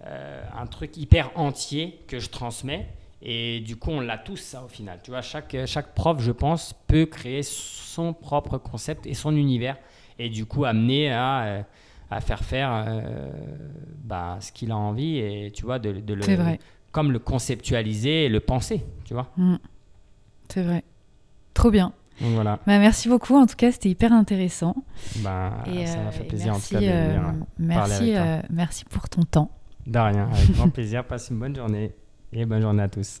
[0.00, 2.88] un truc hyper entier que je transmets.
[3.22, 4.98] Et du coup, on l'a tous, ça, au final.
[5.02, 9.76] Tu vois, chaque, chaque prof, je pense, peut créer son propre concept et son univers.
[10.18, 11.64] Et du coup, amener à,
[12.10, 13.02] à faire faire
[14.04, 16.60] bah, ce qu'il a envie et, tu vois, de, de le, C'est vrai.
[16.92, 19.32] comme le conceptualiser et le penser, tu vois.
[19.36, 19.56] Mm.
[20.48, 20.84] C'est vrai.
[21.54, 21.92] Trop bien.
[22.20, 23.36] Donc voilà, Bah, merci beaucoup.
[23.36, 24.74] En tout cas, c'était hyper intéressant.
[25.22, 27.28] bah, Et, ça euh, m'a fait et plaisir merci, en tout cas de euh, venir.
[27.28, 28.22] euh, merci, avec toi.
[28.24, 29.50] euh, merci pour ton temps.
[29.86, 31.04] De rien, avec grand plaisir.
[31.04, 31.94] Passe une bonne journée
[32.32, 33.20] et bonne journée à tous.